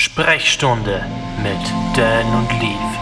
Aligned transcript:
Sprechstunde 0.00 1.04
mit 1.42 1.60
Dan 1.94 2.26
und 2.34 2.50
Leaf. 2.58 2.98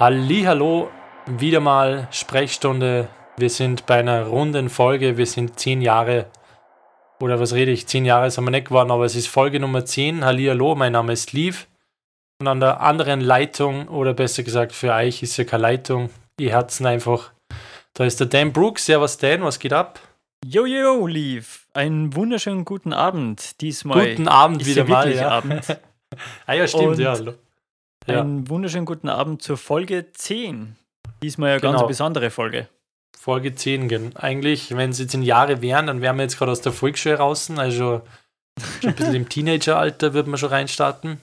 Hallo, 0.00 0.90
wieder 1.26 1.60
mal 1.60 2.08
Sprechstunde. 2.10 3.06
Wir 3.36 3.48
sind 3.48 3.86
bei 3.86 4.00
einer 4.00 4.24
runden 4.24 4.70
Folge. 4.70 5.16
Wir 5.16 5.26
sind 5.26 5.60
zehn 5.60 5.82
Jahre 5.82 6.26
oder 7.20 7.38
was 7.38 7.52
rede 7.52 7.70
ich? 7.70 7.86
Zehn 7.86 8.04
Jahre 8.04 8.28
sind 8.32 8.42
wir 8.42 8.50
nicht 8.50 8.66
geworden, 8.66 8.90
aber 8.90 9.04
es 9.04 9.14
ist 9.14 9.28
Folge 9.28 9.60
Nummer 9.60 9.84
10. 9.84 10.24
Hallo, 10.24 10.74
mein 10.74 10.90
Name 10.90 11.12
ist 11.12 11.32
Leaf. 11.32 11.68
Und 12.40 12.48
an 12.48 12.58
der 12.58 12.80
anderen 12.80 13.20
Leitung, 13.20 13.86
oder 13.86 14.14
besser 14.14 14.42
gesagt 14.42 14.72
für 14.72 14.94
euch 14.94 15.22
ist 15.22 15.36
ja 15.36 15.44
keine 15.44 15.62
Leitung, 15.62 16.10
ihr 16.40 16.50
Herzen 16.50 16.86
einfach. 16.86 17.30
Da 17.94 18.04
ist 18.04 18.18
der 18.18 18.26
Dan 18.26 18.52
Brooks. 18.52 18.86
Servus 18.86 19.16
Dan, 19.16 19.44
was 19.44 19.60
geht 19.60 19.72
ab? 19.72 20.00
Jojo, 20.48 21.08
Leaf. 21.08 21.66
Einen 21.74 22.14
wunderschönen 22.14 22.64
guten 22.64 22.92
Abend. 22.92 23.60
Diesmal. 23.60 24.10
Guten 24.10 24.28
Abend 24.28 24.64
wieder 24.64 24.84
mal. 24.84 25.12
Ja. 25.12 25.28
Abend. 25.30 25.76
ah 26.46 26.52
ja, 26.52 26.68
stimmt, 26.68 26.84
Und 26.84 26.98
ja. 27.00 27.16
ja. 28.06 28.20
Einen 28.20 28.48
wunderschönen 28.48 28.86
guten 28.86 29.08
Abend 29.08 29.42
zur 29.42 29.56
Folge 29.56 30.12
10. 30.12 30.76
Diesmal 31.20 31.50
eine 31.50 31.60
ganz 31.60 31.72
Genau. 31.72 31.80
eine 31.80 31.88
besondere 31.88 32.30
Folge. 32.30 32.68
Folge 33.18 33.56
10 33.56 33.88
gehen. 33.88 34.14
Eigentlich, 34.14 34.76
wenn 34.76 34.90
es 34.90 35.00
jetzt 35.00 35.14
in 35.14 35.22
Jahre 35.22 35.62
wären, 35.62 35.88
dann 35.88 36.00
wären 36.00 36.16
wir 36.16 36.22
jetzt 36.22 36.38
gerade 36.38 36.52
aus 36.52 36.60
der 36.60 36.72
Volksschule 36.72 37.16
draußen, 37.16 37.58
also 37.58 38.02
schon 38.80 38.90
ein 38.90 38.94
bisschen 38.94 39.14
im 39.16 39.28
Teenageralter 39.28 40.14
wird 40.14 40.28
man 40.28 40.38
schon 40.38 40.50
reinstarten. 40.50 41.20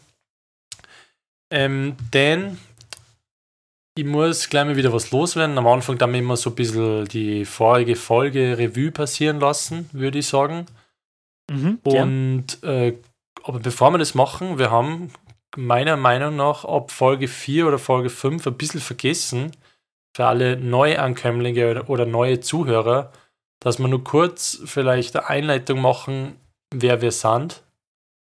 Ähm, 1.49 1.95
denn 2.13 2.57
ich 3.95 4.05
muss 4.05 4.49
gleich 4.49 4.65
mal 4.65 4.75
wieder 4.75 4.93
was 4.93 5.11
loswerden. 5.11 5.57
Am 5.57 5.67
Anfang 5.67 5.97
dann 5.97 6.15
immer 6.15 6.37
so 6.37 6.49
ein 6.49 6.55
bisschen 6.55 7.05
die 7.05 7.45
vorige 7.45 7.95
Folge 7.95 8.57
Revue 8.57 8.91
passieren 8.91 9.39
lassen, 9.39 9.89
würde 9.93 10.19
ich 10.19 10.27
sagen. 10.27 10.65
Mhm. 11.51 11.79
Und 11.83 12.63
äh, 12.63 12.97
aber 13.43 13.59
bevor 13.59 13.91
wir 13.91 13.97
das 13.97 14.15
machen, 14.15 14.57
wir 14.57 14.71
haben 14.71 15.11
meiner 15.55 15.97
Meinung 15.97 16.35
nach 16.35 16.65
ab 16.65 16.91
Folge 16.91 17.27
4 17.27 17.67
oder 17.67 17.77
Folge 17.77 18.09
5 18.09 18.47
ein 18.47 18.57
bisschen 18.57 18.79
vergessen, 18.79 19.51
für 20.15 20.25
alle 20.25 20.57
Neuankömmlinge 20.57 21.69
oder, 21.69 21.89
oder 21.89 22.05
neue 22.05 22.39
Zuhörer, 22.39 23.11
dass 23.59 23.79
wir 23.79 23.87
nur 23.87 24.03
kurz 24.03 24.61
vielleicht 24.65 25.15
eine 25.15 25.27
Einleitung 25.27 25.81
machen, 25.81 26.35
wer 26.73 27.01
wir 27.01 27.11
sind. 27.11 27.63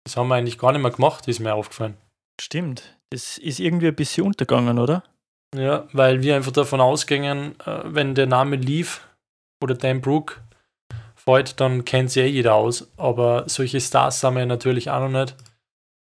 Das 0.05 0.17
haben 0.17 0.29
wir 0.29 0.37
eigentlich 0.37 0.59
gar 0.59 0.73
nicht 0.73 0.83
mehr 0.83 0.91
gemacht, 0.91 1.29
ist 1.29 1.41
mir 1.41 1.55
aufgefallen. 1.55 1.97
Stimmt. 2.41 2.97
Das 3.11 3.39
ist 3.39 3.61
irgendwie 3.61 3.89
ein 3.89 3.97
bisschen 3.97 4.25
untergegangen, 4.25 4.79
oder? 4.79 5.03
Ja, 5.57 5.89
weil 5.93 6.23
wir 6.23 6.37
einfach 6.37 6.53
davon 6.53 6.81
ausgingen, 6.81 7.59
äh, 7.67 7.81
wenn 7.85 8.15
der 8.15 8.27
Name 8.27 8.57
Leaf 8.57 9.07
oder 9.63 9.75
Dan 9.75 10.01
Brook 10.01 10.41
fällt, 11.17 11.61
dann 11.61 11.85
kennt 11.85 12.11
sie 12.11 12.21
eh 12.21 12.27
jeder 12.27 12.55
aus. 12.55 12.89
Aber 12.97 13.45
solche 13.49 13.81
Stars 13.81 14.23
haben 14.23 14.37
wir 14.37 14.47
natürlich 14.47 14.91
auch 14.91 15.01
noch 15.01 15.21
nicht. 15.21 15.35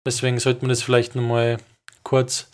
Deswegen 0.06 0.38
sollte 0.38 0.62
man 0.62 0.70
das 0.70 0.82
vielleicht 0.82 1.14
nochmal 1.14 1.58
kurz 2.04 2.48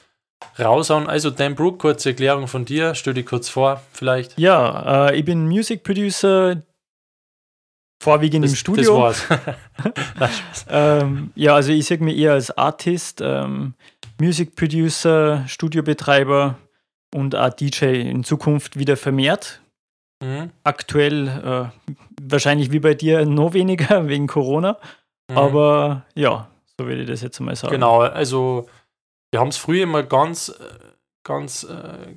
raushauen. 0.58 1.06
Also 1.06 1.30
Dan 1.30 1.54
Brook, 1.54 1.78
kurze 1.78 2.10
Erklärung 2.10 2.48
von 2.48 2.64
dir. 2.64 2.94
Stell 2.94 3.14
dich 3.14 3.26
kurz 3.26 3.48
vor, 3.48 3.82
vielleicht. 3.92 4.38
Ja, 4.38 5.08
äh, 5.08 5.18
ich 5.18 5.24
bin 5.24 5.46
Music 5.46 5.82
Producer, 5.84 6.62
vorwiegend 8.02 8.46
im 8.46 8.54
Studio. 8.54 9.08
Das 9.08 9.28
war's. 9.30 9.40
Ähm, 10.68 11.30
ja, 11.36 11.54
also 11.54 11.70
ich 11.72 11.86
sehe 11.86 11.98
mich 11.98 12.16
eher 12.16 12.32
als 12.32 12.56
Artist, 12.56 13.20
ähm, 13.22 13.74
Music 14.18 14.56
Producer, 14.56 15.44
Studiobetreiber 15.46 16.56
und 17.16 17.34
auch 17.34 17.50
DJ 17.50 18.00
in 18.02 18.24
Zukunft 18.24 18.78
wieder 18.78 18.96
vermehrt. 18.96 19.60
mhm. 20.22 20.50
Aktuell 20.64 21.28
äh, 21.28 21.92
wahrscheinlich 22.20 22.70
wie 22.72 22.80
bei 22.80 22.94
dir 22.94 23.24
noch 23.26 23.52
weniger 23.54 24.06
wegen 24.08 24.26
Corona, 24.26 24.78
Mhm. 25.28 25.38
aber 25.38 26.06
ja, 26.14 26.48
so 26.78 26.86
würde 26.86 27.02
ich 27.02 27.08
das 27.08 27.20
jetzt 27.20 27.40
mal 27.40 27.56
sagen. 27.56 27.72
Genau, 27.72 28.00
also 28.02 28.68
wir 29.32 29.40
haben 29.40 29.48
es 29.48 29.56
früher 29.56 29.82
immer 29.82 30.04
ganz, 30.04 30.50
äh, 30.50 30.54
ganz 31.24 31.64
äh, 31.64 32.14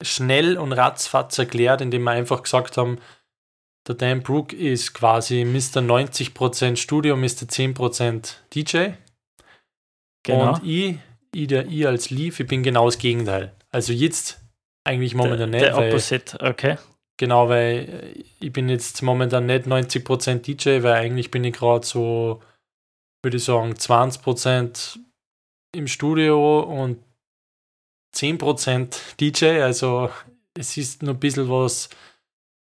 schnell 0.00 0.56
und 0.56 0.72
ratzfatz 0.72 1.36
erklärt, 1.38 1.80
indem 1.80 2.04
wir 2.04 2.12
einfach 2.12 2.42
gesagt 2.44 2.76
haben, 2.76 2.98
der 3.88 3.96
Dan 3.96 4.22
Brook 4.22 4.52
ist 4.52 4.94
quasi 4.94 5.44
Mr. 5.44 5.80
90% 5.82 6.76
Studio, 6.76 7.16
Mr. 7.16 7.48
10% 7.48 8.34
DJ. 8.54 8.90
genau. 10.22 10.54
Und 10.54 10.64
ich, 10.64 10.98
ich, 11.34 11.48
der 11.48 11.66
ich 11.66 11.86
als 11.86 12.10
Leaf, 12.10 12.38
ich 12.40 12.46
bin 12.46 12.62
genau 12.62 12.86
das 12.86 12.98
Gegenteil. 12.98 13.52
Also 13.74 13.92
jetzt 13.92 14.40
eigentlich 14.84 15.16
momentan 15.16 15.50
der, 15.50 15.60
nicht, 15.60 15.64
der 15.64 15.76
weil, 15.76 15.88
Opposite, 15.88 16.38
okay. 16.40 16.76
genau, 17.16 17.48
weil 17.48 18.14
ich 18.38 18.52
bin 18.52 18.68
jetzt 18.68 19.02
momentan 19.02 19.46
nicht 19.46 19.66
90% 19.66 20.42
DJ, 20.42 20.84
weil 20.84 20.92
eigentlich 20.92 21.32
bin 21.32 21.42
ich 21.42 21.54
gerade 21.54 21.84
so, 21.84 22.40
würde 23.24 23.38
ich 23.38 23.44
sagen, 23.44 23.72
20% 23.72 25.00
im 25.74 25.88
Studio 25.88 26.60
und 26.60 27.02
10% 28.14 28.96
DJ. 29.18 29.60
Also 29.60 30.08
es 30.56 30.76
ist 30.76 31.02
nur 31.02 31.14
ein 31.14 31.20
bisschen 31.20 31.50
was, 31.50 31.88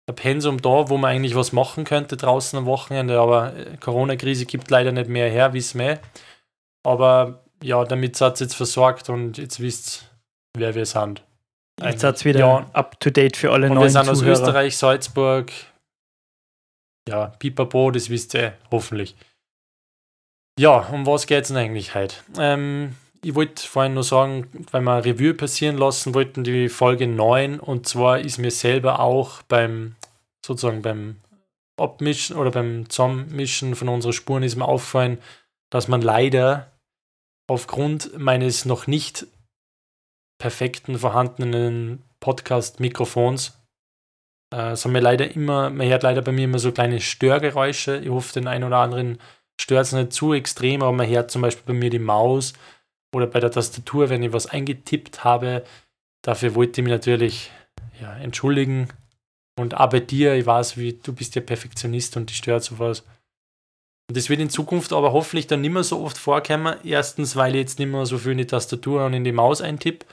ein 0.10 0.16
Pensum 0.16 0.60
da, 0.60 0.90
wo 0.90 0.98
man 0.98 1.12
eigentlich 1.12 1.36
was 1.36 1.52
machen 1.52 1.84
könnte 1.84 2.18
draußen 2.18 2.58
am 2.58 2.66
Wochenende, 2.66 3.20
aber 3.20 3.56
äh, 3.56 3.78
Corona-Krise 3.78 4.48
gibt 4.48 4.72
leider 4.72 4.92
nicht 4.92 5.10
mehr 5.10 5.30
her, 5.30 5.54
wissen 5.54 5.80
wir. 5.80 6.00
Aber 6.84 7.44
ja, 7.62 7.84
damit 7.84 8.16
seid 8.16 8.42
ihr 8.42 8.46
jetzt 8.46 8.56
versorgt 8.56 9.10
und 9.10 9.38
jetzt 9.38 9.60
wisst 9.60 10.10
wer 10.60 10.76
wir 10.76 10.86
sind. 10.86 11.24
Jetzt 11.82 12.04
hat 12.04 12.16
es 12.16 12.26
wieder 12.26 12.40
Ja. 12.40 12.70
up 12.74 13.00
to 13.00 13.10
date 13.10 13.38
für 13.38 13.52
alle 13.52 13.68
Und 13.68 13.74
wir 13.74 13.80
neuen 13.82 13.90
sind 13.92 14.10
aus 14.10 14.20
Zuhörer. 14.20 14.34
Österreich, 14.34 14.78
Salzburg. 14.78 15.52
Ja, 17.08 17.28
Pipapo, 17.40 17.92
das 17.92 18.10
wisst 18.10 18.34
ihr 18.34 18.58
hoffentlich. 18.72 19.16
Ja, 20.60 20.80
um 20.92 21.06
was 21.06 21.28
geht 21.28 21.44
es 21.44 21.48
denn 21.50 21.58
eigentlich 21.58 21.94
heute? 21.96 22.16
Ähm, 22.40 22.96
ich 23.24 23.36
wollte 23.36 23.66
vorhin 23.68 23.94
nur 23.94 24.04
sagen, 24.04 24.48
weil 24.72 24.82
wir 24.82 24.92
eine 24.94 25.06
Revue 25.06 25.34
passieren 25.34 25.78
lassen 25.78 26.14
wollten, 26.16 26.44
die 26.44 26.68
Folge 26.68 27.08
9. 27.08 27.60
Und 27.60 27.88
zwar 27.88 28.20
ist 28.20 28.40
mir 28.40 28.52
selber 28.52 29.00
auch 29.00 29.44
beim, 29.44 29.96
sozusagen 30.46 30.82
beim 30.82 31.18
Abmischen 31.80 32.36
oder 32.36 32.50
beim 32.50 32.90
Zusammenmischen 32.90 33.76
von 33.76 33.88
unseren 33.90 34.14
Spuren 34.14 34.42
ist 34.44 34.56
mir 34.56 34.66
aufgefallen, 34.66 35.20
dass 35.72 35.88
man 35.88 36.02
leider 36.02 36.72
aufgrund 37.48 38.18
meines 38.18 38.66
noch 38.66 38.88
nicht 38.88 39.28
perfekten 40.38 40.98
vorhandenen 40.98 42.04
Podcast-Mikrofons 42.20 43.58
äh, 44.54 44.88
mir 44.88 45.02
leider 45.02 45.30
immer, 45.36 45.70
man 45.70 45.88
hört 45.88 46.04
leider 46.04 46.22
bei 46.22 46.32
mir 46.32 46.46
immer 46.46 46.60
so 46.60 46.72
kleine 46.72 47.00
Störgeräusche. 47.00 47.98
Ich 47.98 48.10
hoffe, 48.10 48.34
den 48.34 48.48
einen 48.48 48.64
oder 48.64 48.78
anderen 48.78 49.20
stört 49.60 49.86
es 49.86 49.92
nicht 49.92 50.14
zu 50.14 50.34
extrem, 50.34 50.82
aber 50.82 50.94
man 50.94 51.08
hört 51.08 51.32
zum 51.32 51.42
Beispiel 51.42 51.74
bei 51.74 51.80
mir 51.80 51.90
die 51.90 52.00
Maus 52.00 52.54
oder 53.14 53.28
bei 53.28 53.40
der 53.40 53.52
Tastatur, 53.52 54.10
wenn 54.10 54.24
ich 54.24 54.34
was 54.34 54.48
eingetippt 54.48 55.24
habe. 55.24 55.64
Dafür 56.22 56.56
wollte 56.56 56.80
ich 56.80 56.86
mich 56.86 56.94
natürlich 56.94 57.52
ja, 58.02 58.16
entschuldigen. 58.18 58.90
Und 59.60 59.76
auch 59.76 59.90
bei 59.90 60.00
dir, 60.00 60.36
ich 60.36 60.46
weiß, 60.46 60.78
wie 60.78 60.94
du 60.94 61.14
bist 61.14 61.36
ja 61.36 61.42
Perfektionist 61.42 62.16
und 62.16 62.30
dich 62.30 62.38
stört 62.38 62.64
sowas. 62.64 63.02
Und 64.08 64.16
das 64.16 64.30
wird 64.30 64.40
in 64.40 64.50
Zukunft 64.50 64.94
aber 64.94 65.12
hoffentlich 65.12 65.48
dann 65.48 65.62
nicht 65.62 65.74
mehr 65.74 65.84
so 65.84 66.02
oft 66.02 66.18
vorkommen. 66.18 66.78
Erstens, 66.84 67.36
weil 67.36 67.56
ich 67.56 67.62
jetzt 67.62 67.80
nicht 67.80 67.90
mehr 67.90 68.06
so 68.06 68.18
viel 68.18 68.34
in 68.34 68.38
die 68.38 68.48
Tastatur 68.48 69.06
und 69.06 69.14
in 69.14 69.24
die 69.24 69.32
Maus 69.32 69.62
eintippe. 69.62 70.06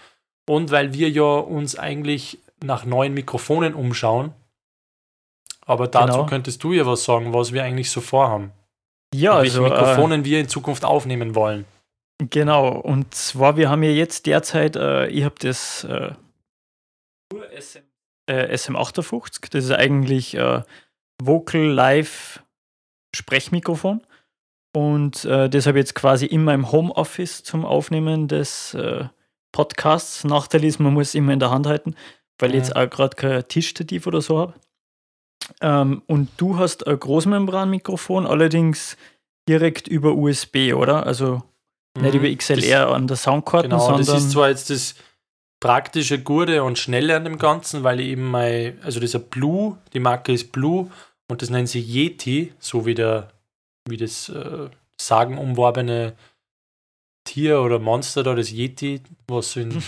Und 0.46 0.70
weil 0.70 0.92
wir 0.92 1.08
ja 1.10 1.22
uns 1.38 1.76
eigentlich 1.78 2.38
nach 2.62 2.84
neuen 2.84 3.14
Mikrofonen 3.14 3.74
umschauen. 3.74 4.32
Aber 5.66 5.88
dazu 5.88 6.12
Genau. 6.12 6.26
könntest 6.26 6.62
du 6.62 6.72
ja 6.72 6.84
was 6.86 7.04
sagen, 7.04 7.32
was 7.32 7.52
wir 7.52 7.62
eigentlich 7.64 7.90
so 7.90 8.00
vorhaben. 8.00 8.52
ja, 9.14 9.40
welche 9.40 9.60
also 9.60 9.64
äh, 9.66 9.70
Mikrofonen 9.70 10.24
wir 10.24 10.40
in 10.40 10.48
Zukunft 10.48 10.84
aufnehmen 10.84 11.34
wollen. 11.34 11.64
Genau, 12.30 12.68
und 12.68 13.14
zwar, 13.14 13.56
wir 13.56 13.70
haben 13.70 13.82
ja 13.82 13.90
jetzt 13.90 14.26
derzeit, 14.26 14.76
äh, 14.76 15.06
ich 15.08 15.24
habe 15.24 15.34
das 15.38 15.84
äh, 15.84 16.12
SM, 17.58 17.78
äh, 18.26 18.54
SM58, 18.54 19.50
das 19.50 19.64
ist 19.64 19.70
eigentlich 19.72 20.34
äh, 20.34 20.62
Vocal 21.22 21.62
Live 21.62 22.42
Sprechmikrofon. 23.14 24.02
Und 24.76 25.24
äh, 25.24 25.48
das 25.48 25.66
habe 25.66 25.78
ich 25.78 25.82
jetzt 25.84 25.94
quasi 25.94 26.26
in 26.26 26.42
meinem 26.44 26.72
Homeoffice 26.72 27.44
zum 27.44 27.64
Aufnehmen 27.64 28.26
des 28.28 28.74
äh, 28.74 29.04
Podcasts. 29.54 30.24
Nachteil 30.24 30.64
ist, 30.64 30.80
man 30.80 30.92
muss 30.92 31.08
es 31.08 31.14
immer 31.14 31.32
in 31.32 31.38
der 31.38 31.50
Hand 31.50 31.66
halten, 31.66 31.94
weil 32.40 32.50
ich 32.50 32.56
Mhm. 32.56 32.62
jetzt 32.62 32.76
auch 32.76 32.90
gerade 32.90 33.16
kein 33.16 33.48
Tischstativ 33.48 34.06
oder 34.08 34.20
so 34.20 34.38
habe. 34.38 34.54
Ähm, 35.60 36.02
und 36.06 36.28
du 36.38 36.58
hast 36.58 36.86
ein 36.86 36.98
Großmembranmikrofon, 36.98 38.26
allerdings 38.26 38.96
direkt 39.48 39.86
über 39.88 40.14
USB, 40.14 40.72
oder? 40.74 41.06
Also 41.06 41.42
nicht 41.96 42.14
über 42.14 42.28
XLR 42.34 42.88
an 42.88 43.06
der 43.06 43.16
Soundkarte, 43.16 43.68
Mhm. 43.68 43.70
Genau, 43.70 43.86
sondern 43.86 44.06
das 44.06 44.24
ist 44.24 44.30
zwar 44.32 44.48
jetzt 44.48 44.70
das 44.70 44.96
praktische, 45.60 46.18
Gute 46.20 46.64
und 46.64 46.78
Schnelle 46.78 47.14
an 47.14 47.24
dem 47.24 47.38
Ganzen, 47.38 47.84
weil 47.84 48.00
ich 48.00 48.08
eben 48.08 48.28
mein, 48.30 48.78
also 48.82 48.98
dieser 49.00 49.20
Blue, 49.20 49.78
die 49.92 50.00
Marke 50.00 50.32
ist 50.32 50.50
Blue 50.50 50.90
und 51.28 51.42
das 51.42 51.50
nennen 51.50 51.66
sie 51.68 51.80
Yeti, 51.80 52.52
so 52.58 52.84
wie 52.86 52.94
der, 52.94 53.30
wie 53.88 53.96
das 53.96 54.28
äh, 54.30 54.68
sagenumworbene 55.00 56.14
Tier 57.24 57.60
oder 57.60 57.78
Monster 57.78 58.22
da, 58.22 58.34
das 58.34 58.50
Yeti, 58.50 59.02
was 59.26 59.56
in, 59.56 59.70
in 59.72 59.80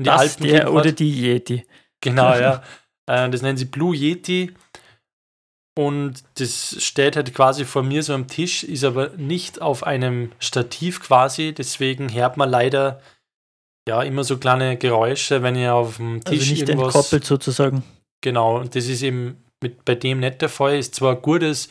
die 0.00 0.04
das 0.04 0.20
Alpen 0.20 0.46
der 0.48 0.72
oder 0.72 0.90
hat. 0.90 0.98
die 0.98 1.10
Yeti. 1.22 1.66
Genau, 2.00 2.34
ja. 2.34 2.62
Äh, 3.06 3.28
das 3.28 3.42
nennen 3.42 3.58
sie 3.58 3.66
Blue 3.66 3.94
Yeti. 3.94 4.54
Und 5.78 6.22
das 6.38 6.82
steht 6.82 7.16
halt 7.16 7.34
quasi 7.34 7.66
vor 7.66 7.82
mir 7.82 8.02
so 8.02 8.14
am 8.14 8.28
Tisch, 8.28 8.64
ist 8.64 8.82
aber 8.84 9.10
nicht 9.18 9.60
auf 9.60 9.82
einem 9.84 10.32
Stativ 10.38 11.00
quasi. 11.02 11.52
Deswegen 11.52 12.10
hört 12.14 12.38
man 12.38 12.48
leider 12.48 13.02
ja 13.86 14.02
immer 14.02 14.24
so 14.24 14.38
kleine 14.38 14.78
Geräusche, 14.78 15.42
wenn 15.42 15.54
ihr 15.56 15.74
auf 15.74 15.96
dem 15.98 16.22
Also 16.24 16.30
Tisch 16.30 16.50
nicht 16.50 16.68
irgendwas. 16.68 16.94
entkoppelt 16.94 17.24
sozusagen. 17.26 17.82
Genau, 18.22 18.58
und 18.60 18.74
das 18.74 18.86
ist 18.86 19.02
eben 19.02 19.44
mit, 19.62 19.84
bei 19.84 19.96
dem 19.96 20.20
nicht 20.20 20.40
der 20.40 20.48
Fall. 20.48 20.78
Ist 20.78 20.94
zwar 20.94 21.16
ein 21.16 21.20
gutes 21.22 21.68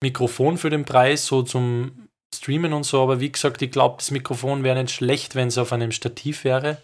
Mikrofon 0.00 0.58
für 0.58 0.70
den 0.70 0.84
Preis, 0.84 1.26
so 1.26 1.42
zum 1.42 2.08
Streamen 2.34 2.72
und 2.72 2.84
so, 2.84 3.02
aber 3.02 3.20
wie 3.20 3.30
gesagt, 3.30 3.62
ich 3.62 3.70
glaube, 3.70 3.96
das 3.98 4.10
Mikrofon 4.10 4.62
wäre 4.64 4.80
nicht 4.80 4.94
schlecht, 4.94 5.34
wenn 5.34 5.48
es 5.48 5.58
auf 5.58 5.72
einem 5.72 5.92
Stativ 5.92 6.44
wäre. 6.44 6.78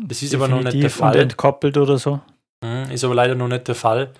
Das 0.00 0.22
ist 0.22 0.34
aber 0.34 0.48
noch 0.48 0.58
nicht 0.58 0.66
der 0.66 0.72
Definitiv 0.72 1.00
und 1.00 1.08
Fall. 1.08 1.18
entkoppelt 1.20 1.76
oder 1.76 1.98
so. 1.98 2.20
Mhm, 2.64 2.90
Ist 2.90 3.04
aber 3.04 3.14
leider 3.14 3.34
noch 3.34 3.48
nicht 3.48 3.68
der 3.68 3.74
Fall. 3.74 4.12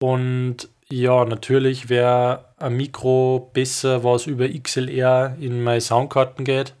Und 0.00 0.68
ja, 0.90 1.24
natürlich 1.24 1.88
wäre 1.88 2.54
ein 2.56 2.76
Mikro 2.76 3.50
besser, 3.52 4.04
was 4.04 4.26
über 4.26 4.48
XLR 4.48 5.36
in 5.40 5.62
meine 5.62 5.80
Soundkarten 5.80 6.44
geht. 6.44 6.74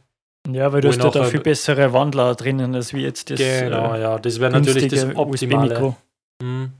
Ja, 0.50 0.72
weil 0.72 0.80
du 0.80 0.88
hast 0.88 1.02
ja 1.02 1.10
da 1.10 1.24
viel 1.24 1.40
bessere 1.40 1.92
Wandler 1.92 2.34
drinnen, 2.34 2.74
als 2.74 2.94
wie 2.94 3.02
jetzt 3.02 3.28
das 3.28 3.38
genau, 3.38 3.94
äh, 3.94 4.00
ja, 4.00 4.18
das 4.18 4.40
wäre 4.40 4.52
natürlich 4.52 4.88
das 4.88 5.14
Optimale. 5.14 5.94
Mhm. 6.42 6.72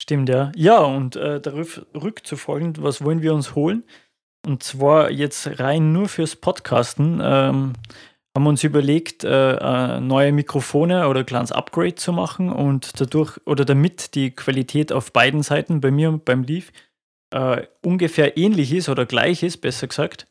Stimmt, 0.00 0.28
ja. 0.28 0.52
Ja, 0.54 0.78
und 0.78 1.16
äh, 1.16 1.40
darauf 1.40 1.84
rückzufolgend, 1.94 2.82
was 2.82 3.02
wollen 3.02 3.22
wir 3.22 3.34
uns 3.34 3.54
holen? 3.54 3.82
Und 4.46 4.62
zwar 4.62 5.10
jetzt 5.10 5.58
rein 5.58 5.92
nur 5.92 6.08
fürs 6.08 6.36
Podcasten. 6.36 7.20
Ähm, 7.22 7.72
haben 8.34 8.44
wir 8.44 8.48
uns 8.50 8.62
überlegt, 8.62 9.24
äh, 9.24 9.56
äh, 9.56 10.00
neue 10.00 10.30
Mikrofone 10.30 11.08
oder 11.08 11.20
ein 11.20 11.26
kleines 11.26 11.52
Upgrade 11.52 11.96
zu 11.96 12.12
machen 12.12 12.52
und 12.52 13.00
dadurch 13.00 13.40
oder 13.44 13.64
damit 13.64 14.14
die 14.14 14.30
Qualität 14.30 14.92
auf 14.92 15.12
beiden 15.12 15.42
Seiten, 15.42 15.80
bei 15.80 15.90
mir 15.90 16.10
und 16.10 16.24
beim 16.24 16.44
Leaf, 16.44 16.70
äh, 17.30 17.62
ungefähr 17.82 18.36
ähnlich 18.36 18.72
ist 18.72 18.88
oder 18.88 19.04
gleich 19.04 19.42
ist, 19.42 19.58
besser 19.58 19.88
gesagt, 19.88 20.26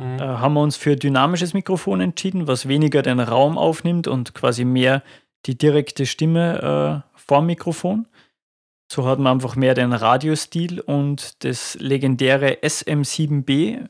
Mhm. 0.00 0.18
äh, 0.18 0.22
haben 0.22 0.54
wir 0.54 0.62
uns 0.62 0.76
für 0.76 0.96
dynamisches 0.96 1.54
Mikrofon 1.54 2.00
entschieden, 2.00 2.46
was 2.46 2.68
weniger 2.68 3.02
den 3.02 3.20
Raum 3.20 3.58
aufnimmt 3.58 4.06
und 4.06 4.34
quasi 4.34 4.64
mehr 4.64 5.02
die 5.46 5.58
direkte 5.58 6.06
Stimme 6.06 7.04
äh, 7.14 7.18
vorm 7.18 7.46
Mikrofon. 7.46 8.06
So 8.90 9.06
hat 9.06 9.18
man 9.18 9.34
einfach 9.34 9.54
mehr 9.54 9.74
den 9.74 9.92
Radiostil 9.92 10.80
und 10.80 11.44
das 11.44 11.76
legendäre 11.80 12.58
SM7B 12.62 13.86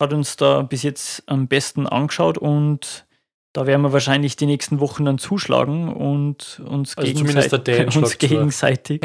hat 0.00 0.12
uns 0.12 0.36
da 0.36 0.60
bis 0.62 0.82
jetzt 0.82 1.22
am 1.26 1.48
besten 1.48 1.86
angeschaut 1.86 2.36
und 2.36 3.06
da 3.54 3.66
werden 3.66 3.80
wir 3.80 3.94
wahrscheinlich 3.94 4.36
die 4.36 4.44
nächsten 4.44 4.80
Wochen 4.80 5.06
dann 5.06 5.16
zuschlagen 5.16 5.88
und 5.90 6.60
uns, 6.68 6.98
Also 6.98 7.10
gegenseitig, 7.14 7.96
uns 7.96 8.18
gegenseitig 8.18 9.00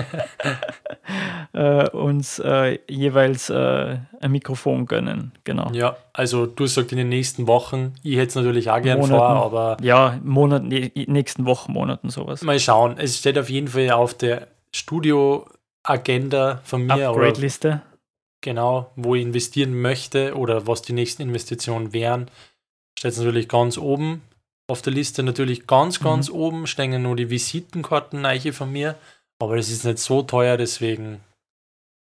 äh, 1.54 1.90
uns 1.92 2.40
äh, 2.40 2.80
jeweils 2.90 3.50
äh, 3.50 3.98
ein 4.20 4.32
Mikrofon 4.32 4.86
gönnen. 4.86 5.32
Genau. 5.46 5.70
Ja, 5.72 5.96
also 6.12 6.46
du 6.46 6.68
sagst 6.68 6.92
in 6.92 6.98
den 6.98 7.08
nächsten 7.08 7.48
Wochen, 7.48 7.94
ich 8.04 8.18
hätte 8.18 8.28
es 8.28 8.36
natürlich 8.36 8.70
auch 8.70 8.82
gern 8.82 9.00
Monaten. 9.00 9.18
vor, 9.18 9.46
aber 9.46 9.78
Ja, 9.82 10.20
Monat, 10.24 10.64
nee, 10.64 10.92
nächsten 11.08 11.46
Wochen, 11.46 11.72
Monaten 11.72 12.10
sowas. 12.10 12.42
mal 12.42 12.60
schauen. 12.60 12.96
Es 12.98 13.18
steht 13.18 13.38
auf 13.38 13.50
jeden 13.50 13.70
Fall 13.70 13.90
auf 13.92 14.14
der 14.14 14.48
Studio-Agenda 14.74 16.62
von 16.64 16.86
mir, 16.86 17.10
Upgrade-Liste. 17.10 17.82
genau, 18.42 18.92
wo 18.96 19.16
ich 19.16 19.22
investieren 19.24 19.80
möchte 19.82 20.36
oder 20.36 20.68
was 20.68 20.82
die 20.82 20.94
nächsten 20.94 21.22
Investitionen 21.24 21.94
wären. 21.94 22.30
Steht 22.98 23.12
es 23.14 23.18
natürlich 23.20 23.48
ganz 23.50 23.78
oben 23.78 24.22
auf 24.68 24.82
der 24.82 24.94
Liste. 24.94 25.24
Natürlich 25.24 25.68
ganz, 25.68 26.00
Mhm. 26.00 26.04
ganz 26.06 26.30
oben 26.30 26.68
stehen 26.68 27.02
nur 27.02 27.16
die 27.16 27.30
Visitenkarten 27.30 28.22
neiche 28.22 28.54
von 28.54 28.72
mir, 28.72 28.96
aber 29.40 29.56
das 29.58 29.70
ist 29.70 29.86
nicht 29.86 30.00
so 30.00 30.22
teuer, 30.24 30.58
deswegen 30.58 31.22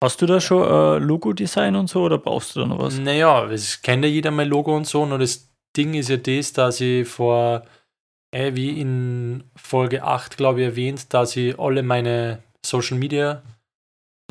Hast 0.03 0.21
du 0.21 0.25
da 0.25 0.41
schon 0.41 0.63
äh, 0.67 0.97
Logo-Design 0.97 1.77
und 1.77 1.87
so 1.87 2.01
oder 2.03 2.17
brauchst 2.17 2.55
du 2.55 2.59
da 2.59 2.65
noch 2.65 2.77
was? 2.79 2.97
Naja, 2.99 3.45
es 3.45 3.81
kennt 3.81 4.03
ja 4.03 4.09
jeder 4.11 4.31
mein 4.31 4.49
Logo 4.49 4.75
und 4.75 4.85
so, 4.85 5.05
nur 5.05 5.17
das 5.17 5.49
Ding 5.77 5.93
ist 5.93 6.09
ja 6.09 6.17
das, 6.17 6.51
dass 6.51 6.81
ich 6.81 7.07
vor, 7.07 7.63
äh, 8.31 8.53
wie 8.53 8.81
in 8.81 9.45
Folge 9.55 10.03
8, 10.03 10.35
glaube 10.35 10.59
ich, 10.59 10.65
erwähnt, 10.67 11.13
dass 11.13 11.37
ich 11.37 11.57
alle 11.57 11.83
meine 11.83 12.43
Social 12.65 12.97
Media 12.97 13.41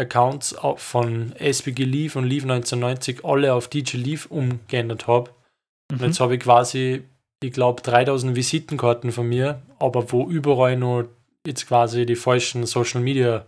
Accounts 0.01 0.57
von 0.77 1.33
SBG 1.37 1.85
Leaf 1.85 2.17
und 2.17 2.25
Leaf 2.25 2.43
1990 2.45 3.25
alle 3.25 3.53
auf 3.55 3.69
DJ 3.69 3.99
Leaf 3.99 4.27
umgeändert 4.27 5.07
habe. 5.07 5.31
Und 5.91 6.01
Mhm. 6.01 6.07
jetzt 6.07 6.21
habe 6.21 6.35
ich 6.37 6.41
quasi, 6.41 7.05
ich 7.43 7.53
glaube, 7.53 7.83
3000 7.83 8.35
Visitenkarten 8.35 9.13
von 9.13 9.29
mir, 9.29 9.61
aber 9.79 10.11
wo 10.11 10.27
überall 10.29 10.77
nur 10.77 11.09
jetzt 11.47 11.67
quasi 11.67 12.07
die 12.07 12.17
falschen 12.17 12.65
Social 12.67 13.01
Media 13.03 13.47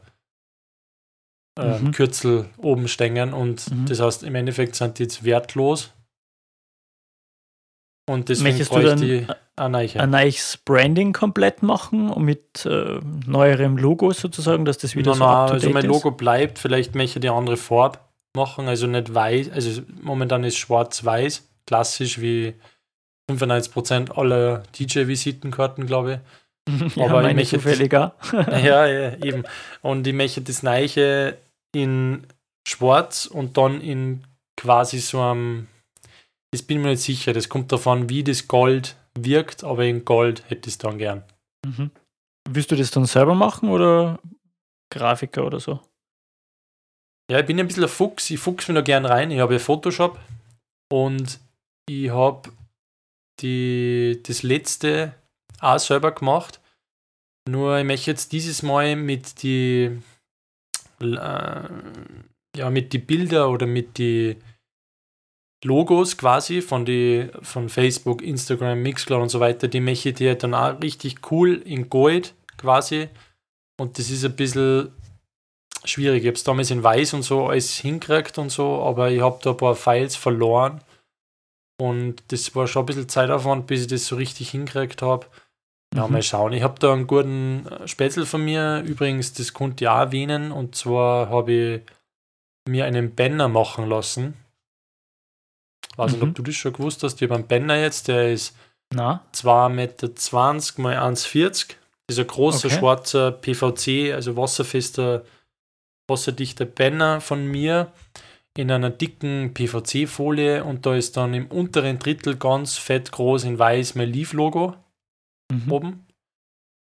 äh, 1.59 1.79
Mhm. 1.79 1.93
Kürzel 1.93 2.47
oben 2.59 2.89
stehen 2.89 3.33
und 3.33 3.71
Mhm. 3.71 3.87
das 3.87 4.01
heißt, 4.01 4.25
im 4.25 4.35
Endeffekt 4.35 4.75
sind 4.75 4.99
die 4.99 5.05
jetzt 5.05 5.23
wertlos. 5.25 5.93
Und 8.07 8.29
deswegen 8.29 8.59
Möchtest 8.59 8.75
du 8.75 8.81
dann 8.81 9.03
ich 9.03 9.95
neue. 9.95 10.03
ein 10.03 10.11
neues 10.11 10.59
Branding 10.59 11.13
komplett 11.13 11.63
machen 11.63 12.11
und 12.11 12.25
mit 12.25 12.67
äh, 12.67 13.01
neuerem 13.27 13.79
Logo 13.79 14.13
sozusagen, 14.13 14.65
dass 14.65 14.79
das 14.79 14.95
wieder 14.95 15.13
Nein, 15.13 15.19
so 15.19 15.25
nein, 15.25 15.51
also 15.51 15.71
mein 15.71 15.85
ist? 15.85 15.89
Logo 15.89 16.11
bleibt, 16.11 16.59
vielleicht 16.59 16.95
möchte 16.95 17.19
ich 17.19 17.23
die 17.23 17.31
andere 17.31 17.57
Farbe 17.57 17.99
machen, 18.37 18.69
also 18.69 18.87
nicht 18.87 19.15
weiß, 19.15 19.51
also 19.53 19.83
momentan 20.03 20.45
ist 20.45 20.59
schwarz-weiß, 20.59 21.49
klassisch 21.67 22.21
wie 22.21 22.55
95% 23.31 24.13
aller 24.13 24.65
DJ-Visitenkarten, 24.79 25.87
glaube 25.87 26.21
ja, 26.97 27.07
aber 27.07 27.21
ich 27.21 27.37
meine 27.37 27.43
ich. 27.43 27.53
ja, 28.65 28.87
ja, 28.87 29.17
eben. 29.23 29.45
Und 29.83 30.07
ich 30.07 30.15
möchte 30.15 30.41
das 30.41 30.63
Neiche 30.63 31.39
in 31.75 32.27
schwarz 32.67 33.27
und 33.27 33.57
dann 33.57 33.81
in 33.81 34.25
quasi 34.57 34.99
so 34.99 35.21
einem, 35.21 35.69
das 36.55 36.63
bin 36.63 36.79
ich 36.79 36.83
mir 36.85 36.91
nicht 36.91 37.03
sicher, 37.03 37.33
das 37.33 37.49
kommt 37.49 37.73
davon, 37.73 38.09
wie 38.09 38.23
das 38.23 38.47
Gold 38.47 38.97
wirkt, 39.19 39.65
aber 39.65 39.85
in 39.85 40.05
Gold 40.05 40.49
hätte 40.49 40.69
ich 40.69 40.75
es 40.75 40.79
dann 40.79 40.99
gern. 40.99 41.25
Mhm. 41.67 41.91
Willst 42.49 42.71
du 42.71 42.77
das 42.77 42.93
dann 42.93 43.07
selber 43.07 43.35
machen 43.35 43.71
oder 43.71 44.21
Grafiker 44.93 45.45
oder 45.45 45.59
so? 45.59 45.81
Ja, 47.29 47.41
ich 47.41 47.47
bin 47.47 47.59
ein 47.59 47.67
bisschen 47.67 47.83
ein 47.83 47.89
Fuchs. 47.89 48.31
Ich 48.31 48.39
fuchs 48.39 48.69
mir 48.69 48.75
da 48.75 48.83
gern 48.83 49.05
rein. 49.05 49.33
Ich 49.33 49.41
habe 49.41 49.55
ja 49.55 49.59
Photoshop 49.59 50.21
und 50.93 51.41
ich 51.89 52.11
habe 52.11 52.53
die, 53.41 54.21
das 54.25 54.45
letzte 54.45 55.17
auch 55.59 55.81
selber 55.81 56.13
gemacht. 56.13 56.61
Nur 57.49 57.79
ich 57.79 57.85
möchte 57.85 58.13
jetzt 58.13 58.31
dieses 58.31 58.63
Mal 58.63 58.95
mit 58.95 59.43
die 59.43 59.99
äh, 61.01 61.69
ja, 62.57 62.71
mit 62.71 62.93
die 62.93 62.99
Bilder 62.99 63.51
oder 63.51 63.67
mit 63.67 63.99
die 63.99 64.37
Logos 65.65 66.17
quasi 66.17 66.61
von 66.63 66.85
die 66.85 67.29
von 67.43 67.69
Facebook, 67.69 68.23
Instagram, 68.23 68.83
Mixcloud 68.83 69.23
und 69.23 69.29
so 69.31 69.41
weiter, 69.41 69.67
die 69.67 69.81
möchte 69.81 70.11
ich 70.11 70.15
dir 70.17 70.35
dann 70.37 70.55
auch 70.55 70.81
richtig 70.81 71.31
cool 71.31 71.55
in 71.65 71.89
Gold 71.89 72.35
quasi. 72.59 73.09
Und 73.81 73.99
das 73.99 74.11
ist 74.11 74.25
ein 74.25 74.37
bisschen 74.37 74.93
schwierig. 75.85 76.23
Ich 76.23 76.27
habe 76.29 76.37
es 76.37 76.45
damals 76.45 76.71
in 76.71 76.83
Weiß 76.83 77.15
und 77.15 77.23
so 77.23 77.47
alles 77.49 77.77
hingekriegt 77.79 78.39
und 78.39 78.51
so, 78.51 78.83
aber 78.83 79.11
ich 79.11 79.21
habe 79.21 79.39
da 79.43 79.51
ein 79.51 79.57
paar 79.57 79.75
Files 79.75 80.17
verloren. 80.17 80.81
Und 81.81 82.23
das 82.29 82.55
war 82.55 82.67
schon 82.69 82.83
ein 82.83 82.87
bisschen 82.87 83.09
Zeitaufwand, 83.09 83.67
bis 83.67 83.83
ich 83.83 83.87
das 83.89 84.07
so 84.07 84.17
richtig 84.17 84.51
hingekriegt 84.51 85.03
habe. 85.03 85.27
Ja, 85.95 86.07
Mhm. 86.07 86.13
mal 86.13 86.23
schauen. 86.23 86.53
Ich 86.53 86.63
habe 86.63 86.79
da 86.79 86.93
einen 86.93 87.07
guten 87.07 87.67
Spätzle 87.87 88.27
von 88.27 88.45
mir. 88.45 88.83
Übrigens, 88.87 89.33
das 89.33 89.53
konnte 89.55 89.85
ich 89.85 89.89
auch 89.89 89.99
erwähnen. 89.99 90.53
Und 90.53 90.75
zwar 90.77 91.29
habe 91.31 91.53
ich 91.53 91.81
mir 92.69 92.85
einen 92.85 93.15
Banner 93.15 93.49
machen 93.49 93.89
lassen. 93.89 94.35
Weiß 95.97 96.13
nicht, 96.13 96.23
Mhm. 96.23 96.29
ob 96.31 96.35
du 96.35 96.43
das 96.43 96.55
schon 96.55 96.73
gewusst 96.73 97.03
hast. 97.03 97.21
Ich 97.21 97.29
habe 97.29 97.35
einen 97.39 97.47
Banner 97.47 97.77
jetzt, 97.77 98.09
der 98.09 98.33
ist 98.33 98.57
Na, 98.93 99.25
2,20 99.33 99.69
Meter 99.71 100.83
mal 100.83 100.97
1,40. 100.97 101.77
Dieser 102.11 102.25
große 102.25 102.67
Okay. 102.67 102.77
schwarze 102.79 103.33
PVC, 103.33 104.13
also 104.13 104.37
wasserfester, 104.37 105.25
wasserdichter 106.09 106.65
Banner 106.67 107.21
von 107.21 107.47
mir 107.47 107.93
in 108.57 108.71
einer 108.71 108.91
dicken 108.91 109.53
PVC-Folie 109.55 110.63
und 110.63 110.87
da 110.87 110.95
ist 110.95 111.17
dann 111.17 111.35
im 111.35 111.47
unteren 111.47 111.99
Drittel 111.99 112.37
ganz 112.37 112.77
fett 112.77 113.11
groß 113.11 113.45
in 113.45 113.59
weiß 113.59 113.95
mein 113.97 114.13
Leaf-Logo 114.13 114.75
mhm. 115.51 115.73
oben. 115.73 116.07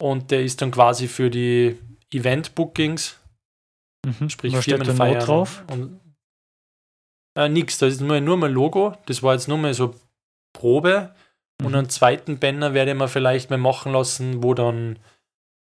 Und 0.02 0.30
der 0.32 0.44
ist 0.44 0.62
dann 0.62 0.72
quasi 0.72 1.08
für 1.08 1.30
die 1.30 1.78
Event-Bookings, 2.14 3.18
Mhm. 4.06 4.30
sprich 4.30 4.56
Firmenfeiern. 4.58 5.20
drauf? 5.26 5.64
Und, 5.72 6.00
äh, 7.36 7.50
nix, 7.50 7.78
da 7.78 7.86
ist 7.88 8.02
nur, 8.02 8.20
nur 8.22 8.38
mein 8.38 8.52
Logo. 8.52 8.94
Das 9.06 9.22
war 9.24 9.34
jetzt 9.34 9.48
nur 9.48 9.58
mal 9.58 9.74
so 9.74 9.94
Probe. 10.54 11.14
Und 11.62 11.70
Mhm. 11.72 11.76
einen 11.76 11.90
zweiten 11.90 12.38
Banner 12.40 12.74
werde 12.74 12.92
ich 12.92 12.98
mir 12.98 13.08
vielleicht 13.08 13.50
mal 13.50 13.58
machen 13.58 13.94
lassen, 13.94 14.44
wo 14.44 14.54
dann 14.54 15.00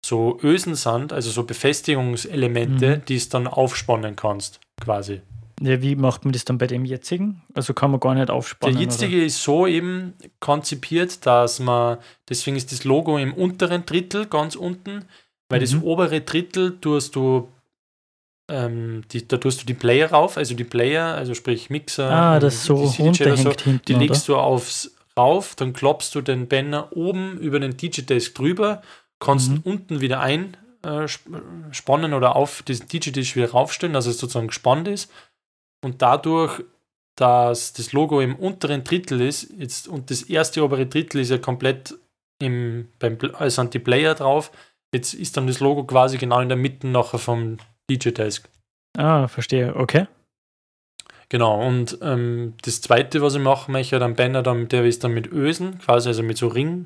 so 0.06 0.38
Ösen 0.44 0.76
sind, 0.76 1.12
also 1.14 1.30
so 1.32 1.44
Befestigungselemente, 1.44 2.98
Mhm. 2.98 3.06
die 3.06 3.16
es 3.16 3.30
dann 3.30 3.48
aufspannen 3.48 4.16
kannst, 4.16 4.60
quasi. 4.82 5.22
Ja, 5.60 5.82
wie 5.82 5.96
macht 5.96 6.24
man 6.24 6.34
das 6.34 6.46
dann 6.46 6.60
bei 6.60 6.68
dem 6.68 6.86
jetzigen? 6.86 7.42
Also 7.56 7.74
kann 7.74 7.90
man 7.90 8.00
gar 8.00 8.14
nicht 8.14 8.28
Der 8.28 8.36
aufspannen. 8.36 8.78
jetzige 8.78 9.24
ist 9.26 9.42
so 9.42 9.66
eben 9.66 10.14
konzipiert, 10.40 11.26
dass 11.26 11.60
man, 11.60 11.98
deswegen 12.30 12.56
ist 12.58 12.72
das 12.72 12.84
Logo 12.84 13.18
im 13.18 13.34
unteren 13.34 13.84
Drittel, 13.86 14.28
ganz 14.28 14.56
unten, 14.56 15.06
weil 15.50 15.60
das 15.60 15.74
Mhm. 15.74 15.84
obere 15.84 16.22
Drittel 16.22 16.78
tust 16.80 17.16
du 17.16 17.48
ähm, 18.50 19.04
die, 19.12 19.28
da 19.28 19.38
tust 19.38 19.62
du 19.62 19.66
die 19.66 19.74
Player 19.74 20.10
rauf, 20.12 20.38
also 20.38 20.56
die 20.56 20.64
Player, 20.64 21.04
also 21.16 21.34
sprich 21.34 21.70
Mixer, 21.70 22.10
Ah, 22.10 22.40
das 22.40 22.64
so 22.66 22.82
die 22.82 22.88
CD 22.90 23.04
oder 23.10 23.32
runterhängt 23.36 23.62
hinten, 23.62 23.86
die 23.88 23.94
oder? 23.96 24.02
legst 24.06 24.28
du 24.28 24.38
aufs 24.38 24.96
rauf, 25.18 25.56
dann 25.56 25.74
kloppst 25.74 26.14
du 26.16 26.22
den 26.22 26.48
Banner 26.48 26.96
oben 26.96 27.38
über 27.40 27.60
den 27.60 27.76
DJ-Desk 27.76 28.36
drüber, 28.36 28.82
kannst 29.20 29.50
Mhm. 29.52 29.62
unten 29.64 30.02
wieder 30.02 30.20
einspannen 30.84 32.14
oder 32.14 32.36
auf 32.36 32.62
diesen 32.64 32.88
DJ-Desk 32.88 33.36
wieder 33.36 33.52
raufstellen, 33.52 33.94
dass 33.94 34.06
es 34.06 34.18
sozusagen 34.20 34.48
gespannt 34.48 34.88
ist. 34.88 35.12
Und 35.84 36.02
dadurch, 36.02 36.64
dass 37.16 37.74
das 37.74 37.94
Logo 37.94 38.22
im 38.22 38.36
unteren 38.36 38.84
Drittel 38.84 39.22
ist, 39.22 39.52
jetzt 39.58 39.88
und 39.88 40.12
das 40.12 40.22
erste 40.24 40.64
obere 40.64 40.86
Drittel 40.86 41.22
ist 41.22 41.30
ja 41.32 41.38
komplett 41.38 41.96
im, 42.40 42.88
beim, 43.00 43.18
also 43.34 43.62
sind 43.62 43.74
die 43.74 43.80
Player 43.80 44.14
drauf, 44.14 44.52
jetzt 44.94 45.14
ist 45.16 45.36
dann 45.36 45.48
das 45.48 45.60
Logo 45.60 45.84
quasi 45.86 46.18
genau 46.18 46.40
in 46.40 46.50
der 46.50 46.58
Mitte 46.58 46.88
nachher 46.88 47.18
vom 47.20 47.58
DJ-Desk. 47.90 48.48
Ah, 48.98 49.28
verstehe. 49.28 49.76
Okay. 49.76 50.08
Genau, 51.30 51.66
und 51.66 51.98
ähm, 52.02 52.54
das 52.62 52.82
zweite, 52.82 53.22
was 53.22 53.36
ich 53.36 53.42
machen 53.42 53.74
möchte, 53.74 54.00
dann 54.00 54.16
Banner, 54.16 54.44
dann, 54.44 54.70
der 54.70 54.86
ist 54.86 55.04
dann 55.04 55.14
mit 55.14 55.28
Ösen, 55.28 55.78
quasi 55.80 56.08
also 56.08 56.24
mit 56.24 56.38
so 56.38 56.48
Ring, 56.48 56.86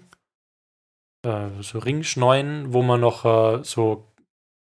äh, 1.25 1.50
so 1.62 1.77
Ringschneuen, 1.79 2.74
wo 2.74 2.81
man 2.81 3.01
noch 3.01 3.25
äh, 3.25 3.63
so 3.63 4.08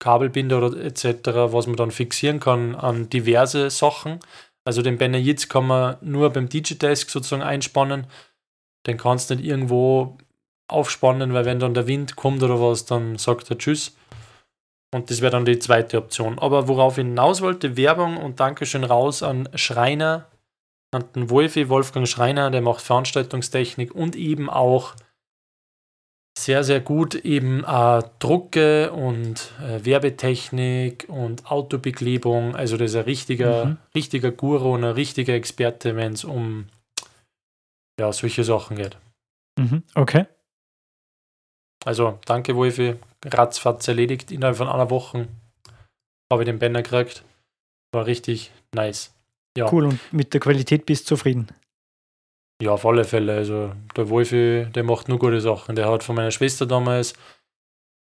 Kabelbinder 0.00 0.59
oder 0.59 0.76
etc., 0.85 1.07
was 1.52 1.66
man 1.66 1.76
dann 1.76 1.90
fixieren 1.90 2.40
kann 2.40 2.75
an 2.75 3.09
diverse 3.09 3.71
Sachen. 3.71 4.21
Also 4.66 4.83
den 4.83 4.99
Banner 4.99 5.19
jetzt 5.19 5.49
kann 5.49 5.66
man 5.66 5.97
nur 6.02 6.31
beim 6.31 6.49
DJ-Desk 6.49 7.09
sozusagen 7.09 7.43
einspannen. 7.43 8.07
Den 8.87 8.99
kannst 8.99 9.31
du 9.31 9.37
nicht 9.37 9.47
irgendwo 9.47 10.19
aufspannen, 10.69 11.33
weil 11.33 11.47
wenn 11.47 11.59
dann 11.59 11.75
der 11.75 11.87
Wind 11.87 12.16
kommt 12.16 12.43
oder 12.43 12.61
was, 12.61 12.85
dann 12.85 13.16
sagt 13.16 13.50
er 13.50 13.59
Tschüss. 13.59 13.97
Und 14.94 15.10
das 15.10 15.20
wäre 15.20 15.32
dann 15.32 15.44
die 15.44 15.58
zweite 15.58 15.98
Option. 15.98 16.38
Aber 16.38 16.68
worauf 16.68 16.98
ich 16.98 17.04
hinaus 17.04 17.40
wollte, 17.40 17.76
Werbung 17.76 18.16
und 18.16 18.38
Dankeschön 18.38 18.84
raus 18.84 19.24
an 19.24 19.48
Schreiner, 19.56 20.28
an 20.92 21.04
den 21.16 21.30
Wolfi, 21.30 21.68
Wolfgang 21.68 22.06
Schreiner, 22.06 22.48
der 22.52 22.60
macht 22.60 22.80
Veranstaltungstechnik 22.80 23.92
und 23.92 24.14
eben 24.14 24.48
auch 24.48 24.94
sehr, 26.38 26.62
sehr 26.62 26.80
gut 26.80 27.16
eben 27.16 27.64
äh, 27.64 28.02
Drucke 28.20 28.92
und 28.92 29.50
äh, 29.60 29.84
Werbetechnik 29.84 31.06
und 31.08 31.50
Autobeklebung. 31.50 32.54
Also 32.54 32.76
das 32.76 32.92
ist 32.92 32.96
ein 32.96 33.04
richtiger, 33.04 33.64
Mhm. 33.64 33.78
richtiger 33.96 34.30
Guru 34.30 34.74
und 34.74 34.84
ein 34.84 34.92
richtiger 34.92 35.34
Experte, 35.34 35.96
wenn 35.96 36.12
es 36.12 36.22
um 36.22 36.68
ja, 37.98 38.12
solche 38.12 38.44
Sachen 38.44 38.76
geht. 38.76 38.96
Mhm. 39.58 39.82
Okay. 39.96 40.26
Also 41.84 42.20
danke 42.26 42.54
Wolfi, 42.54 42.94
ratzfatz 43.25 43.88
erledigt. 43.88 44.31
Innerhalb 44.31 44.57
von 44.57 44.69
einer 44.69 44.90
Woche 44.90 45.28
habe 46.33 46.43
ich 46.43 46.47
den 46.47 46.59
Banner 46.59 46.83
gekriegt. 46.83 47.25
War 47.93 48.07
richtig 48.07 48.50
nice. 48.75 49.14
Ja. 49.57 49.73
Cool. 49.73 49.87
Und 49.87 50.12
mit 50.12 50.33
der 50.33 50.40
Qualität 50.40 50.87
bist 50.87 51.04
du 51.04 51.16
zufrieden. 51.16 51.49
Ja, 52.62 52.73
auf 52.73 52.87
alle 52.87 53.04
Fälle. 53.04 53.35
Also 53.35 53.73
der 53.97 54.09
Wolfi, 54.09 54.66
der 54.75 54.85
macht 54.85 55.09
nur 55.09 55.19
gute 55.19 55.40
Sachen. 55.40 55.76
Der 55.76 55.88
hat 55.88 56.02
von 56.02 56.16
meiner 56.16 56.31
Schwester 56.31 56.66
damals 56.66 57.14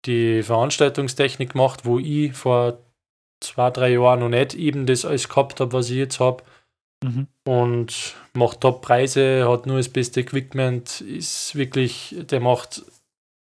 die 0.05 0.43
Veranstaltungstechnik 0.43 1.53
gemacht, 1.53 1.85
wo 1.85 1.99
ich 1.99 2.33
vor 2.33 2.79
zwei, 3.41 3.69
drei 3.69 3.91
Jahren 3.91 4.19
noch 4.19 4.29
nicht 4.29 4.53
eben 4.53 4.85
das 4.85 5.05
alles 5.05 5.29
gehabt 5.29 5.59
habe, 5.59 5.73
was 5.73 5.89
ich 5.89 5.97
jetzt 5.97 6.19
habe. 6.19 6.43
Mhm. 7.03 7.27
Und 7.47 8.15
macht 8.33 8.61
Top-Preise, 8.61 9.49
hat 9.49 9.65
nur 9.65 9.77
das 9.77 9.89
beste 9.89 10.21
Equipment, 10.21 11.01
ist 11.01 11.55
wirklich, 11.55 12.15
der 12.19 12.39
macht 12.41 12.83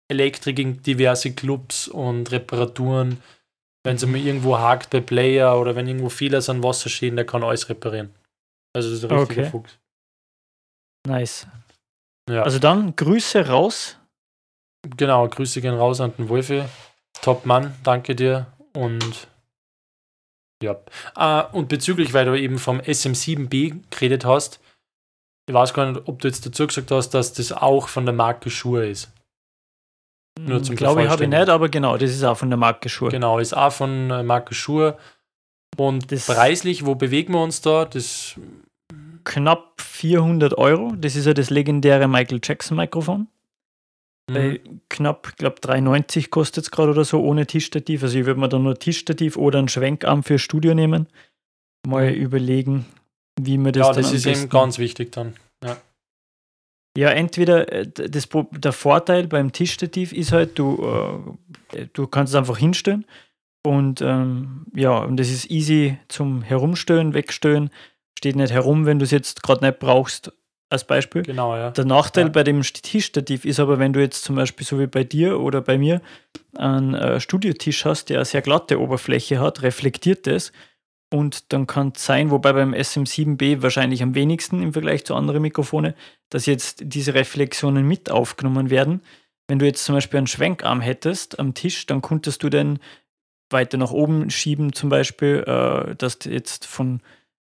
Elektrik 0.10 0.60
in 0.60 0.82
diverse 0.82 1.34
Clubs 1.34 1.88
und 1.88 2.32
Reparaturen. 2.32 3.22
Wenn 3.84 3.96
es 3.96 4.06
mal 4.06 4.18
irgendwo 4.18 4.58
hakt 4.58 4.90
bei 4.90 5.00
Player 5.00 5.60
oder 5.60 5.76
wenn 5.76 5.88
irgendwo 5.88 6.10
Fehler 6.10 6.42
sind, 6.42 6.64
Wasserschäden, 6.64 7.16
der 7.16 7.26
kann 7.26 7.44
alles 7.44 7.70
reparieren. 7.70 8.14
Also 8.76 8.90
das 8.90 9.00
ist 9.00 9.10
ein 9.10 9.18
richtiger 9.18 9.42
Okay. 9.42 9.50
Fuchs. 9.50 9.80
Nice. 11.08 11.48
Ja. 12.30 12.44
Also 12.44 12.60
dann 12.60 12.96
Grüße 12.96 13.48
raus. 13.48 13.98
Genau, 14.98 15.28
Grüße 15.28 15.62
gehen 15.62 15.76
raus 15.76 16.02
an 16.02 16.14
den 16.18 16.30
Wolfi. 16.30 16.64
Top 17.22 17.46
Mann, 17.46 17.76
danke 17.84 18.16
dir. 18.16 18.48
Und 18.74 19.28
ja. 20.62 20.80
Ah, 21.16 21.42
und 21.42 21.70
bezüglich, 21.70 22.14
weil 22.14 22.26
du 22.26 22.40
eben 22.40 22.60
vom 22.60 22.80
SM7B 22.80 23.82
geredet 23.90 24.26
hast, 24.26 24.60
ich 25.48 25.54
weiß 25.54 25.74
gar 25.74 25.92
nicht, 25.92 26.08
ob 26.08 26.20
du 26.20 26.28
jetzt 26.28 26.46
dazu 26.46 26.68
gesagt 26.68 26.92
hast, 26.92 27.10
dass 27.12 27.34
das 27.34 27.52
auch 27.52 27.88
von 27.88 28.06
der 28.06 28.14
Marke 28.14 28.50
Schuhe 28.50 28.88
ist. 28.88 29.12
Nur 30.48 30.64
zum 30.64 30.76
Glaube 30.76 31.04
ich, 31.04 31.10
habe 31.10 31.24
ich 31.24 31.30
nicht, 31.30 31.50
aber 31.50 31.70
genau, 31.70 31.98
das 31.98 32.12
ist 32.12 32.24
auch 32.24 32.38
von 32.38 32.50
der 32.50 32.58
Marke 32.58 32.90
Schuhe. 32.90 33.10
Genau, 33.10 33.40
ist 33.40 33.56
auch 33.56 33.72
von 33.72 34.10
äh, 34.12 34.24
Marke 34.24 34.54
Schuhe. 34.54 34.98
Und 35.78 36.12
Das- 36.12 36.26
preislich, 36.28 36.86
wo 36.86 36.96
bewegen 36.96 37.34
wir 37.34 37.44
uns 37.44 37.62
da? 37.62 37.86
Das, 37.86 38.36
Knapp 39.24 39.82
400 39.82 40.58
Euro. 40.58 40.94
Das 40.98 41.16
ist 41.16 41.26
ja 41.26 41.34
das 41.34 41.50
legendäre 41.50 42.08
Michael 42.08 42.40
Jackson 42.44 42.78
Mikrofon. 42.78 43.28
Mhm. 44.30 44.82
Knapp, 44.90 45.28
ich 45.30 45.36
glaube 45.38 45.60
3,90 45.62 46.30
kostet 46.30 46.66
es 46.66 46.72
gerade 46.72 46.92
oder 46.92 47.04
so 47.04 47.22
ohne 47.22 47.46
Tischstativ. 47.48 48.04
Also 48.04 48.18
ich 48.20 48.26
würde 48.26 48.40
mir 48.40 48.50
dann 48.50 48.64
nur 48.64 48.78
Tischstativ 48.78 49.38
oder 49.38 49.60
einen 49.60 49.68
Schwenkarm 49.70 50.24
fürs 50.24 50.42
Studio 50.42 50.74
nehmen. 50.74 51.08
Mal 51.88 52.12
überlegen, 52.12 52.86
wie 53.40 53.58
man 53.58 53.74
das 53.74 53.88
ja, 53.88 53.94
das 53.94 54.12
ist 54.12 54.26
eben 54.26 54.50
ganz 54.50 54.78
wichtig 54.78 55.12
dann. 55.12 55.34
Ja, 55.64 55.78
entweder 57.08 57.72
äh, 57.72 57.88
das, 57.88 58.28
der 58.52 58.74
Vorteil 58.74 59.28
beim 59.28 59.52
Tischstativ 59.52 60.12
ist 60.12 60.32
halt, 60.32 60.60
du, 60.60 61.34
äh, 61.74 61.88
du 61.94 62.06
kannst 62.08 62.34
es 62.34 62.38
einfach 62.38 62.58
hinstellen 62.58 63.06
und 63.66 64.02
ähm, 64.02 64.66
ja, 64.76 64.98
und 65.00 65.18
das 65.18 65.30
ist 65.30 65.50
easy 65.50 65.98
zum 66.10 66.42
Herumstellen, 66.42 67.14
wegstellen. 67.14 67.70
Steht 68.18 68.36
nicht 68.36 68.52
herum, 68.52 68.86
wenn 68.86 69.00
du 69.00 69.06
es 69.06 69.12
jetzt 69.12 69.44
gerade 69.44 69.66
nicht 69.66 69.80
brauchst, 69.80 70.32
als 70.70 70.86
Beispiel. 70.86 71.24
Genau, 71.24 71.56
ja. 71.56 71.72
Der 71.72 71.86
Nachteil 71.86 72.26
Ja. 72.26 72.30
bei 72.30 72.44
dem 72.44 72.62
Tischstativ 72.62 73.44
ist 73.44 73.60
aber, 73.60 73.80
wenn 73.80 73.92
du 73.94 74.00
jetzt 74.02 74.24
zum 74.24 74.36
Beispiel 74.36 74.66
so 74.68 74.80
wie 74.80 74.88
bei 74.88 75.04
dir 75.04 75.40
oder 75.40 75.62
bei 75.62 75.78
mir 75.78 76.02
einen 76.56 76.94
äh, 76.94 77.20
Studiotisch 77.20 77.86
hast, 77.86 78.10
der 78.10 78.18
eine 78.18 78.26
sehr 78.26 78.42
glatte 78.42 78.80
Oberfläche 78.80 79.40
hat, 79.40 79.62
reflektiert 79.64 80.28
das 80.28 80.52
und 81.12 81.52
dann 81.54 81.66
kann 81.66 81.94
es 81.96 82.06
sein, 82.06 82.30
wobei 82.30 82.54
beim 82.54 82.74
SM7B 82.74 83.64
wahrscheinlich 83.64 84.04
am 84.04 84.14
wenigsten 84.14 84.62
im 84.62 84.74
Vergleich 84.74 85.06
zu 85.06 85.16
anderen 85.16 85.42
Mikrofone, 85.42 85.96
dass 86.30 86.46
jetzt 86.46 86.84
diese 86.84 87.16
Reflexionen 87.16 87.88
mit 87.88 88.12
aufgenommen 88.12 88.70
werden. 88.70 89.02
Wenn 89.48 89.58
du 89.58 89.66
jetzt 89.66 89.84
zum 89.84 89.96
Beispiel 89.96 90.20
einen 90.20 90.28
Schwenkarm 90.28 90.82
hättest 90.82 91.40
am 91.40 91.56
Tisch, 91.56 91.88
dann 91.88 92.04
könntest 92.04 92.44
du 92.44 92.50
den 92.50 92.78
weiter 93.50 93.78
nach 93.78 93.92
oben 93.92 94.30
schieben, 94.30 94.74
zum 94.74 94.90
Beispiel, 94.90 95.44
äh, 95.48 95.96
dass 95.96 96.20
du 96.20 96.30
jetzt 96.30 96.68
von, 96.68 97.02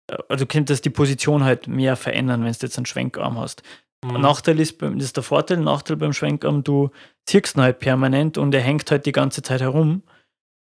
äh, 0.09 0.15
also 0.29 0.45
du 0.45 0.47
könntest 0.47 0.85
die 0.85 0.89
Position 0.89 1.43
halt 1.43 1.67
mehr 1.67 1.97
verändern, 1.97 2.45
wenn 2.45 2.53
du 2.53 2.59
jetzt 2.61 2.77
einen 2.77 2.85
Schwenkarm 2.85 3.37
hast. 3.37 3.63
Mhm. 4.05 4.21
Nachteil 4.21 4.61
ist, 4.61 4.81
das 4.81 5.03
ist 5.03 5.17
der 5.17 5.23
Vorteil, 5.23 5.57
Nachteil 5.57 5.97
beim 5.97 6.13
Schwenkarm, 6.13 6.63
du 6.63 6.91
ziehst 7.25 7.57
ihn 7.57 7.61
halt 7.61 7.79
permanent 7.79 8.37
und 8.37 8.53
er 8.53 8.61
hängt 8.61 8.89
halt 8.89 9.05
die 9.05 9.11
ganze 9.11 9.41
Zeit 9.41 9.59
herum 9.59 10.03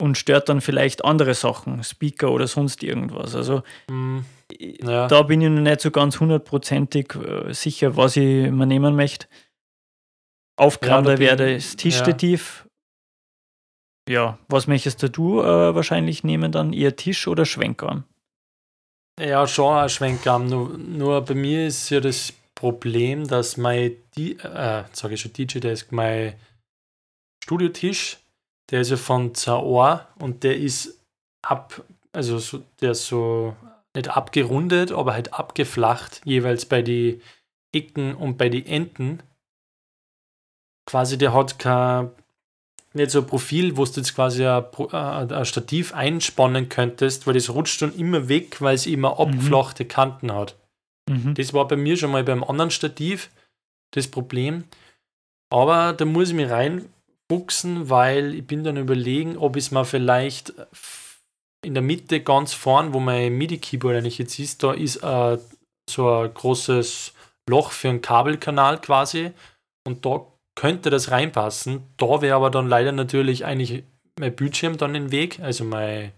und 0.00 0.18
stört 0.18 0.48
dann 0.48 0.60
vielleicht 0.60 1.04
andere 1.04 1.34
Sachen, 1.34 1.82
Speaker 1.84 2.30
oder 2.32 2.46
sonst 2.46 2.82
irgendwas. 2.82 3.34
Also 3.34 3.62
Mhm. 3.90 4.24
Ja. 4.60 5.08
da 5.08 5.22
bin 5.22 5.40
ich 5.40 5.48
noch 5.48 5.60
nicht 5.62 5.80
so 5.80 5.90
ganz 5.90 6.20
hundertprozentig 6.20 7.14
äh, 7.14 7.52
sicher, 7.52 7.96
was 7.96 8.16
ich 8.16 8.50
mir 8.50 8.66
nehmen 8.66 8.94
möchte. 8.96 9.26
Aufgraben 10.56 11.10
Ja, 11.12 11.18
wäre 11.18 11.54
das 11.54 11.76
Tischstativ. 11.76 12.66
Ja. 14.08 14.38
was 14.48 14.66
möchtest 14.66 15.02
du 15.16 15.40
äh, 15.40 15.74
wahrscheinlich 15.74 16.24
nehmen 16.24 16.52
dann? 16.52 16.72
Eher 16.74 16.94
Tisch 16.94 17.26
oder 17.26 17.46
Schwenkarm? 17.46 18.04
Ja, 19.18 19.46
schon 19.46 19.74
ein 19.76 19.88
Schwenkarm. 19.88 20.46
Nur, 20.46 20.76
nur 20.76 21.20
bei 21.22 21.34
mir 21.34 21.66
ist 21.66 21.88
ja 21.90 22.00
das 22.00 22.32
Problem, 22.54 23.26
dass 23.26 23.56
mein, 23.56 23.92
äh, 24.16 24.84
sage 24.92 25.14
ich 25.14 25.20
schon, 25.20 25.32
DJ-Desk, 25.32 25.90
mein 25.92 26.34
Studiotisch, 27.42 28.18
der 28.70 28.80
ist 28.80 28.90
ja 28.90 28.96
von 28.96 29.34
Zaor 29.34 30.08
und 30.18 30.42
der 30.42 30.56
ist 30.56 31.00
ab, 31.42 31.84
also 32.12 32.38
so, 32.38 32.62
der 32.80 32.92
ist 32.92 33.06
so 33.06 33.56
nicht 33.94 34.08
abgerundet, 34.08 34.92
aber 34.92 35.12
halt 35.12 35.34
abgeflacht, 35.34 36.20
jeweils 36.24 36.66
bei 36.66 36.82
die 36.82 37.20
Ecken 37.72 38.14
und 38.14 38.38
bei 38.38 38.48
die 38.48 38.66
Enden. 38.66 39.22
Quasi, 40.86 41.16
der 41.16 41.32
hat 41.32 41.58
kein, 41.58 42.10
nicht 42.92 43.10
so 43.10 43.20
ein 43.20 43.26
Profil, 43.26 43.76
wo 43.76 43.84
du 43.84 43.92
jetzt 43.96 44.14
quasi 44.14 44.46
ein, 44.46 44.64
äh, 44.92 45.34
ein 45.34 45.44
Stativ 45.44 45.94
einspannen 45.94 46.68
könntest, 46.68 47.26
weil 47.26 47.34
das 47.34 47.50
rutscht 47.50 47.82
dann 47.82 47.94
immer 47.94 48.28
weg, 48.28 48.60
weil 48.60 48.74
es 48.74 48.86
immer 48.86 49.18
abgeflachte 49.18 49.84
Kanten 49.84 50.32
hat. 50.32 50.56
Mhm. 51.08 51.34
Das 51.34 51.52
war 51.52 51.66
bei 51.68 51.76
mir 51.76 51.96
schon 51.96 52.12
mal 52.12 52.24
beim 52.24 52.44
anderen 52.44 52.70
Stativ 52.70 53.30
das 53.92 54.08
Problem. 54.08 54.64
Aber 55.50 55.92
da 55.92 56.04
muss 56.04 56.30
ich 56.30 56.34
mich 56.34 56.50
reinfuchsen, 57.30 57.90
weil 57.90 58.34
ich 58.34 58.46
bin 58.46 58.64
dann 58.64 58.76
überlegen, 58.76 59.36
ob 59.36 59.56
ich 59.56 59.64
es 59.66 59.70
mal 59.70 59.84
vielleicht 59.84 60.52
in 61.64 61.74
der 61.74 61.82
Mitte 61.82 62.20
ganz 62.20 62.52
vorn, 62.52 62.92
wo 62.92 63.00
mein 63.00 63.32
MIDI-Keyboard 63.34 63.96
eigentlich 63.96 64.18
jetzt 64.18 64.38
ist, 64.38 64.62
da 64.62 64.72
ist 64.72 64.96
äh, 64.96 65.38
so 65.88 66.10
ein 66.10 66.34
großes 66.34 67.14
Loch 67.48 67.72
für 67.72 67.88
einen 67.88 68.02
Kabelkanal 68.02 68.80
quasi 68.80 69.30
und 69.86 70.04
da 70.04 70.26
könnte 70.54 70.90
das 70.90 71.10
reinpassen. 71.10 71.82
Da 71.96 72.22
wäre 72.22 72.36
aber 72.36 72.50
dann 72.50 72.68
leider 72.68 72.92
natürlich 72.92 73.44
eigentlich 73.44 73.84
mein 74.18 74.36
Bildschirm 74.36 74.76
dann 74.76 74.94
im 74.94 75.10
Weg, 75.10 75.40
also 75.40 75.64
mein 75.64 76.12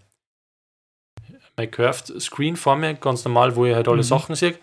mein 1.59 1.71
Curved 1.71 2.21
Screen 2.21 2.55
vor 2.55 2.75
mir, 2.75 2.93
ganz 2.93 3.25
normal, 3.25 3.55
wo 3.55 3.65
ich 3.65 3.73
halt 3.73 3.87
alle 3.87 3.97
Mhm. 3.97 4.03
Sachen 4.03 4.35
sehe. 4.35 4.59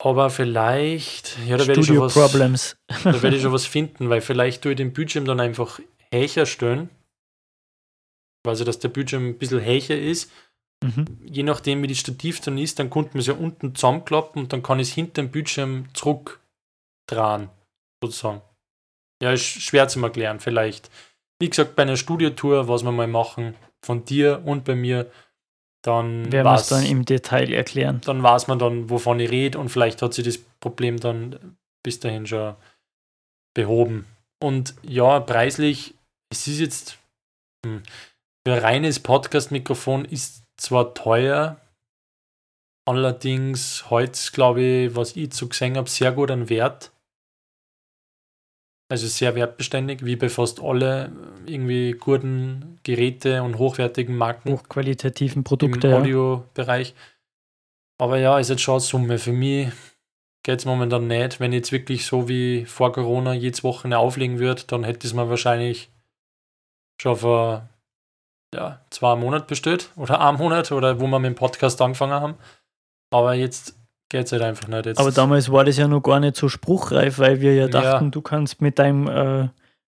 Aber 0.00 0.30
vielleicht, 0.30 1.36
ja, 1.46 1.56
da 1.56 1.66
werde 1.66 1.80
ich, 1.80 1.86
schon 1.86 1.96
Studio 1.96 2.02
was- 2.02 2.14
Problems. 2.14 2.76
da 3.04 3.20
werde 3.22 3.36
ich 3.36 3.42
schon 3.42 3.52
was 3.52 3.66
finden, 3.66 4.08
weil 4.10 4.20
vielleicht 4.20 4.62
tue 4.62 4.72
ich 4.72 4.76
den 4.76 4.92
Bildschirm 4.92 5.24
dann 5.24 5.40
einfach 5.40 5.80
hächer 6.12 6.46
stellen. 6.46 6.88
Also, 8.46 8.64
dass 8.64 8.78
der 8.78 8.88
Bildschirm 8.88 9.26
ein 9.30 9.38
bisschen 9.38 9.60
hächer 9.60 9.98
ist. 9.98 10.30
Mhm. 10.82 11.18
Je 11.24 11.42
nachdem, 11.42 11.82
wie 11.82 11.88
die 11.88 11.96
Stativ 11.96 12.40
dann 12.40 12.56
ist, 12.56 12.78
dann 12.78 12.88
konnte 12.90 13.10
man 13.14 13.20
es 13.20 13.26
ja 13.26 13.34
unten 13.34 13.74
zusammenklappen 13.74 14.42
und 14.42 14.52
dann 14.52 14.62
kann 14.62 14.78
ich 14.78 14.88
es 14.88 14.94
hinter 14.94 15.22
dem 15.22 15.30
Bildschirm 15.32 15.86
zurückdrehen, 15.92 17.50
sozusagen. 18.02 18.40
Ja, 19.20 19.32
ist 19.32 19.42
schwer 19.44 19.88
zu 19.88 20.00
erklären, 20.00 20.38
vielleicht. 20.38 20.90
Wie 21.40 21.50
gesagt, 21.50 21.74
bei 21.74 21.82
einer 21.82 21.96
Studiotour, 21.96 22.68
was 22.68 22.84
wir 22.84 22.92
mal 22.92 23.08
machen, 23.08 23.56
von 23.84 24.04
dir 24.04 24.42
und 24.44 24.64
bei 24.64 24.76
mir, 24.76 25.10
dann 25.82 26.30
Werden 26.32 26.46
wir 26.46 26.54
es 26.54 26.68
dann 26.68 26.84
im 26.84 27.04
Detail 27.04 27.52
erklären. 27.52 28.00
dann 28.04 28.22
weiß 28.22 28.48
man 28.48 28.58
dann, 28.58 28.90
wovon 28.90 29.20
ich 29.20 29.30
rede 29.30 29.58
und 29.58 29.68
vielleicht 29.68 30.02
hat 30.02 30.14
sich 30.14 30.24
das 30.24 30.38
Problem 30.60 30.98
dann 30.98 31.56
bis 31.84 32.00
dahin 32.00 32.26
schon 32.26 32.56
behoben. 33.54 34.06
Und 34.42 34.74
ja, 34.82 35.20
preislich, 35.20 35.94
es 36.30 36.46
ist 36.46 36.60
jetzt 36.60 36.98
hm, 37.64 37.82
für 38.46 38.54
ein 38.54 38.60
reines 38.60 39.00
Podcast-Mikrofon 39.00 40.04
ist 40.04 40.44
zwar 40.56 40.94
teuer, 40.94 41.60
allerdings 42.88 43.90
heute, 43.90 44.18
glaube 44.32 44.62
ich, 44.62 44.96
was 44.96 45.16
ich 45.16 45.34
so 45.34 45.48
gesehen 45.48 45.76
habe, 45.76 45.88
sehr 45.88 46.12
gut 46.12 46.30
an 46.30 46.48
Wert. 46.48 46.90
Also 48.90 49.06
sehr 49.06 49.34
wertbeständig, 49.34 50.04
wie 50.04 50.16
bei 50.16 50.30
fast 50.30 50.62
alle 50.62 51.12
äh, 51.46 51.52
irgendwie 51.52 51.92
guten 51.92 52.78
Geräte 52.84 53.42
und 53.42 53.58
hochwertigen 53.58 54.16
Marken 54.16 54.50
Hochqualitativen 54.50 55.38
im 55.38 55.44
Produkte. 55.44 55.88
Ja. 55.88 55.98
Audiobereich. 55.98 56.94
Aber 58.00 58.18
ja, 58.18 58.38
ist 58.38 58.48
jetzt 58.48 58.62
schon 58.62 58.74
eine 58.74 58.80
Summe. 58.80 59.18
Für 59.18 59.32
mich 59.32 59.68
geht 60.42 60.60
es 60.60 60.64
momentan 60.64 61.06
nicht. 61.06 61.40
Wenn 61.40 61.52
ich 61.52 61.58
jetzt 61.58 61.72
wirklich 61.72 62.06
so 62.06 62.28
wie 62.28 62.64
vor 62.64 62.92
Corona 62.92 63.34
jedes 63.34 63.62
Wochenende 63.62 63.98
auflegen 63.98 64.38
würde, 64.38 64.62
dann 64.66 64.84
hätte 64.84 65.06
es 65.06 65.12
mir 65.12 65.28
wahrscheinlich 65.28 65.90
schon 67.00 67.16
vor 67.16 67.68
ja, 68.54 68.80
zwei 68.88 69.16
Monaten 69.16 69.48
bestellt 69.48 69.90
oder 69.96 70.20
einem 70.26 70.38
Monat 70.38 70.72
oder 70.72 70.98
wo 71.00 71.06
wir 71.06 71.18
mit 71.18 71.32
dem 71.32 71.34
Podcast 71.34 71.82
angefangen 71.82 72.12
haben. 72.12 72.34
Aber 73.10 73.34
jetzt 73.34 73.77
geht 74.08 74.26
es 74.26 74.32
halt 74.32 74.42
einfach 74.42 74.68
nicht. 74.68 74.86
Jetzt, 74.86 74.98
Aber 74.98 75.12
damals 75.12 75.50
war 75.52 75.64
das 75.64 75.76
ja 75.76 75.86
noch 75.88 76.00
gar 76.02 76.20
nicht 76.20 76.36
so 76.36 76.48
spruchreif, 76.48 77.18
weil 77.18 77.40
wir 77.40 77.54
ja 77.54 77.62
Ja. 77.62 77.68
dachten, 77.68 78.10
du 78.10 78.22
kannst 78.22 78.60
mit 78.62 78.78
deinem 78.78 79.06
äh, 79.08 79.48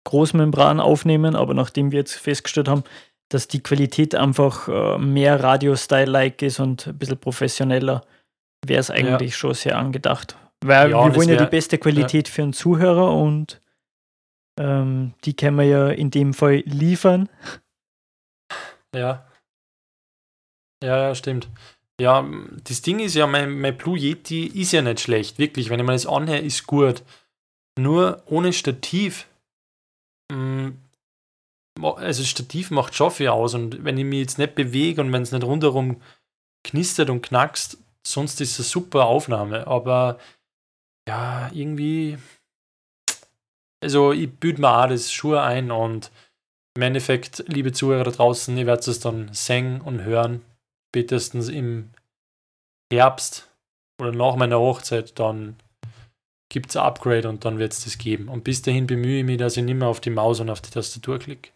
Großmembran 0.04 0.80
aufnehmen, 0.80 1.36
aber 1.36 1.54
nachdem 1.54 1.90
wir 1.92 1.98
jetzt 2.00 2.14
festgestellt 2.14 2.68
haben, 2.68 2.84
dass 3.30 3.46
die 3.48 3.62
Qualität 3.62 4.14
einfach 4.14 4.68
äh, 4.68 4.98
mehr 4.98 5.42
Radio-Style-like 5.42 6.40
ist 6.42 6.60
und 6.60 6.86
ein 6.86 6.96
bisschen 6.98 7.18
professioneller, 7.18 8.02
wäre 8.66 8.80
es 8.80 8.90
eigentlich 8.90 9.36
schon 9.36 9.52
sehr 9.54 9.76
angedacht. 9.78 10.36
Weil 10.64 10.90
Ja, 10.90 11.04
wir 11.04 11.14
wollen 11.14 11.28
ja 11.28 11.34
die 11.36 11.40
wär- 11.42 11.46
beste 11.50 11.76
Qualität 11.78 12.28
für 12.28 12.42
einen 12.42 12.52
Zuhörer 12.54 13.12
und 13.12 13.60
ähm, 14.58 15.12
die 15.24 15.36
können 15.36 15.58
wir 15.58 15.64
ja 15.66 15.88
in 15.90 16.10
dem 16.10 16.32
Fall 16.34 16.62
liefern. 16.64 17.28
Ja. 18.94 19.26
Ja, 20.82 20.96
ja, 21.08 21.14
stimmt. 21.14 21.48
Ja, 22.00 22.28
das 22.64 22.82
Ding 22.82 23.00
ist 23.00 23.14
ja, 23.14 23.26
mein, 23.26 23.60
mein 23.60 23.76
Blue 23.76 23.98
Yeti 23.98 24.46
ist 24.46 24.72
ja 24.72 24.82
nicht 24.82 25.00
schlecht, 25.00 25.38
wirklich. 25.38 25.68
Wenn 25.68 25.80
ich 25.80 25.86
mir 25.86 25.92
das 25.92 26.06
anhöre, 26.06 26.38
ist 26.38 26.66
gut. 26.66 27.02
Nur 27.78 28.22
ohne 28.26 28.52
Stativ. 28.52 29.26
mm, 30.32 30.68
Also 31.80 32.24
Stativ 32.24 32.70
macht 32.70 32.94
schon 32.94 33.10
viel 33.10 33.28
aus 33.28 33.54
und 33.54 33.84
wenn 33.84 33.98
ich 33.98 34.04
mich 34.04 34.20
jetzt 34.20 34.38
nicht 34.38 34.54
bewege 34.54 35.00
und 35.00 35.12
wenn 35.12 35.22
es 35.22 35.32
nicht 35.32 35.44
rundherum 35.44 36.00
knistert 36.64 37.10
und 37.10 37.22
knackst, 37.22 37.78
sonst 38.06 38.40
ist 38.40 38.52
es 38.52 38.58
eine 38.60 38.64
super 38.66 39.06
Aufnahme. 39.06 39.66
Aber 39.66 40.18
ja, 41.08 41.50
irgendwie. 41.52 42.18
Also 43.82 44.12
ich 44.12 44.30
büte 44.30 44.60
mir 44.60 44.70
auch 44.76 44.88
das 44.88 45.12
Schuhe 45.12 45.40
ein 45.42 45.70
und 45.70 46.10
im 46.76 46.82
Endeffekt, 46.82 47.44
liebe 47.48 47.72
Zuhörer 47.72 48.04
da 48.04 48.10
draußen, 48.10 48.56
ihr 48.56 48.66
werdet 48.66 48.86
es 48.88 49.00
dann 49.00 49.32
singen 49.32 49.80
und 49.80 50.02
hören, 50.02 50.42
spätestens 50.90 51.48
im 51.48 51.90
Herbst 52.92 53.48
oder 54.00 54.12
nach 54.12 54.36
meiner 54.36 54.58
Hochzeit, 54.58 55.18
dann 55.18 55.56
gibt 56.50 56.70
es 56.70 56.76
ein 56.76 56.82
Upgrade 56.82 57.28
und 57.28 57.44
dann 57.44 57.58
wird 57.58 57.72
es 57.72 57.84
das 57.84 57.98
geben. 57.98 58.28
Und 58.28 58.44
bis 58.44 58.62
dahin 58.62 58.86
bemühe 58.86 59.20
ich 59.20 59.24
mich, 59.24 59.36
dass 59.38 59.56
ich 59.56 59.62
nicht 59.64 59.74
mehr 59.76 59.88
auf 59.88 60.00
die 60.00 60.10
Maus 60.10 60.40
und 60.40 60.48
auf 60.50 60.60
die 60.60 60.70
Tastatur 60.70 61.18
klicke. 61.18 61.50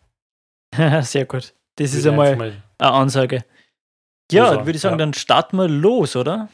sehr 1.02 1.24
gut. 1.24 1.54
Das 1.76 1.94
ist 1.94 2.06
einmal 2.06 2.36
mal- 2.36 2.62
eine 2.78 2.90
Ansage. 2.92 3.44
So 4.30 4.36
Ja, 4.38 4.48
sagen, 4.50 4.66
würde 4.66 4.76
ich 4.76 4.82
sagen, 4.82 4.94
ja. 4.98 5.04
dann 5.06 5.14
starten 5.14 5.56
wir 5.56 5.68
los, 5.68 6.16
oder? 6.16 6.48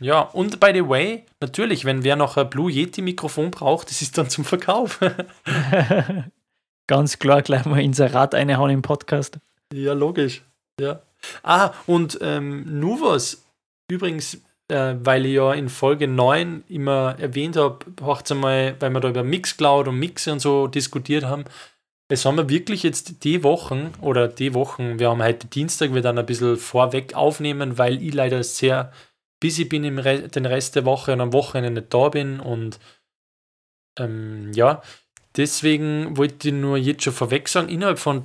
Ja, 0.00 0.20
und 0.20 0.60
by 0.60 0.70
the 0.72 0.88
way, 0.88 1.24
natürlich, 1.40 1.84
wenn 1.84 2.04
wer 2.04 2.16
noch 2.16 2.36
ein 2.36 2.48
Blue 2.48 2.70
Yeti 2.70 3.02
Mikrofon 3.02 3.50
braucht, 3.50 3.90
das 3.90 4.00
ist 4.00 4.16
dann 4.16 4.30
zum 4.30 4.44
Verkauf. 4.44 5.00
Ganz 6.86 7.18
klar, 7.18 7.42
gleich 7.42 7.64
mal 7.66 7.80
Inserat 7.82 8.34
reinhauen 8.34 8.70
im 8.70 8.82
Podcast. 8.82 9.38
Ja, 9.74 9.92
logisch. 9.92 10.42
Ja. 10.80 11.02
Ah, 11.42 11.72
und 11.86 12.18
ähm, 12.22 12.78
nur 12.80 13.00
was. 13.02 13.44
Übrigens, 13.90 14.42
äh, 14.68 14.94
weil 15.00 15.26
ich 15.26 15.34
ja 15.34 15.52
in 15.54 15.68
Folge 15.68 16.08
9 16.08 16.64
immer 16.68 17.16
erwähnt 17.18 17.56
habe, 17.56 17.78
macht's 18.00 18.30
einmal, 18.30 18.76
weil 18.80 18.90
wir 18.90 19.00
da 19.00 19.08
über 19.08 19.24
Mixcloud 19.24 19.88
und 19.88 19.98
Mixe 19.98 20.32
und 20.32 20.40
so 20.40 20.66
diskutiert 20.66 21.24
haben. 21.24 21.44
Es 22.10 22.24
haben 22.24 22.36
wir 22.36 22.48
wirklich 22.48 22.82
jetzt 22.82 23.24
die 23.24 23.42
Wochen 23.42 23.92
oder 24.00 24.28
die 24.28 24.54
Wochen, 24.54 24.98
wir 24.98 25.10
haben 25.10 25.22
heute 25.22 25.46
Dienstag, 25.46 25.92
wir 25.92 26.00
dann 26.00 26.18
ein 26.18 26.26
bisschen 26.26 26.56
vorweg 26.56 27.14
aufnehmen, 27.14 27.76
weil 27.76 28.02
ich 28.02 28.14
leider 28.14 28.42
sehr 28.42 28.92
busy 29.40 29.64
bin 29.64 29.84
im 29.84 29.98
Re 29.98 30.28
den 30.28 30.46
Rest 30.46 30.76
der 30.76 30.84
Woche 30.84 31.12
und 31.12 31.20
am 31.20 31.32
Wochenende 31.32 31.80
nicht 31.80 31.92
da 31.92 32.08
bin 32.08 32.40
und 32.40 32.78
ähm, 33.98 34.52
ja, 34.54 34.82
deswegen 35.36 36.16
wollte 36.16 36.48
ich 36.48 36.54
nur 36.54 36.78
jetzt 36.78 37.04
schon 37.04 37.12
vorweg 37.12 37.48
sagen, 37.48 37.68
innerhalb 37.68 37.98
von 37.98 38.24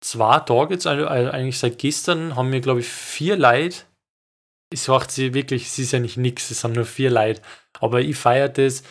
zwei 0.00 0.38
Tagen 0.40 0.74
also 0.74 0.88
also 0.88 1.30
eigentlich 1.30 1.58
seit 1.58 1.78
gestern, 1.78 2.36
haben 2.36 2.52
wir, 2.52 2.60
glaube 2.60 2.80
ich, 2.80 2.88
vier 2.88 3.36
Leute. 3.36 3.78
Es 4.72 4.88
macht 4.88 5.10
sie 5.10 5.34
wirklich, 5.34 5.66
es 5.66 5.78
ist 5.78 5.92
ja 5.92 5.98
nicht 5.98 6.16
nix, 6.16 6.50
es 6.50 6.60
sind 6.60 6.74
nur 6.74 6.84
vier 6.84 7.10
Leute. 7.10 7.42
Aber 7.80 8.00
ich 8.00 8.16
feiere 8.16 8.48
das 8.48 8.82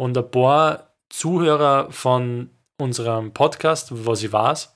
und 0.00 0.16
ein 0.16 0.30
paar 0.30 0.94
Zuhörer 1.08 1.90
von 1.90 2.50
unserem 2.78 3.32
Podcast, 3.32 3.88
was 3.92 4.22
ich 4.22 4.32
weiß, 4.32 4.74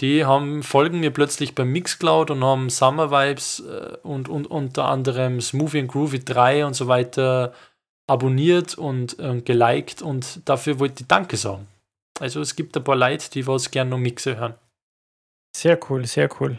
die 0.00 0.24
haben, 0.24 0.62
folgen 0.62 1.00
mir 1.00 1.10
plötzlich 1.10 1.54
beim 1.54 1.72
Mixcloud 1.72 2.30
und 2.30 2.44
haben 2.44 2.68
Summer 2.68 3.10
Vibes 3.10 3.60
äh, 3.60 3.96
und, 4.02 4.28
und 4.28 4.46
unter 4.46 4.86
anderem 4.86 5.40
Smoothie 5.40 5.80
and 5.80 5.90
Groovy 5.90 6.20
3 6.20 6.66
und 6.66 6.74
so 6.74 6.86
weiter 6.86 7.54
abonniert 8.06 8.76
und 8.76 9.18
äh, 9.18 9.40
geliked 9.40 10.02
und 10.02 10.48
dafür 10.48 10.78
wollte 10.78 11.02
ich 11.02 11.08
Danke 11.08 11.36
sagen. 11.36 11.66
Also 12.20 12.40
es 12.40 12.56
gibt 12.56 12.76
ein 12.76 12.84
paar 12.84 12.96
Leute, 12.96 13.30
die 13.30 13.46
was 13.46 13.70
gerne 13.70 13.90
noch 13.90 13.98
Mixe 13.98 14.36
hören. 14.36 14.54
Sehr 15.56 15.78
cool, 15.88 16.06
sehr 16.06 16.28
cool. 16.40 16.58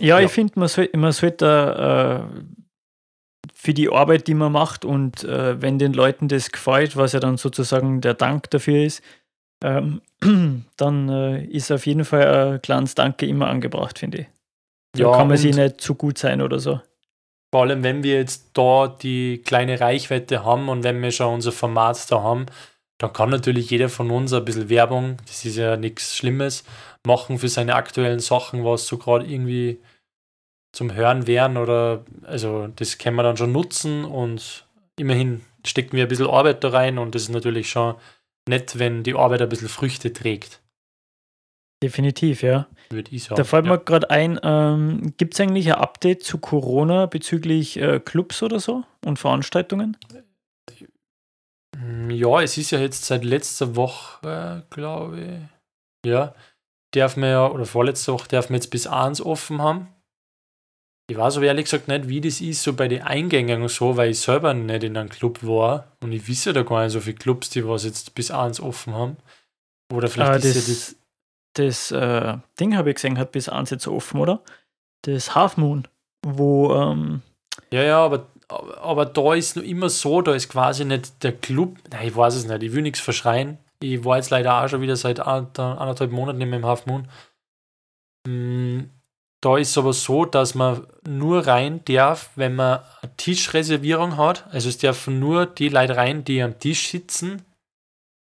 Ja, 0.00 0.18
Ja. 0.18 0.26
ich 0.26 0.32
finde, 0.32 0.58
man, 0.58 0.68
soll, 0.68 0.88
man 0.94 1.12
sollte 1.12 2.26
äh, 2.36 2.40
für 3.54 3.74
die 3.74 3.90
Arbeit, 3.90 4.26
die 4.26 4.34
man 4.34 4.52
macht 4.52 4.84
und 4.84 5.24
äh, 5.24 5.60
wenn 5.60 5.78
den 5.78 5.92
Leuten 5.92 6.28
das 6.28 6.50
gefällt, 6.50 6.96
was 6.96 7.12
ja 7.12 7.20
dann 7.20 7.36
sozusagen 7.36 8.00
der 8.00 8.14
Dank 8.14 8.50
dafür 8.50 8.84
ist, 8.84 9.02
ähm, 9.62 10.02
dann 10.76 11.08
äh, 11.08 11.44
ist 11.44 11.70
auf 11.72 11.86
jeden 11.86 12.04
Fall 12.04 12.54
ein 12.54 12.62
kleines 12.62 12.94
Danke 12.94 13.26
immer 13.26 13.48
angebracht, 13.48 13.98
finde 13.98 14.18
ich. 14.18 14.26
Da 14.96 15.10
kann 15.16 15.28
man 15.28 15.36
sich 15.36 15.56
nicht 15.56 15.80
zu 15.80 15.94
gut 15.96 16.18
sein 16.18 16.40
oder 16.40 16.58
so. 16.60 16.80
vor 17.52 17.62
allem, 17.62 17.82
wenn 17.82 18.02
wir 18.02 18.14
jetzt 18.16 18.50
da 18.54 18.86
die 18.88 19.38
kleine 19.44 19.80
Reichweite 19.80 20.44
haben 20.44 20.68
und 20.68 20.84
wenn 20.84 21.00
wir 21.02 21.10
schon 21.10 21.34
unser 21.34 21.52
Format 21.52 22.10
da 22.10 22.22
haben, 22.22 22.46
dann 22.98 23.12
kann 23.12 23.30
natürlich 23.30 23.70
jeder 23.70 23.88
von 23.88 24.10
uns 24.10 24.32
ein 24.32 24.44
bisschen 24.44 24.68
Werbung, 24.68 25.16
das 25.26 25.44
ist 25.44 25.56
ja 25.56 25.76
nichts 25.76 26.16
Schlimmes, 26.16 26.64
machen 27.06 27.38
für 27.38 27.48
seine 27.48 27.74
aktuellen 27.74 28.20
Sachen, 28.20 28.64
was 28.64 28.86
so 28.86 28.98
gerade 28.98 29.26
irgendwie 29.26 29.80
zum 30.72 30.94
Hören 30.94 31.26
wären 31.26 31.56
oder 31.56 32.04
also 32.22 32.68
das 32.68 32.98
können 32.98 33.16
wir 33.16 33.22
dann 33.22 33.36
schon 33.36 33.52
nutzen 33.52 34.04
und 34.04 34.66
immerhin 34.98 35.42
stecken 35.64 35.96
wir 35.96 36.04
ein 36.04 36.08
bisschen 36.08 36.28
Arbeit 36.28 36.64
da 36.64 36.70
rein 36.70 36.98
und 36.98 37.14
das 37.14 37.22
ist 37.22 37.28
natürlich 37.30 37.70
schon 37.70 37.94
nett, 38.48 38.78
wenn 38.78 39.02
die 39.02 39.14
Arbeit 39.14 39.42
ein 39.42 39.48
bisschen 39.48 39.68
Früchte 39.68 40.12
trägt, 40.12 40.60
Definitiv, 41.84 42.42
ja. 42.42 42.66
würde 42.88 43.10
ich 43.14 43.24
sagen. 43.24 43.36
Da 43.36 43.44
fällt 43.44 43.66
ja. 43.66 43.72
mir 43.72 43.78
gerade 43.78 44.08
ein, 44.08 44.40
ähm, 44.42 45.12
gibt 45.18 45.34
es 45.34 45.40
eigentlich 45.40 45.66
ein 45.66 45.78
Update 45.78 46.22
zu 46.22 46.38
Corona 46.38 47.04
bezüglich 47.04 47.76
äh, 47.78 48.00
Clubs 48.00 48.42
oder 48.42 48.58
so 48.58 48.84
und 49.04 49.18
Veranstaltungen? 49.18 49.98
Mm, 51.84 52.10
Ja, 52.10 52.40
es 52.42 52.56
ist 52.56 52.70
ja 52.70 52.78
jetzt 52.80 53.04
seit 53.04 53.24
letzter 53.24 53.76
Woche, 53.76 54.64
glaube 54.70 55.20
ich. 55.20 56.08
Ja, 56.10 56.34
darf 56.94 57.16
man 57.16 57.30
ja, 57.30 57.46
oder 57.50 57.64
vorletzte 57.66 58.12
Woche 58.12 58.28
darf 58.28 58.50
man 58.50 58.56
jetzt 58.56 58.70
bis 58.70 58.86
1 58.86 59.20
offen 59.20 59.60
haben. 59.62 59.88
Ich 61.10 61.16
weiß 61.18 61.36
aber 61.36 61.46
ehrlich 61.46 61.64
gesagt 61.66 61.88
nicht, 61.88 62.08
wie 62.08 62.20
das 62.22 62.40
ist, 62.40 62.62
so 62.62 62.72
bei 62.72 62.88
den 62.88 63.02
Eingängen 63.02 63.60
und 63.62 63.68
so, 63.70 63.96
weil 63.98 64.10
ich 64.10 64.20
selber 64.20 64.54
nicht 64.54 64.84
in 64.84 64.96
einem 64.96 65.10
Club 65.10 65.42
war 65.42 65.92
und 66.02 66.12
ich 66.12 66.26
wisse 66.28 66.52
da 66.54 66.62
gar 66.62 66.82
nicht 66.82 66.92
so 66.92 67.00
viele 67.00 67.16
Clubs, 67.16 67.50
die 67.50 67.66
was 67.66 67.84
jetzt 67.84 68.14
bis 68.14 68.30
1 68.30 68.60
offen 68.60 68.94
haben. 68.94 69.16
Oder 69.92 70.08
vielleicht 70.08 70.32
Ah, 70.32 70.36
ist 70.36 70.44
ja 70.44 70.52
das 70.54 70.66
das. 71.56 71.90
das 71.90 71.90
äh, 71.90 72.38
Ding 72.58 72.76
habe 72.76 72.88
ich 72.90 72.96
gesehen, 72.96 73.18
hat 73.18 73.32
bis 73.32 73.48
1 73.50 73.70
jetzt 73.70 73.86
offen, 73.86 74.20
oder? 74.20 74.42
das 75.02 75.34
Half 75.34 75.58
Moon, 75.58 75.86
wo. 76.24 76.74
Ähm, 76.74 77.20
ja, 77.70 77.82
ja, 77.82 77.98
aber, 78.02 78.26
aber 78.80 79.06
da 79.06 79.34
ist 79.34 79.56
nur 79.56 79.64
immer 79.64 79.88
so, 79.88 80.22
da 80.22 80.34
ist 80.34 80.48
quasi 80.48 80.84
nicht 80.84 81.22
der 81.22 81.32
Club. 81.32 81.78
Nein, 81.90 82.08
ich 82.08 82.16
weiß 82.16 82.34
es 82.34 82.46
nicht, 82.46 82.62
ich 82.62 82.72
will 82.72 82.82
nichts 82.82 83.00
verschreien. 83.00 83.58
Ich 83.80 84.04
war 84.04 84.16
jetzt 84.16 84.30
leider 84.30 84.62
auch 84.62 84.68
schon 84.68 84.80
wieder 84.80 84.96
seit 84.96 85.20
anderthalb 85.20 86.10
Monaten 86.10 86.40
im 86.40 86.64
Half 86.64 86.86
Moon. 86.86 87.08
Mm, 88.26 88.84
da 89.42 89.58
ist 89.58 89.70
es 89.70 89.78
aber 89.78 89.92
so, 89.92 90.24
dass 90.24 90.54
man 90.54 90.86
nur 91.06 91.46
rein 91.46 91.84
darf, 91.84 92.30
wenn 92.34 92.54
man 92.54 92.80
eine 93.02 93.16
Tischreservierung 93.16 94.16
hat. 94.16 94.46
Also 94.50 94.70
es 94.70 94.78
dürfen 94.78 95.20
nur 95.20 95.44
die 95.44 95.68
Leute 95.68 95.96
rein, 95.96 96.24
die 96.24 96.42
am 96.42 96.58
Tisch 96.58 96.88
sitzen. 96.88 97.42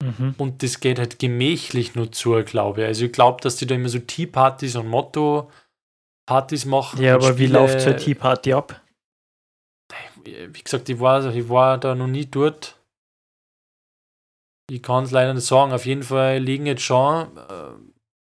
Mhm. 0.03 0.35
Und 0.39 0.63
das 0.63 0.81
geht 0.81 0.99
halt 0.99 1.19
gemächlich 1.19 1.95
nur 1.95 2.13
zu, 2.13 2.43
glaube 2.45 2.83
ich. 2.83 2.87
Also 2.87 3.07
ich 3.07 3.13
glaube, 3.13 3.41
dass 3.43 3.57
die 3.57 3.67
da 3.67 3.75
immer 3.75 3.89
so 3.89 3.99
Tea-Partys 3.99 4.77
und 4.77 4.87
Motto-Partys 4.87 6.65
machen. 6.65 7.03
Ja, 7.03 7.17
aber 7.17 7.39
wie 7.39 7.47
läuft 7.47 7.81
so 7.81 7.91
eine 7.91 7.99
Tea-Party 7.99 8.53
ab? 8.53 8.81
Wie 10.25 10.63
gesagt, 10.63 10.89
ich 10.89 11.01
war, 11.01 11.35
ich 11.35 11.49
war 11.49 11.79
da 11.79 11.95
noch 11.95 12.07
nie 12.07 12.27
dort. 12.27 12.81
Ich 14.71 14.83
kann 14.83 15.05
es 15.05 15.11
leider 15.11 15.35
nicht 15.35 15.47
sagen. 15.47 15.73
Auf 15.73 15.87
jeden 15.87 16.03
Fall 16.03 16.39
liegen 16.39 16.67
jetzt 16.67 16.83
schon, 16.83 17.37
äh, 17.37 17.73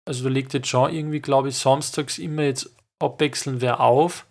also 0.05 0.23
da 0.23 0.29
liegt 0.29 0.53
jetzt 0.53 0.67
schon 0.67 0.93
irgendwie, 0.93 1.19
glaube 1.19 1.49
ich, 1.49 1.57
samstags 1.57 2.17
immer 2.17 2.43
jetzt 2.43 2.73
abwechselnd 2.99 3.61
wer 3.61 3.81
auf. 3.81 4.25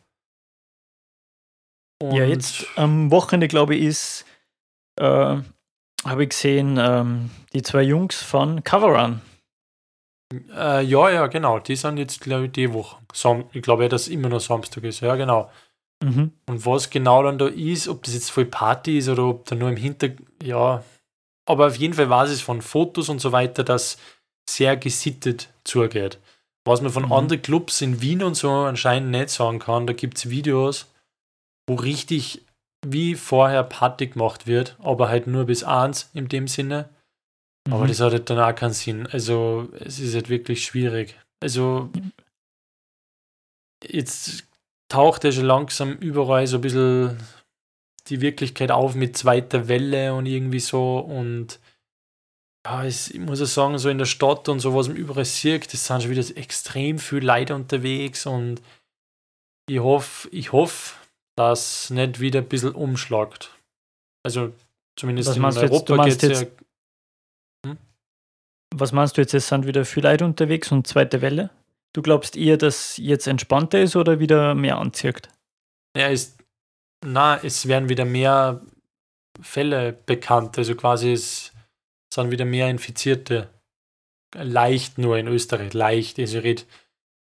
Und 2.02 2.14
ja, 2.14 2.24
jetzt 2.24 2.66
am 2.76 3.11
Wochenende, 3.11 3.48
glaube 3.48 3.74
ich, 3.74 3.85
ist, 3.85 4.24
äh, 4.98 5.38
habe 6.05 6.22
ich 6.22 6.29
gesehen, 6.31 6.79
ähm, 6.79 7.31
die 7.52 7.62
zwei 7.62 7.83
Jungs 7.83 8.22
von 8.22 8.62
Coverrun. 8.64 9.20
Äh, 10.52 10.83
ja, 10.85 11.11
ja, 11.11 11.26
genau. 11.26 11.59
Die 11.59 11.76
sind 11.76 11.98
jetzt, 11.98 12.20
glaube 12.20 12.46
ich, 12.46 12.52
die 12.52 12.72
Woche. 12.72 12.96
Sam 13.12 13.44
ich 13.52 13.62
glaube 13.62 13.85
ja, 13.85 13.88
dass 13.88 14.02
es 14.02 14.09
immer 14.09 14.29
noch 14.29 14.40
Samstag 14.40 14.85
ist. 14.85 15.00
Ja, 15.00 15.14
genau. 15.16 15.50
Mhm. 16.05 16.33
Und 16.47 16.67
was 16.67 16.91
genau 16.91 17.23
dann 17.23 17.39
da 17.39 17.47
ist, 17.47 17.89
ob 17.89 18.03
das 18.03 18.15
jetzt 18.15 18.31
voll 18.31 18.45
Party 18.45 18.99
ist 18.99 19.09
oder 19.09 19.25
ob 19.25 19.47
da 19.47 19.55
nur 19.55 19.69
im 19.69 19.77
Hintergrund, 19.77 20.29
ja. 20.43 20.83
Aber 21.49 21.69
auf 21.69 21.77
jeden 21.77 21.95
Fall 21.95 22.11
weiß 22.11 22.31
es 22.31 22.41
von 22.41 22.61
Fotos 22.61 23.09
und 23.09 23.21
so 23.21 23.33
weiter, 23.33 23.65
dass 23.65 23.99
sehr 24.49 24.77
gesittet 24.77 25.49
zugeht. 25.65 26.19
Was 26.67 26.81
man 26.81 26.93
von 26.93 27.07
mhm. 27.07 27.13
anderen 27.13 27.43
Clubs 27.43 27.81
in 27.81 28.01
Wien 28.01 28.23
und 28.23 28.35
so 28.35 28.51
anscheinend 28.51 29.11
nicht 29.11 29.31
sagen 29.31 29.59
kann, 29.59 29.87
da 29.87 29.93
gibt 29.93 30.19
es 30.19 30.31
Videos, 30.31 30.93
wo 31.69 31.75
richtig 31.75 32.43
wie 32.85 33.15
vorher 33.15 33.63
Party 33.63 34.09
gemacht 34.09 34.47
wird, 34.47 34.77
aber 34.81 35.09
halt 35.09 35.27
nur 35.27 35.45
bis 35.45 35.65
eins 35.65 36.11
in 36.13 36.29
dem 36.29 36.49
Sinne. 36.49 36.89
Mhm. 37.67 37.73
Aber 37.73 37.87
das 37.87 38.01
hat 38.01 38.13
halt 38.13 38.29
dann 38.31 38.39
auch 38.39 38.55
keinen 38.55 38.73
Sinn. 38.73 39.07
Also 39.07 39.69
es 39.79 39.99
ist 39.99 40.15
halt 40.15 40.29
wirklich 40.29 40.65
schwierig. 40.65 41.17
Also 41.41 41.91
jetzt 43.85 44.45
taucht 44.88 45.25
ja 45.25 45.33
schon 45.33 45.44
langsam 45.44 45.92
überall 45.94 46.46
so 46.46 46.59
ein 46.59 46.61
bisschen 46.61 47.18
die 48.09 48.20
Wirklichkeit 48.20 48.70
auf 48.70 48.94
mit 48.94 49.16
zweiter 49.16 49.68
Welle 49.68 50.14
und 50.14 50.27
irgendwie 50.27 50.61
so 50.61 50.99
und 50.99 51.59
ja, 52.66 52.85
es, 52.85 53.11
ich 53.11 53.20
muss 53.20 53.38
ja 53.38 53.46
sagen, 53.46 53.79
so 53.79 53.88
in 53.88 53.99
der 53.99 54.07
Stadt 54.07 54.49
und 54.49 54.59
so, 54.59 54.75
was 54.75 54.88
man 54.88 54.96
überall 54.96 55.25
sieht, 55.25 55.72
das 55.72 55.87
sind 55.87 56.03
schon 56.03 56.11
wieder 56.11 56.37
extrem 56.37 56.99
viele 56.99 57.27
Leute 57.27 57.55
unterwegs 57.55 58.27
und 58.27 58.61
ich 59.68 59.79
hoffe, 59.79 60.29
ich 60.33 60.53
hoffe, 60.53 60.94
dass 61.37 61.90
nicht 61.90 62.18
wieder 62.18 62.40
ein 62.40 62.49
bisschen 62.49 62.75
umschlagt. 62.75 63.55
Also 64.25 64.53
zumindest 64.96 65.29
was 65.40 65.57
in 65.57 65.62
Europa 65.62 66.05
geht 66.05 66.22
es 66.25 66.40
ja. 66.42 66.49
Hm? 67.66 67.79
Was 68.75 68.92
meinst 68.92 69.16
du 69.16 69.20
jetzt, 69.20 69.35
es 69.35 69.49
sind 69.49 69.66
wieder 69.66 69.85
viele 69.85 70.11
Leute 70.11 70.25
unterwegs 70.25 70.72
und 70.72 70.87
zweite 70.87 71.22
Welle? 71.22 71.51
Du 71.97 72.03
glaubst 72.03 72.37
eher, 72.37 72.59
dass 72.59 72.99
jetzt 72.99 73.27
entspannter 73.27 73.81
ist 73.81 73.97
oder 73.97 74.21
wieder 74.21 74.55
mehr 74.55 74.77
anzieht? 74.77 75.31
Ja, 75.97 76.09
ist, 76.09 76.39
na, 77.03 77.43
es 77.43 77.69
werden 77.69 77.89
wieder 77.89 78.05
mehr 78.05 78.61
Fälle 79.41 79.95
bekannt. 79.95 80.59
Also 80.59 80.75
quasi 80.75 81.15
es 81.15 81.55
sind 82.13 82.31
wieder 82.31 82.45
mehr 82.45 82.69
Infizierte. 82.69 83.49
Leicht 84.35 84.99
nur 84.99 85.17
in 85.17 85.27
Österreich, 85.27 85.73
leicht. 85.73 86.19
Also 86.19 86.37
ich 86.37 86.45
rede, 86.45 86.63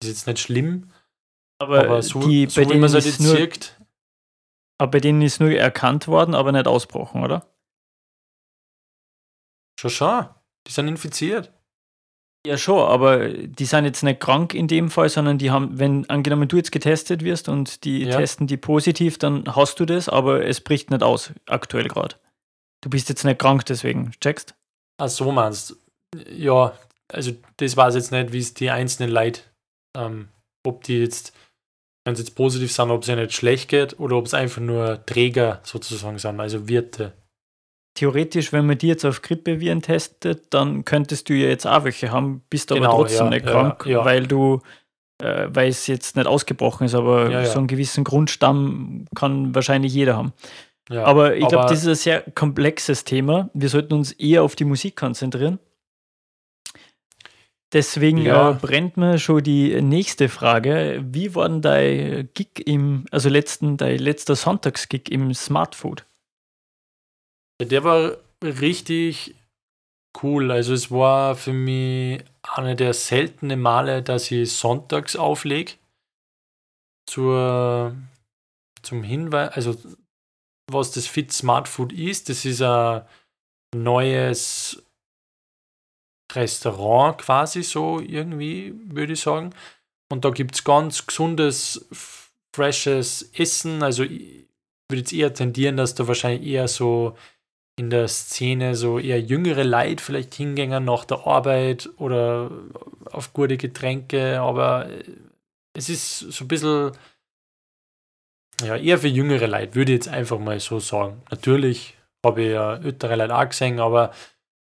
ist 0.02 0.08
jetzt 0.08 0.26
nicht 0.26 0.40
schlimm. 0.40 0.92
Aber, 1.62 1.82
aber 1.82 2.02
so, 2.02 2.28
die, 2.28 2.48
so 2.48 2.62
wie 2.62 2.74
man 2.74 2.86
es 2.86 2.96
halt 2.96 3.06
jetzt 3.06 3.20
nur, 3.20 3.36
sieht. 3.36 3.80
Aber 4.80 4.90
bei 4.90 5.00
denen 5.00 5.22
ist 5.22 5.40
nur 5.40 5.52
erkannt 5.52 6.08
worden, 6.08 6.34
aber 6.34 6.52
nicht 6.52 6.66
ausbrochen, 6.66 7.22
oder? 7.22 7.46
Schon, 9.80 9.92
schon. 9.92 10.30
Die 10.66 10.72
sind 10.72 10.88
infiziert. 10.88 11.54
Ja, 12.45 12.58
schon, 12.58 12.86
aber 12.86 13.29
die 13.29 13.63
sind 13.63 13.86
jetzt 13.86 14.03
nicht 14.03 14.19
krank 14.19 14.53
in 14.53 14.67
dem 14.67 14.89
Fall, 14.89 15.08
sondern 15.08 15.38
die 15.38 15.49
haben, 15.49 15.79
wenn 15.79 16.10
angenommen 16.10 16.49
du 16.49 16.58
jetzt 16.58 16.73
getestet 16.73 17.23
wirst 17.23 17.47
und 17.47 17.86
die 17.86 18.03
ja. 18.03 18.17
testen 18.17 18.47
die 18.47 18.58
positiv, 18.58 19.17
dann 19.17 19.56
hast 19.56 19.79
du 19.79 19.86
das, 19.86 20.10
aber 20.10 20.45
es 20.45 20.60
bricht 20.60 20.91
nicht 20.91 21.03
aus, 21.03 21.32
aktuell 21.45 21.88
gerade. 21.88 22.15
Du 22.82 22.89
bist 22.89 23.08
jetzt 23.08 23.23
nicht 23.23 23.39
krank, 23.39 23.65
deswegen, 23.65 24.12
checkst? 24.19 24.56
Ach 24.97 25.08
so 25.08 25.32
meinst 25.32 25.77
Ja, 26.29 26.77
also 27.08 27.32
das 27.58 27.77
weiß 27.77 27.95
jetzt 27.95 28.12
nicht, 28.12 28.34
wie 28.34 28.39
es 28.39 28.53
die 28.53 28.69
einzelnen 28.69 29.12
Leute, 29.12 29.41
ähm, 29.95 30.27
ob 30.65 30.84
die 30.84 30.99
jetzt, 30.99 31.32
wenn 32.03 32.15
sie 32.15 32.23
jetzt 32.23 32.36
positiv 32.36 32.73
sind, 32.73 32.91
ob 32.91 33.03
es 33.03 33.08
ja 33.08 33.15
nicht 33.15 33.32
schlecht 33.32 33.69
geht 33.69 33.97
oder 34.01 34.17
ob 34.17 34.25
es 34.25 34.34
einfach 34.34 34.62
nur 34.62 35.06
Träger 35.06 35.62
sozusagen 35.63 36.19
sind, 36.19 36.41
also 36.41 36.67
Wirte. 36.67 37.13
Theoretisch, 37.95 38.51
wenn 38.51 38.65
man 38.65 38.77
die 38.77 38.88
jetzt 38.88 39.06
auf 39.06 39.21
Grippeviren 39.21 39.82
testet, 39.82 40.53
dann 40.53 40.84
könntest 40.84 41.29
du 41.29 41.34
ja 41.34 41.47
jetzt 41.47 41.67
auch 41.67 41.84
welche 41.84 42.12
haben, 42.12 42.41
bist 42.49 42.71
aber 42.71 42.82
genau, 42.82 42.97
trotzdem 42.97 43.25
ja, 43.25 43.29
nicht 43.29 43.45
krank, 43.45 43.86
ja, 43.86 43.99
ja. 43.99 44.06
weil 44.06 44.25
du, 44.25 44.62
äh, 45.21 45.47
weil 45.49 45.69
es 45.69 45.86
jetzt 45.86 46.15
nicht 46.15 46.25
ausgebrochen 46.25 46.86
ist, 46.86 46.95
aber 46.95 47.45
so 47.45 47.60
einen 47.60 47.67
gewissen 47.67 48.03
Grundstamm 48.03 49.06
kann 49.15 49.53
wahrscheinlich 49.53 49.93
jeder 49.93 50.17
haben. 50.17 50.34
Aber 50.89 51.36
ich 51.36 51.47
glaube, 51.47 51.69
das 51.69 51.82
ist 51.82 51.88
ein 51.88 51.95
sehr 51.95 52.21
komplexes 52.36 53.03
Thema. 53.06 53.49
Wir 53.53 53.69
sollten 53.69 53.93
uns 53.93 54.12
eher 54.12 54.43
auf 54.43 54.56
die 54.56 54.65
Musik 54.65 54.95
konzentrieren. 54.95 55.60
Deswegen 57.71 58.23
äh, 58.25 58.56
brennt 58.62 58.97
mir 58.97 59.17
schon 59.17 59.41
die 59.41 59.82
nächste 59.82 60.29
Frage. 60.29 61.03
Wie 61.10 61.34
war 61.34 61.49
denn 61.49 61.62
dein 61.62 62.29
Gig 62.36 62.67
im, 62.67 63.06
also 63.10 63.29
letzten, 63.29 63.77
dein 63.77 63.97
letzter 63.97 64.36
Sonntagsgig 64.36 65.10
im 65.10 65.34
Smart 65.34 65.73
Food? 65.73 66.06
Der 67.62 67.84
war 67.84 68.18
richtig 68.44 69.36
cool. 70.22 70.52
Also 70.52 70.74
es 70.74 70.92
war 70.92 71.36
für 71.36 71.54
mich 71.54 72.24
eine 72.42 72.76
der 72.76 72.94
seltenen 72.94 73.62
Male, 73.62 74.04
dass 74.04 74.32
ich 74.32 74.52
sonntags 74.52 75.16
auflege. 75.16 75.74
Zur, 77.10 77.96
zum 78.82 79.04
Hinweis, 79.04 79.50
also 79.54 79.76
was 80.72 80.92
das 80.92 81.08
Fit 81.08 81.32
Smart 81.32 81.68
Food 81.68 81.94
ist. 81.94 82.30
Das 82.30 82.46
ist 82.46 82.62
ein 82.62 83.04
neues 83.76 84.84
Restaurant 86.32 87.20
quasi 87.20 87.63
so 87.63 88.00
irgendwie, 88.00 88.74
würde 88.86 89.13
ich 89.13 89.22
sagen. 89.22 89.54
Und 90.12 90.26
da 90.26 90.30
gibt 90.30 90.56
es 90.56 90.63
ganz 90.63 91.06
gesundes, 91.06 91.88
freshes 92.56 93.30
Essen. 93.34 93.84
Also 93.84 94.04
ich 94.04 94.48
würde 94.89 95.02
jetzt 95.02 95.13
eher 95.13 95.34
tendieren, 95.34 95.78
dass 95.78 95.96
da 95.96 96.08
wahrscheinlich 96.08 96.48
eher 96.48 96.68
so 96.68 97.18
in 97.76 97.90
der 97.90 98.08
Szene 98.08 98.76
so 98.76 99.00
eher 99.00 99.20
jüngere 99.20 99.64
Leute 99.64 100.04
vielleicht 100.04 100.34
hingängen 100.36 100.86
nach 100.86 101.06
der 101.06 101.26
Arbeit 101.26 101.90
oder 101.98 102.52
auf 103.12 103.34
gute 103.34 103.58
Getränke, 103.58 104.40
aber 104.40 104.90
es 105.74 105.90
ist 105.90 106.20
so 106.20 106.46
ein 106.46 106.48
bisschen 106.48 106.92
ja, 108.64 108.76
eher 108.76 109.00
für 109.00 109.08
jüngere 109.08 109.48
Leute, 109.48 109.76
würde 109.76 109.92
ich 109.92 109.98
jetzt 109.98 110.08
einfach 110.08 110.40
mal 110.40 110.60
so 110.60 110.80
sagen. 110.80 111.22
Natürlich 111.32 111.96
habe 112.24 112.44
ich 112.44 112.52
ja 112.52 112.76
ältere 112.76 113.16
Leute 113.16 113.36
auch 113.36 113.50
gesehen, 113.50 113.80
aber 113.80 114.14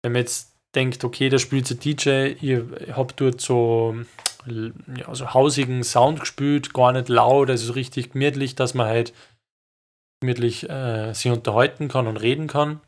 wenn 0.02 0.12
man 0.12 0.22
jetzt 0.22 0.52
denkt, 0.74 1.04
okay, 1.04 1.28
da 1.28 1.38
spielt 1.38 1.70
ein 1.70 1.78
DJ, 1.78 2.34
ihr 2.40 2.66
habt 2.96 3.20
dort 3.20 3.40
so, 3.40 3.94
ja, 4.46 5.14
so 5.14 5.34
hausigen 5.34 5.84
Sound 5.84 6.20
gespielt, 6.20 6.72
gar 6.72 6.92
nicht 6.92 7.10
laut, 7.10 7.50
also 7.50 7.74
richtig 7.74 8.12
gemütlich, 8.12 8.54
dass 8.54 8.72
man 8.72 8.86
halt 8.86 9.12
gemütlich 10.20 10.68
äh, 10.70 11.12
sich 11.12 11.30
unterhalten 11.30 11.88
kann 11.88 12.06
und 12.06 12.16
reden 12.16 12.46
kann. 12.46 12.80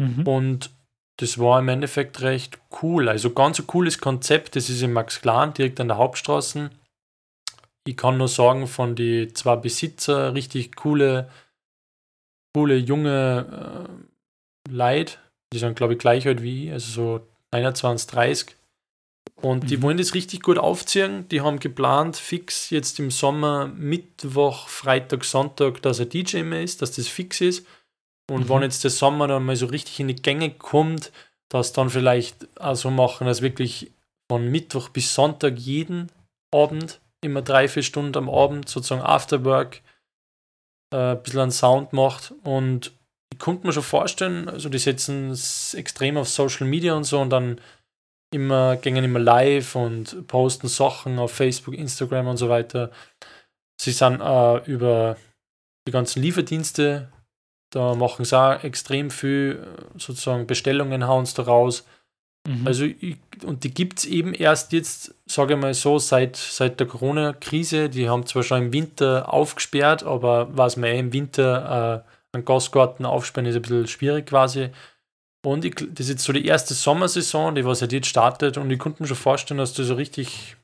Mhm. 0.00 0.26
Und 0.26 0.70
das 1.18 1.38
war 1.38 1.58
im 1.58 1.68
Endeffekt 1.68 2.22
recht 2.22 2.58
cool. 2.82 3.08
Also 3.08 3.30
ganz 3.30 3.58
ein 3.58 3.66
cooles 3.66 4.00
Konzept. 4.00 4.56
Das 4.56 4.70
ist 4.70 4.82
in 4.82 4.92
Max 4.92 5.20
Klan, 5.20 5.52
direkt 5.52 5.78
an 5.80 5.88
der 5.88 5.98
Hauptstraße. 5.98 6.70
Ich 7.86 7.96
kann 7.96 8.18
nur 8.18 8.28
sagen, 8.28 8.66
von 8.66 8.94
die 8.94 9.32
zwei 9.32 9.56
Besitzer, 9.56 10.34
richtig 10.34 10.76
coole, 10.76 11.30
coole 12.54 12.76
junge 12.76 13.88
äh, 14.68 14.70
Leute. 14.70 15.18
Die 15.52 15.58
sind, 15.58 15.76
glaube 15.76 15.94
ich, 15.94 15.98
gleich 15.98 16.26
alt 16.26 16.42
wie 16.42 16.66
ich, 16.66 16.72
also 16.72 16.90
so 16.92 17.26
21, 17.50 18.06
30. 18.08 18.56
Und 19.36 19.64
mhm. 19.64 19.66
die 19.66 19.82
wollen 19.82 19.96
das 19.98 20.14
richtig 20.14 20.42
gut 20.42 20.58
aufziehen. 20.58 21.28
Die 21.28 21.40
haben 21.40 21.58
geplant, 21.58 22.16
fix 22.16 22.70
jetzt 22.70 22.98
im 22.98 23.10
Sommer, 23.10 23.66
Mittwoch, 23.66 24.68
Freitag, 24.68 25.24
Sonntag, 25.24 25.82
dass 25.82 26.00
ein 26.00 26.08
DJ 26.08 26.42
mehr 26.42 26.62
ist, 26.62 26.82
dass 26.82 26.92
das 26.92 27.08
fix 27.08 27.40
ist. 27.40 27.66
Und 28.30 28.44
mhm. 28.44 28.48
wenn 28.48 28.62
jetzt 28.62 28.84
der 28.84 28.90
Sommer 28.90 29.26
dann 29.26 29.44
mal 29.44 29.56
so 29.56 29.66
richtig 29.66 29.98
in 29.98 30.08
die 30.08 30.22
Gänge 30.22 30.50
kommt, 30.50 31.10
dass 31.48 31.72
dann 31.72 31.90
vielleicht 31.90 32.46
auch 32.60 32.76
so 32.76 32.90
machen, 32.90 33.26
dass 33.26 33.42
wirklich 33.42 33.90
von 34.30 34.48
Mittwoch 34.48 34.88
bis 34.90 35.12
Sonntag 35.12 35.58
jeden 35.58 36.12
Abend 36.54 37.00
immer 37.22 37.42
drei, 37.42 37.66
vier 37.68 37.82
Stunden 37.82 38.16
am 38.16 38.30
Abend, 38.30 38.68
sozusagen 38.68 39.02
Afterwork, 39.02 39.82
äh, 40.94 41.12
ein 41.12 41.22
bisschen 41.22 41.40
an 41.40 41.50
Sound 41.50 41.92
macht. 41.92 42.32
Und 42.44 42.92
ich 43.32 43.40
konnte 43.40 43.66
mir 43.66 43.72
schon 43.72 43.82
vorstellen, 43.82 44.48
also 44.48 44.68
die 44.68 44.78
setzen 44.78 45.30
es 45.30 45.74
extrem 45.74 46.16
auf 46.16 46.28
Social 46.28 46.68
Media 46.68 46.94
und 46.94 47.04
so 47.04 47.20
und 47.20 47.30
dann 47.30 47.60
immer, 48.32 48.76
gingen 48.76 49.04
immer 49.04 49.18
live 49.18 49.74
und 49.74 50.28
posten 50.28 50.68
Sachen 50.68 51.18
auf 51.18 51.32
Facebook, 51.32 51.74
Instagram 51.74 52.28
und 52.28 52.36
so 52.36 52.48
weiter. 52.48 52.92
Sie 53.80 53.90
sind 53.90 54.20
äh, 54.20 54.58
über 54.70 55.16
die 55.88 55.92
ganzen 55.92 56.22
Lieferdienste, 56.22 57.10
da 57.70 57.94
machen 57.94 58.24
sie 58.24 58.38
auch 58.38 58.62
extrem 58.62 59.10
viel, 59.10 59.66
sozusagen 59.96 60.46
Bestellungen 60.46 61.06
hauen 61.06 61.26
sie 61.26 61.34
da 61.34 61.42
raus. 61.44 61.84
Mhm. 62.46 62.66
Also, 62.66 62.84
ich, 62.84 63.16
und 63.44 63.64
die 63.64 63.72
gibt 63.72 64.00
es 64.00 64.04
eben 64.06 64.34
erst 64.34 64.72
jetzt, 64.72 65.14
sage 65.26 65.54
ich 65.54 65.60
mal 65.60 65.74
so, 65.74 65.98
seit, 65.98 66.36
seit 66.36 66.80
der 66.80 66.86
Corona-Krise. 66.86 67.88
Die 67.88 68.08
haben 68.08 68.26
zwar 68.26 68.42
schon 68.42 68.62
im 68.64 68.72
Winter 68.72 69.32
aufgesperrt, 69.32 70.02
aber 70.02 70.48
was 70.56 70.76
man 70.76 70.90
eh 70.90 70.98
im 70.98 71.12
Winter 71.12 72.04
äh, 72.04 72.36
einen 72.36 72.44
Gasgarten 72.44 73.06
aufsperren 73.06 73.46
ist 73.46 73.56
ein 73.56 73.62
bisschen 73.62 73.86
schwierig 73.86 74.26
quasi. 74.26 74.70
Und 75.44 75.64
ich, 75.64 75.74
das 75.74 76.06
ist 76.06 76.10
jetzt 76.10 76.24
so 76.24 76.32
die 76.32 76.44
erste 76.44 76.74
Sommersaison, 76.74 77.54
die 77.54 77.64
was 77.64 77.80
halt 77.80 77.92
jetzt 77.92 78.08
startet 78.08 78.58
und 78.58 78.70
ich 78.70 78.78
konnte 78.78 79.02
mir 79.02 79.06
schon 79.06 79.16
vorstellen, 79.16 79.58
dass 79.58 79.72
das 79.72 79.86
so 79.86 79.94
richtig, 79.94 80.56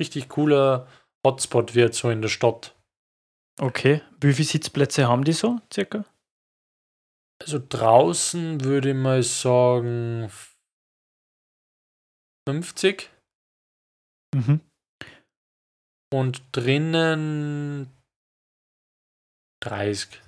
richtig 0.00 0.28
cooler 0.28 0.86
Hotspot 1.26 1.74
wird, 1.74 1.94
so 1.94 2.08
in 2.08 2.22
der 2.22 2.28
Stadt. 2.28 2.74
Okay. 3.60 4.00
Wie 4.20 4.32
viele 4.32 4.48
Sitzplätze 4.48 5.06
haben 5.06 5.24
die 5.24 5.32
so, 5.32 5.60
circa? 5.72 6.04
Also 7.42 7.60
draußen 7.66 8.64
würde 8.64 8.90
ich 8.90 8.96
mal 8.96 9.22
sagen 9.22 10.30
50. 12.48 13.10
Mhm. 14.34 14.60
Und 16.12 16.42
drinnen 16.52 17.90
30, 19.62 20.20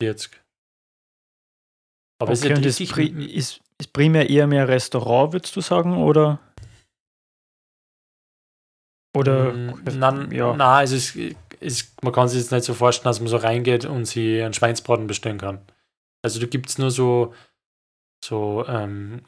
40. 0.00 0.40
Aber 2.22 2.32
okay, 2.32 2.52
ist, 2.66 2.80
ist, 2.80 2.92
pri 2.92 3.08
ist, 3.08 3.60
ist 3.78 3.92
primär 3.92 4.30
eher 4.30 4.46
mehr 4.46 4.68
Restaurant, 4.68 5.32
würdest 5.32 5.56
du 5.56 5.60
sagen, 5.60 5.96
oder? 5.96 6.40
Oder? 9.16 9.52
Mm, 9.52 9.98
nein, 9.98 10.32
ja. 10.32 10.56
nein 10.56 10.84
es 10.84 10.92
ist, 10.92 11.36
ist, 11.64 12.02
man 12.02 12.12
kann 12.12 12.28
sich 12.28 12.40
jetzt 12.40 12.52
nicht 12.52 12.64
so 12.64 12.74
vorstellen, 12.74 13.10
dass 13.10 13.20
man 13.20 13.28
so 13.28 13.36
reingeht 13.36 13.84
und 13.84 14.04
sie 14.04 14.42
einen 14.42 14.54
Schweinsbraten 14.54 15.06
bestellen 15.06 15.38
kann. 15.38 15.60
Also 16.22 16.40
da 16.40 16.46
gibt 16.46 16.68
es 16.68 16.78
nur 16.78 16.90
so, 16.90 17.34
so 18.24 18.64
ähm, 18.68 19.22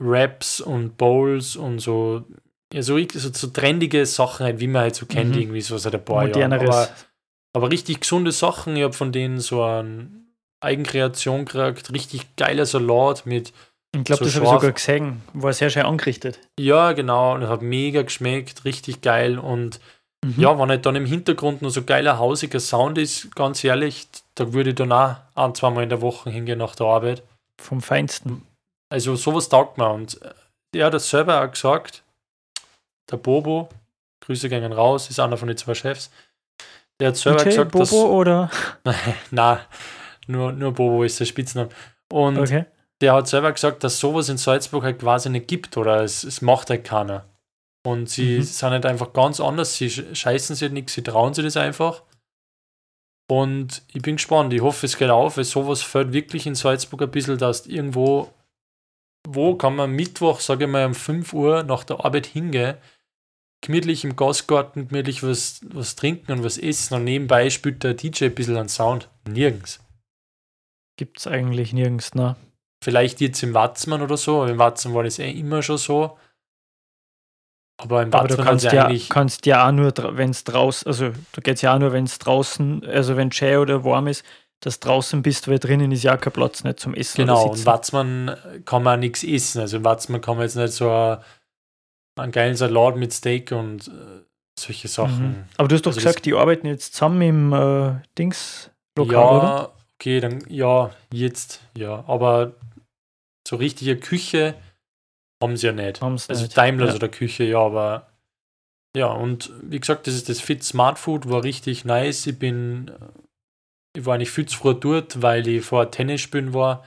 Raps 0.00 0.60
und 0.60 0.96
Bowls 0.96 1.56
und 1.56 1.78
so, 1.78 2.24
ja, 2.72 2.82
so, 2.82 2.98
so, 2.98 3.32
so 3.32 3.46
trendige 3.48 4.06
Sachen, 4.06 4.44
halt, 4.44 4.60
wie 4.60 4.66
man 4.66 4.82
halt 4.82 4.94
so 4.96 5.06
kennt, 5.06 5.34
mhm. 5.34 5.42
irgendwie 5.42 5.60
so 5.60 5.78
seit 5.78 5.94
ein 5.94 6.04
paar 6.04 6.26
Jahren. 6.26 6.52
Aber, 6.52 6.88
aber 7.54 7.70
richtig 7.70 8.00
gesunde 8.00 8.32
Sachen. 8.32 8.76
Ich 8.76 8.82
habe 8.82 8.92
von 8.92 9.12
denen 9.12 9.40
so 9.40 9.62
eine 9.62 10.08
Eigenkreation 10.60 11.44
gekriegt, 11.44 11.92
richtig 11.92 12.36
geiler 12.36 12.66
Salat 12.66 13.26
mit. 13.26 13.52
Ich 13.94 14.04
glaube, 14.04 14.24
so 14.24 14.24
das 14.24 14.34
habe 14.36 14.46
ich 14.46 14.50
sogar 14.50 14.72
gesehen. 14.72 15.22
War 15.34 15.52
sehr 15.52 15.70
schön 15.70 15.84
angerichtet. 15.84 16.40
Ja, 16.58 16.92
genau. 16.92 17.34
Und 17.34 17.48
hat 17.48 17.62
mega 17.62 18.02
geschmeckt, 18.02 18.64
richtig 18.64 19.02
geil. 19.02 19.38
Und 19.38 19.78
mhm. 20.28 20.34
ja, 20.36 20.58
wenn 20.58 20.68
halt 20.68 20.86
dann 20.86 20.96
im 20.96 21.06
Hintergrund 21.06 21.62
nur 21.62 21.70
so 21.70 21.82
geiler, 21.82 22.18
hausiger 22.18 22.60
Sound 22.60 22.98
ist, 22.98 23.34
ganz 23.34 23.62
ehrlich, 23.64 24.06
da 24.34 24.52
würde 24.52 24.70
ich 24.70 24.76
dann 24.76 24.92
auch 24.92 25.16
ein, 25.34 25.54
zweimal 25.54 25.82
in 25.82 25.88
der 25.88 26.00
Woche 26.00 26.30
hingehen 26.30 26.58
nach 26.58 26.74
der 26.74 26.86
Arbeit. 26.86 27.22
Vom 27.60 27.80
Feinsten. 27.80 28.46
Also 28.90 29.16
sowas 29.16 29.48
taugt 29.48 29.78
man. 29.78 29.92
Und 29.92 30.20
er 30.74 30.86
hat 30.86 30.94
das 30.94 31.08
selber 31.08 31.42
auch 31.42 31.50
gesagt, 31.50 32.02
der 33.10 33.16
Bobo, 33.16 33.68
Grüße 34.20 34.48
gehen 34.48 34.72
raus, 34.72 35.10
ist 35.10 35.20
einer 35.20 35.36
von 35.36 35.48
den 35.48 35.56
zwei 35.56 35.74
Chefs. 35.74 36.10
Der 37.00 37.08
hat 37.08 37.16
selber 37.16 37.42
DJ 37.42 37.50
gesagt, 37.50 37.72
Bobo 37.72 37.80
dass, 37.80 37.92
oder? 37.92 38.50
Nein, 39.30 39.58
nur, 40.26 40.52
nur 40.52 40.72
Bobo 40.72 41.04
ist 41.04 41.20
der 41.20 41.24
Spitzname. 41.24 41.68
Und 42.10 42.38
okay. 42.38 42.66
der 43.00 43.14
hat 43.14 43.28
selber 43.28 43.52
gesagt, 43.52 43.84
dass 43.84 43.98
sowas 43.98 44.28
in 44.28 44.38
Salzburg 44.38 44.84
halt 44.84 44.98
quasi 45.00 45.28
nicht 45.28 45.48
gibt 45.48 45.76
oder 45.76 46.02
es, 46.02 46.24
es 46.24 46.40
macht 46.40 46.70
halt 46.70 46.84
keiner. 46.84 47.24
Und 47.86 48.08
sie 48.08 48.38
mhm. 48.38 48.42
sind 48.42 48.70
halt 48.70 48.86
einfach 48.86 49.12
ganz 49.12 49.40
anders, 49.40 49.76
sie 49.76 49.90
scheißen 49.90 50.56
sich 50.56 50.62
halt 50.62 50.72
nichts, 50.72 50.94
sie 50.94 51.02
trauen 51.02 51.34
sich 51.34 51.44
das 51.44 51.56
einfach. 51.56 52.02
Und 53.30 53.82
ich 53.92 54.02
bin 54.02 54.16
gespannt, 54.16 54.52
ich 54.52 54.62
hoffe, 54.62 54.86
es 54.86 54.96
geht 54.96 55.10
auf, 55.10 55.36
weil 55.36 55.44
sowas 55.44 55.82
fällt 55.82 56.12
wirklich 56.12 56.46
in 56.46 56.54
Salzburg 56.54 57.02
ein 57.02 57.10
bisschen, 57.10 57.38
dass 57.38 57.66
irgendwo 57.66 58.30
wo 59.26 59.54
kann 59.54 59.76
man 59.76 59.90
Mittwoch, 59.90 60.40
sage 60.40 60.64
ich 60.64 60.70
mal, 60.70 60.86
um 60.86 60.94
5 60.94 61.32
Uhr 61.32 61.62
nach 61.62 61.84
der 61.84 62.04
Arbeit 62.04 62.26
hingehen, 62.26 62.76
gemütlich 63.62 64.04
im 64.04 64.16
Gasgarten, 64.16 64.88
gemütlich 64.88 65.22
was, 65.22 65.60
was 65.64 65.96
trinken 65.96 66.32
und 66.32 66.44
was 66.44 66.58
essen 66.58 66.94
und 66.94 67.04
nebenbei 67.04 67.48
spielt 67.50 67.82
der 67.82 67.94
DJ 67.94 68.26
ein 68.26 68.34
bisschen 68.34 68.56
an 68.56 68.68
Sound. 68.68 69.08
Nirgends. 69.26 69.80
Gibt 70.96 71.18
es 71.18 71.26
eigentlich 71.26 71.72
nirgends, 71.72 72.14
ne? 72.14 72.36
Vielleicht 72.82 73.20
jetzt 73.22 73.42
im 73.42 73.54
Watzmann 73.54 74.02
oder 74.02 74.18
so, 74.18 74.44
im 74.44 74.58
Watzmann 74.58 74.94
war 74.94 75.04
das 75.04 75.18
eh 75.18 75.30
immer 75.30 75.62
schon 75.62 75.78
so. 75.78 76.18
Aber 77.76 78.02
im 78.02 78.14
Aber 78.14 78.28
du 78.28 78.36
kannst 78.36 78.64
ja, 78.64 78.86
eigentlich 78.86 79.08
kannst 79.08 79.46
ja 79.46 79.66
auch 79.66 79.72
nur, 79.72 79.92
wenn 80.16 80.30
es 80.30 80.44
draußen, 80.44 80.86
also 80.86 81.10
da 81.32 81.40
geht 81.42 81.56
es 81.56 81.62
ja 81.62 81.74
auch 81.74 81.78
nur, 81.78 81.92
wenn 81.92 82.04
es 82.04 82.18
draußen, 82.18 82.84
also 82.86 83.16
wenn 83.16 83.30
Jay 83.32 83.56
oder 83.56 83.84
warm 83.84 84.06
ist, 84.06 84.24
dass 84.60 84.80
draußen 84.80 85.22
bist, 85.22 85.48
weil 85.48 85.58
drinnen 85.58 85.92
ist 85.92 86.04
ja 86.04 86.16
kein 86.16 86.32
Platz 86.32 86.64
nicht 86.64 86.80
zum 86.80 86.94
Essen. 86.94 87.18
Genau, 87.18 87.50
und 87.50 87.66
Watzmann 87.66 88.36
kann 88.64 88.82
man 88.82 89.00
nichts 89.00 89.24
essen. 89.24 89.60
Also 89.60 89.78
in 89.78 89.84
Watzmann 89.84 90.20
kann 90.20 90.36
man 90.36 90.44
jetzt 90.44 90.56
nicht 90.56 90.72
so 90.72 91.18
einen 92.16 92.32
geilen 92.32 92.56
Salat 92.56 92.96
mit 92.96 93.12
Steak 93.12 93.52
und 93.52 93.88
äh, 93.88 94.22
solche 94.58 94.88
Sachen. 94.88 95.28
Mhm. 95.28 95.44
Aber 95.56 95.68
du 95.68 95.74
hast 95.74 95.82
doch 95.82 95.90
also 95.90 96.00
gesagt, 96.00 96.24
die 96.24 96.34
arbeiten 96.34 96.66
jetzt 96.66 96.94
zusammen 96.94 97.22
im 97.22 97.52
äh, 97.52 98.00
Dings 98.16 98.70
Lokal, 98.96 99.14
ja, 99.14 99.30
oder? 99.30 99.74
okay, 99.96 100.20
dann 100.20 100.44
ja, 100.48 100.90
jetzt, 101.12 101.60
ja. 101.76 102.04
Aber 102.06 102.52
so 103.46 103.56
richtige 103.56 103.96
Küche 103.96 104.54
haben 105.44 105.56
sie 105.56 105.66
ja 105.66 105.72
nicht. 105.72 106.00
Haben's 106.00 106.28
also 106.28 106.42
nicht. 106.42 106.56
Daimler 106.56 106.88
ja. 106.88 106.94
oder 106.94 107.08
Küche, 107.08 107.44
ja, 107.44 107.60
aber 107.60 108.08
ja, 108.96 109.06
und 109.06 109.50
wie 109.62 109.80
gesagt, 109.80 110.06
das 110.06 110.14
ist 110.14 110.28
das 110.28 110.40
Fit 110.40 110.62
Smart 110.62 110.98
Food, 110.98 111.28
war 111.28 111.42
richtig 111.42 111.84
nice. 111.84 112.26
Ich 112.26 112.38
bin 112.38 112.90
ich 113.96 114.04
war 114.04 114.14
eigentlich 114.14 114.30
viel 114.30 114.46
zu 114.46 114.58
früh 114.58 114.74
dort, 114.74 115.22
weil 115.22 115.46
ich 115.46 115.64
vor 115.64 115.90
Tennis 115.90 116.20
spielen 116.20 116.52
war 116.52 116.84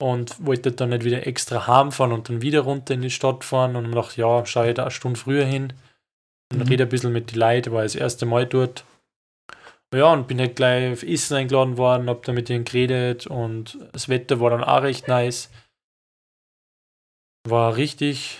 und 0.00 0.44
wollte 0.44 0.72
dann 0.72 0.90
nicht 0.90 1.04
wieder 1.04 1.26
extra 1.26 1.66
heimfahren 1.66 2.12
und 2.12 2.28
dann 2.28 2.40
wieder 2.40 2.60
runter 2.60 2.94
in 2.94 3.02
die 3.02 3.10
Stadt 3.10 3.44
fahren 3.44 3.76
und 3.76 3.92
dachte, 3.92 4.20
ja, 4.20 4.46
schaue 4.46 4.68
ich 4.68 4.74
da 4.74 4.82
eine 4.82 4.90
Stunde 4.90 5.18
früher 5.18 5.44
hin 5.44 5.72
und 6.52 6.60
mhm. 6.60 6.68
rede 6.68 6.84
ein 6.84 6.88
bisschen 6.88 7.12
mit 7.12 7.32
den 7.32 7.40
Leuten, 7.40 7.72
war 7.72 7.82
das 7.82 7.96
erste 7.96 8.26
Mal 8.26 8.46
dort. 8.46 8.84
Ja, 9.92 10.12
und 10.12 10.28
bin 10.28 10.38
halt 10.38 10.54
gleich 10.54 10.92
auf 10.92 11.02
Essen 11.02 11.36
eingeladen 11.36 11.76
worden, 11.76 12.08
hab 12.08 12.22
da 12.22 12.32
mit 12.32 12.48
ihnen 12.48 12.64
geredet 12.64 13.26
und 13.26 13.76
das 13.92 14.08
Wetter 14.08 14.38
war 14.38 14.50
dann 14.50 14.62
auch 14.62 14.82
recht 14.82 15.08
nice. 15.08 15.50
War 17.48 17.76
richtig 17.76 18.38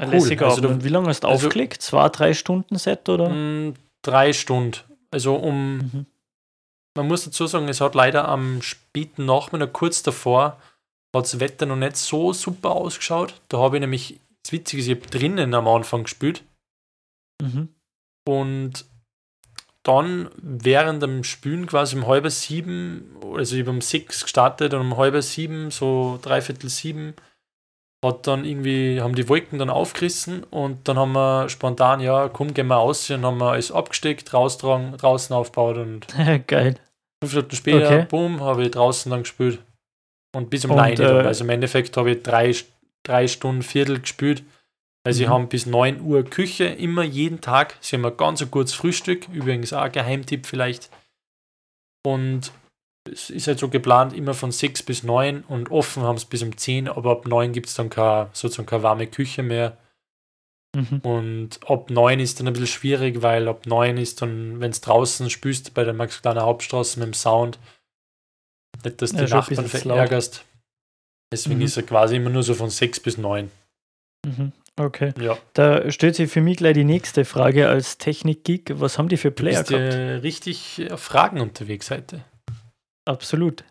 cool. 0.00 0.08
Lässig 0.08 0.42
also, 0.42 0.66
und 0.66 0.84
wie 0.84 0.88
lange 0.88 1.08
hast 1.08 1.24
du 1.24 1.28
also, 1.28 1.46
aufgelegt? 1.46 1.82
Zwei, 1.82 2.08
drei 2.08 2.34
Stunden 2.34 2.78
Set 2.78 3.08
oder? 3.08 3.28
Mh, 3.28 3.34
mm, 3.34 3.74
drei 4.02 4.32
Stunden. 4.32 4.78
Also 5.10 5.36
um 5.36 5.78
mhm 5.78 6.06
man 6.96 7.08
muss 7.08 7.24
dazu 7.24 7.46
sagen, 7.46 7.68
es 7.68 7.80
hat 7.80 7.94
leider 7.94 8.28
am 8.28 8.62
späten 8.62 9.24
Nachmittag, 9.24 9.72
kurz 9.72 10.02
davor, 10.02 10.60
hat 11.14 11.24
das 11.24 11.40
Wetter 11.40 11.66
noch 11.66 11.76
nicht 11.76 11.96
so 11.96 12.32
super 12.32 12.70
ausgeschaut. 12.70 13.40
Da 13.48 13.58
habe 13.58 13.76
ich 13.76 13.80
nämlich, 13.80 14.20
das 14.42 14.52
Witzige 14.52 14.82
ist, 14.82 14.88
ich 14.88 14.96
habe 14.96 15.06
drinnen 15.06 15.54
am 15.54 15.68
Anfang 15.68 16.04
gespielt. 16.04 16.44
Mhm. 17.40 17.68
Und 18.26 18.84
dann 19.82 20.30
während 20.36 21.02
dem 21.02 21.24
Spülen 21.24 21.66
quasi 21.66 21.96
um 21.96 22.06
halb 22.06 22.30
sieben, 22.30 23.16
also 23.34 23.56
ich 23.56 23.62
habe 23.62 23.70
um 23.70 23.80
sechs 23.80 24.22
gestartet 24.22 24.74
und 24.74 24.80
um 24.80 24.96
halb 24.96 25.20
sieben, 25.22 25.70
so 25.70 26.18
dreiviertel 26.20 26.68
sieben, 26.68 27.14
hat 28.04 28.26
dann 28.26 28.44
irgendwie, 28.44 29.00
haben 29.00 29.14
die 29.14 29.28
Wolken 29.28 29.58
dann 29.58 29.70
aufgerissen 29.70 30.44
und 30.44 30.88
dann 30.88 30.98
haben 30.98 31.12
wir 31.12 31.48
spontan, 31.48 32.00
ja, 32.00 32.28
komm, 32.28 32.54
gehen 32.54 32.68
wir 32.68 32.78
aus 32.78 33.10
und 33.10 33.24
haben 33.24 33.38
wir 33.38 33.52
alles 33.52 33.70
abgesteckt, 33.70 34.32
raustragen, 34.32 34.96
draußen 34.96 35.34
aufgebaut 35.36 35.76
und 35.76 36.06
geil. 36.46 36.76
Fünf 37.22 37.34
Minuten 37.34 37.56
später, 37.56 37.86
okay. 37.86 38.06
boom, 38.08 38.40
habe 38.40 38.62
ich 38.64 38.70
draußen 38.70 39.10
dann 39.10 39.22
gespielt. 39.22 39.58
Und 40.34 40.48
bis 40.48 40.64
um 40.64 40.70
und, 40.70 40.78
neun. 40.78 40.98
Äh, 40.98 41.26
also 41.26 41.44
im 41.44 41.50
Endeffekt 41.50 41.96
habe 41.96 42.12
ich 42.12 42.22
drei, 42.22 42.54
drei 43.02 43.26
Stunden, 43.26 43.62
Viertel 43.62 44.00
gespielt. 44.00 44.42
Weil 45.04 45.14
sie 45.14 45.26
mhm. 45.26 45.30
haben 45.30 45.48
bis 45.48 45.64
9 45.66 46.02
Uhr 46.02 46.24
Küche, 46.24 46.64
immer 46.64 47.02
jeden 47.02 47.40
Tag. 47.40 47.76
Sie 47.80 47.96
haben 47.96 48.04
ein 48.04 48.16
ganz 48.16 48.48
kurzes 48.50 48.74
Frühstück, 48.74 49.28
übrigens 49.32 49.72
auch 49.72 49.82
ein 49.82 49.92
Geheimtipp 49.92 50.46
vielleicht. 50.46 50.90
Und 52.06 52.52
es 53.12 53.30
ist 53.30 53.46
halt 53.46 53.58
so 53.58 53.68
geplant, 53.68 54.12
immer 54.12 54.34
von 54.34 54.52
6 54.52 54.82
bis 54.82 55.02
9 55.02 55.44
und 55.48 55.70
offen 55.70 56.02
haben 56.02 56.16
es 56.16 56.24
bis 56.24 56.42
um 56.42 56.56
10, 56.56 56.88
aber 56.88 57.12
ab 57.12 57.26
9 57.26 57.52
gibt 57.52 57.68
es 57.68 57.74
dann 57.74 57.90
keine, 57.90 58.28
sozusagen 58.32 58.66
keine 58.66 58.82
warme 58.82 59.06
Küche 59.06 59.42
mehr. 59.42 59.76
Mhm. 60.76 61.00
Und 61.02 61.60
ab 61.68 61.90
9 61.90 62.20
ist 62.20 62.38
dann 62.38 62.46
ein 62.46 62.52
bisschen 62.52 62.68
schwierig, 62.68 63.22
weil 63.22 63.48
ab 63.48 63.66
9 63.66 63.96
ist 63.96 64.22
dann, 64.22 64.60
wenn 64.60 64.70
es 64.70 64.80
draußen 64.80 65.28
spürst 65.30 65.74
bei 65.74 65.84
der 65.84 65.94
Max 65.94 66.22
Kleiner 66.22 66.42
Hauptstraße 66.42 66.98
mit 67.00 67.06
dem 67.08 67.14
Sound, 67.14 67.58
nicht, 68.84 69.02
dass 69.02 69.10
du 69.10 69.18
ja, 69.18 69.24
die 69.24 69.32
Nachbarn 69.32 69.66
verärgerst. 69.66 70.44
Deswegen 71.32 71.58
mhm. 71.58 71.66
ist 71.66 71.76
er 71.76 71.82
quasi 71.82 72.16
immer 72.16 72.30
nur 72.30 72.42
so 72.42 72.54
von 72.54 72.70
6 72.70 73.00
bis 73.00 73.18
9. 73.18 73.50
Mhm. 74.26 74.52
Okay. 74.76 75.12
Ja. 75.20 75.36
Da 75.52 75.90
stellt 75.90 76.16
sich 76.16 76.30
für 76.30 76.40
mich 76.40 76.56
gleich 76.56 76.74
die 76.74 76.84
nächste 76.84 77.24
Frage 77.24 77.68
als 77.68 77.98
Technik-Geek. 77.98 78.80
Was 78.80 78.96
haben 78.96 79.08
die 79.08 79.16
für 79.16 79.30
Du 79.30 79.42
Player 79.42 79.60
bist 79.60 79.70
gehabt? 79.70 80.22
richtig 80.22 80.90
auf 80.90 81.00
Fragen 81.00 81.40
unterwegs 81.40 81.90
heute. 81.90 82.24
Absolut. 83.04 83.64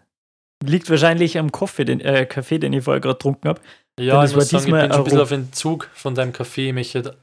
Liegt 0.63 0.89
wahrscheinlich 0.89 1.37
am 1.37 1.51
Kaffee, 1.51 1.85
den, 1.85 2.01
äh, 2.01 2.25
Kaffee, 2.25 2.59
den 2.59 2.73
ich 2.73 2.83
vorher 2.83 2.99
gerade 2.99 3.15
getrunken 3.15 3.47
habe. 3.47 3.61
Ja, 3.99 4.23
ich 4.23 4.31
war 4.31 4.37
muss 4.37 4.49
sagen, 4.49 4.59
ich 4.59 4.65
diesmal 4.65 4.81
bin 4.81 4.91
schon 4.91 5.01
ein 5.01 5.03
bisschen 5.03 5.19
auf 5.21 5.31
Entzug 5.31 5.89
von 5.93 6.15
deinem 6.15 6.33
Kaffee. 6.33 6.69
Ich 6.69 6.73
möchte 6.73 7.17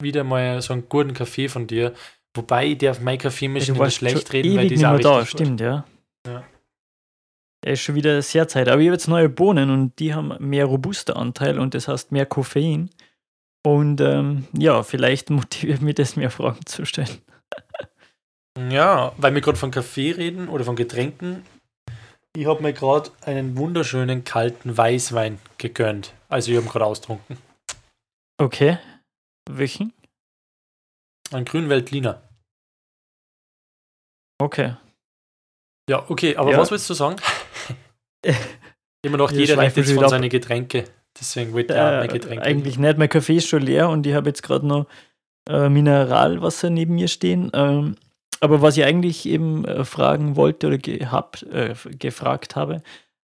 wieder 0.00 0.24
mal 0.24 0.60
so 0.62 0.72
einen 0.72 0.88
guten 0.88 1.14
Kaffee 1.14 1.48
von 1.48 1.66
dir. 1.66 1.92
Wobei 2.34 2.66
ich 2.66 2.78
darf 2.78 3.00
mein 3.00 3.18
Kaffeemaschine 3.18 3.66
du 3.66 3.72
nicht 3.72 3.80
warst 3.80 3.96
schlecht 3.96 4.32
reden, 4.32 4.56
weil 4.56 4.68
die 4.68 4.76
nicht 4.76 4.82
ist 4.82 4.84
auch 4.84 4.98
da, 5.00 5.26
stimmt, 5.26 5.60
ja. 5.60 5.84
Ja. 6.26 6.44
Er 7.64 7.72
ist 7.74 7.80
schon 7.80 7.94
wieder 7.94 8.20
sehr 8.22 8.48
Zeit. 8.48 8.68
Aber 8.68 8.80
ich 8.80 8.88
habe 8.88 8.94
jetzt 8.94 9.08
neue 9.08 9.28
Bohnen 9.28 9.70
und 9.70 9.98
die 9.98 10.14
haben 10.14 10.34
mehr 10.40 10.64
robuster 10.64 11.16
Anteil 11.16 11.58
und 11.58 11.74
das 11.74 11.88
heißt 11.88 12.10
mehr 12.10 12.26
Koffein. 12.26 12.90
Und 13.64 14.00
ähm, 14.00 14.46
ja, 14.56 14.82
vielleicht 14.82 15.30
motiviert 15.30 15.82
mich 15.82 15.94
das, 15.94 16.16
mehr 16.16 16.30
Fragen 16.30 16.64
zu 16.66 16.84
stellen. 16.84 17.18
Ja, 18.58 19.12
weil 19.16 19.34
wir 19.34 19.40
gerade 19.40 19.58
von 19.58 19.70
Kaffee 19.70 20.12
reden 20.12 20.48
oder 20.48 20.64
von 20.64 20.76
Getränken. 20.76 21.44
Ich 22.36 22.46
habe 22.46 22.62
mir 22.62 22.72
gerade 22.72 23.10
einen 23.22 23.56
wunderschönen 23.56 24.24
kalten 24.24 24.76
Weißwein 24.76 25.38
gegönnt. 25.58 26.14
Also 26.28 26.50
ich 26.50 26.56
habe 26.56 26.66
ihn 26.66 26.70
gerade 26.70 26.86
austrunken. 26.86 27.38
Okay. 28.38 28.78
Welchen? 29.50 29.92
Ein 31.30 31.44
Grünweltliner. 31.44 32.22
Okay. 34.40 34.76
Ja, 35.88 36.04
okay, 36.08 36.36
aber 36.36 36.52
Ja. 36.52 36.58
was 36.58 36.70
willst 36.70 36.88
du 36.90 36.94
sagen? 36.94 37.16
Immer 39.04 39.16
noch 39.18 39.32
jeder 39.32 39.58
redet 39.58 39.76
jetzt 39.76 39.86
von 39.88 39.96
wieder 39.96 40.04
ab. 40.06 40.10
seine 40.10 40.28
Getränke. 40.28 40.84
Deswegen 41.18 41.52
wollte 41.52 41.74
ich 41.74 41.80
auch 41.80 41.84
mein 41.84 42.08
Äh, 42.08 42.12
Getränk. 42.12 42.42
eigentlich 42.42 42.78
nicht. 42.78 42.98
Mein 42.98 43.08
Kaffee 43.08 43.36
ist 43.36 43.48
schon 43.48 43.62
leer 43.62 43.88
und 43.90 44.06
ich 44.06 44.14
habe 44.14 44.28
jetzt 44.30 44.42
gerade 44.42 44.66
noch 44.66 44.86
äh, 45.48 45.68
Mineralwasser 45.68 46.70
neben 46.70 46.94
mir 46.94 47.08
stehen. 47.08 47.50
Ähm, 47.52 47.96
aber 48.42 48.60
was 48.60 48.76
ich 48.76 48.84
eigentlich 48.84 49.24
eben 49.26 49.64
äh, 49.64 49.84
fragen 49.84 50.36
wollte 50.36 50.66
oder 50.66 50.78
gehabt, 50.78 51.44
äh, 51.44 51.74
gefragt 51.98 52.56
habe, 52.56 52.82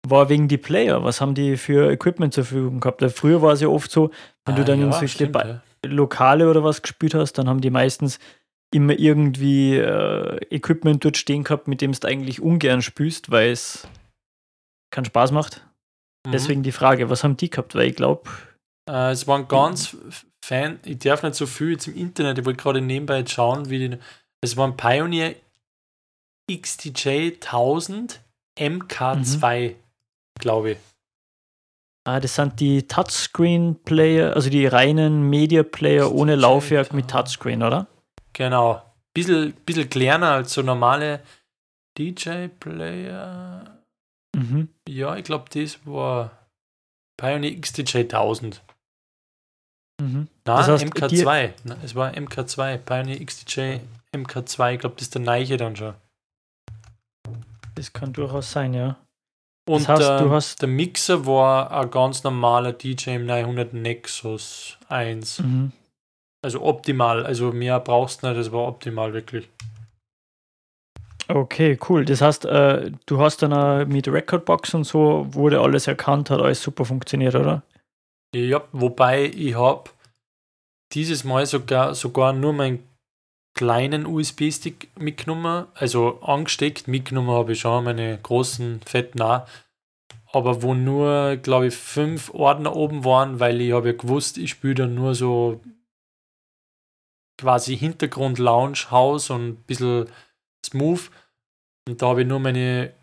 war 0.08 0.28
wegen 0.28 0.48
die 0.48 0.58
Player. 0.58 1.04
Was 1.04 1.22
haben 1.22 1.36
die 1.36 1.56
für 1.56 1.90
Equipment 1.92 2.34
zur 2.34 2.44
Verfügung 2.46 2.80
gehabt? 2.80 3.02
Weil 3.02 3.10
früher 3.10 3.42
war 3.42 3.54
es 3.54 3.62
ja 3.62 3.68
oft 3.70 3.90
so, 3.92 4.12
wenn 4.46 4.56
du 4.56 4.64
Ah, 4.64 4.66
dann 4.66 4.80
in 4.80 4.92
ja, 4.92 4.92
solche 4.92 5.08
stimmt, 5.08 5.34
Ba- 5.34 5.46
ja. 5.48 5.62
Lokale 5.86 6.50
oder 6.50 6.64
was 6.64 6.82
gespielt 6.82 7.14
hast, 7.14 7.34
dann 7.34 7.48
haben 7.48 7.62
die 7.62 7.70
meistens 7.70 8.20
immer 8.74 8.98
irgendwie 8.98 9.76
äh, 9.78 10.38
Equipment 10.50 11.06
dort 11.06 11.16
stehen 11.18 11.44
gehabt, 11.44 11.68
mit 11.68 11.82
dem 11.82 11.92
du 11.92 12.08
eigentlich 12.08 12.42
ungern 12.42 12.82
spielst, 12.82 13.30
weil 13.30 13.52
es 13.52 13.88
keinen 14.92 15.06
Spaß 15.06 15.32
macht. 15.32 15.66
Mhm. 16.26 16.32
Deswegen 16.32 16.64
die 16.64 16.72
Frage, 16.72 17.10
was 17.10 17.24
haben 17.24 17.38
die 17.38 17.50
gehabt? 17.50 17.76
Weil 17.76 17.88
ich 17.90 17.96
glaube, 17.96 18.30
Äh, 18.90 19.12
es 19.12 19.28
waren 19.28 19.48
ganz 19.48 19.96
Fan, 20.44 20.80
ich 20.84 20.98
darf 21.00 21.24
nicht 21.24 21.36
so 21.36 21.46
viel 21.46 21.72
jetzt 21.72 21.88
im 21.88 21.96
Internet, 21.96 22.40
ich 22.40 22.46
wollte 22.46 22.62
gerade 22.62 22.82
nebenbei 22.82 23.20
jetzt 23.20 23.32
schauen, 23.32 23.70
wie 23.70 23.88
die. 23.88 23.98
Es 24.44 24.58
waren 24.58 24.76
Pioneer 24.76 25.36
XTJ 26.52 27.36
1000 27.36 28.22
MK2, 28.60 29.76
glaube 30.38 30.72
ich. 30.72 30.78
Ah, 32.06 32.20
das 32.20 32.36
sind 32.36 32.60
die 32.60 32.86
Touchscreen-Player, 32.86 34.36
also 34.36 34.50
die 34.50 34.66
reinen 34.66 35.30
Media-Player 35.30 36.12
ohne 36.12 36.36
Laufwerk 36.36 36.94
mit. 36.94 37.10
Touchscreen, 37.10 37.64
oder? 37.64 37.88
Genau. 38.34 38.82
Bisschen, 39.14 39.54
bisschen 39.66 39.90
kleiner 39.90 40.32
als 40.32 40.54
so 40.54 40.62
normale 40.62 41.24
DJ-Player. 41.98 43.82
Mhm. 44.36 44.68
Ja, 44.90 45.16
ich 45.16 45.24
glaube, 45.24 45.46
das 45.54 45.80
war 45.86 46.32
Pioneer 47.16 47.62
XTJ 47.62 48.00
1000. 48.00 48.62
Mhm. 50.04 50.28
Nein, 50.46 50.58
Das 50.58 50.68
heißt, 50.68 50.84
MK2. 50.86 51.50
Nein, 51.64 51.78
es 51.84 51.96
war 51.96 52.12
MK2. 52.12 52.78
Pioneer 52.78 53.24
XTJ 53.26 53.80
MK2. 54.14 54.74
Ich 54.74 54.80
glaube, 54.80 54.96
das 54.96 55.04
ist 55.04 55.16
der 55.16 55.22
Neiche 55.22 55.58
dann 55.58 55.76
schon. 55.76 55.94
Das 57.76 57.92
kann 57.94 58.14
durchaus 58.14 58.52
sein, 58.52 58.74
ja. 58.74 58.98
Und 59.70 59.88
heißt, 59.88 60.02
der, 60.02 60.30
hast- 60.30 60.62
der 60.62 60.68
Mixer 60.70 61.26
war 61.26 61.72
ein 61.72 61.90
ganz 61.90 62.24
normaler 62.24 62.74
DJM 62.74 63.26
900 63.26 63.74
Nexus 63.74 64.78
1. 64.90 65.40
Mhm. 65.40 65.72
Also 66.44 66.62
optimal. 66.62 67.26
Also 67.26 67.52
mehr 67.54 67.80
brauchst 67.80 68.22
du 68.22 68.28
nicht, 68.28 68.38
das 68.38 68.52
war 68.52 68.68
optimal 68.68 69.14
wirklich. 69.14 69.48
Okay, 71.30 71.80
cool. 71.88 72.04
Das 72.04 72.20
heißt, 72.22 72.44
äh, 72.46 72.92
du 73.06 73.20
hast 73.22 73.42
dann 73.42 73.54
auch 73.54 73.86
mit 73.86 74.08
Recordbox 74.10 74.74
und 74.74 74.84
so, 74.84 75.26
wurde 75.34 75.62
alles 75.62 75.88
erkannt, 75.88 76.30
hat 76.30 76.42
alles 76.42 76.62
super 76.62 76.84
funktioniert, 76.84 77.34
oder? 77.36 77.64
Ja, 78.36 78.68
wobei 78.72 79.26
ich 79.26 79.56
habe 79.56 79.92
dieses 80.94 81.24
Mal 81.24 81.46
sogar, 81.46 81.96
sogar 81.96 82.34
nur 82.34 82.54
meinen 82.54 82.88
kleinen 83.56 84.06
USB-Stick 84.06 84.90
mitgenommen, 84.98 85.68
also 85.76 86.20
angesteckt. 86.22 86.88
Mitgenommen 86.88 87.30
habe 87.30 87.54
ich 87.54 87.60
schon 87.60 87.84
meine 87.84 88.18
großen, 88.18 88.82
fetten 88.86 89.22
auch. 89.22 89.48
Aber 90.32 90.64
wo 90.64 90.74
nur, 90.74 91.38
glaube 91.38 91.68
ich, 91.68 91.76
fünf 91.76 92.34
Ordner 92.34 92.76
oben 92.76 93.06
waren, 93.06 93.40
weil 93.40 93.62
ich 93.62 93.72
habe 93.72 93.90
ja 93.90 93.94
gewusst, 93.94 94.40
ich 94.40 94.50
spiele 94.50 94.74
dann 94.74 94.96
nur 94.96 95.14
so 95.14 95.62
quasi 97.40 97.78
Hintergrund 97.78 98.40
Lounge 98.40 98.90
House 98.90 99.30
und 99.30 99.48
ein 99.50 99.56
bisschen 99.68 100.10
smooth. 100.66 101.12
Und 101.88 102.02
da 102.02 102.08
habe 102.08 102.22
ich 102.22 102.28
nur 102.28 102.40
meine 102.40 102.94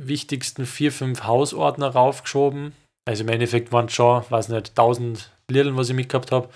wichtigsten 0.00 0.64
vier, 0.64 0.92
fünf 0.92 1.24
Hausordner 1.24 1.88
raufgeschoben. 1.88 2.72
Also 3.10 3.24
im 3.24 3.28
Endeffekt 3.30 3.72
waren 3.72 3.86
es 3.86 3.92
schon, 3.92 4.22
weiß 4.30 4.50
nicht, 4.50 4.70
1000 4.70 5.32
Liedern, 5.50 5.76
was 5.76 5.88
ich 5.88 5.96
mitgehabt 5.96 6.30
habe. 6.30 6.48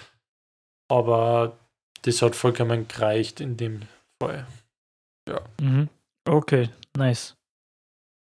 Aber 0.88 1.58
das 2.02 2.22
hat 2.22 2.36
vollkommen 2.36 2.86
gereicht 2.86 3.40
in 3.40 3.56
dem 3.56 3.80
Fall. 4.22 4.46
Mhm. 5.60 5.88
Okay, 6.28 6.70
nice. 6.96 7.34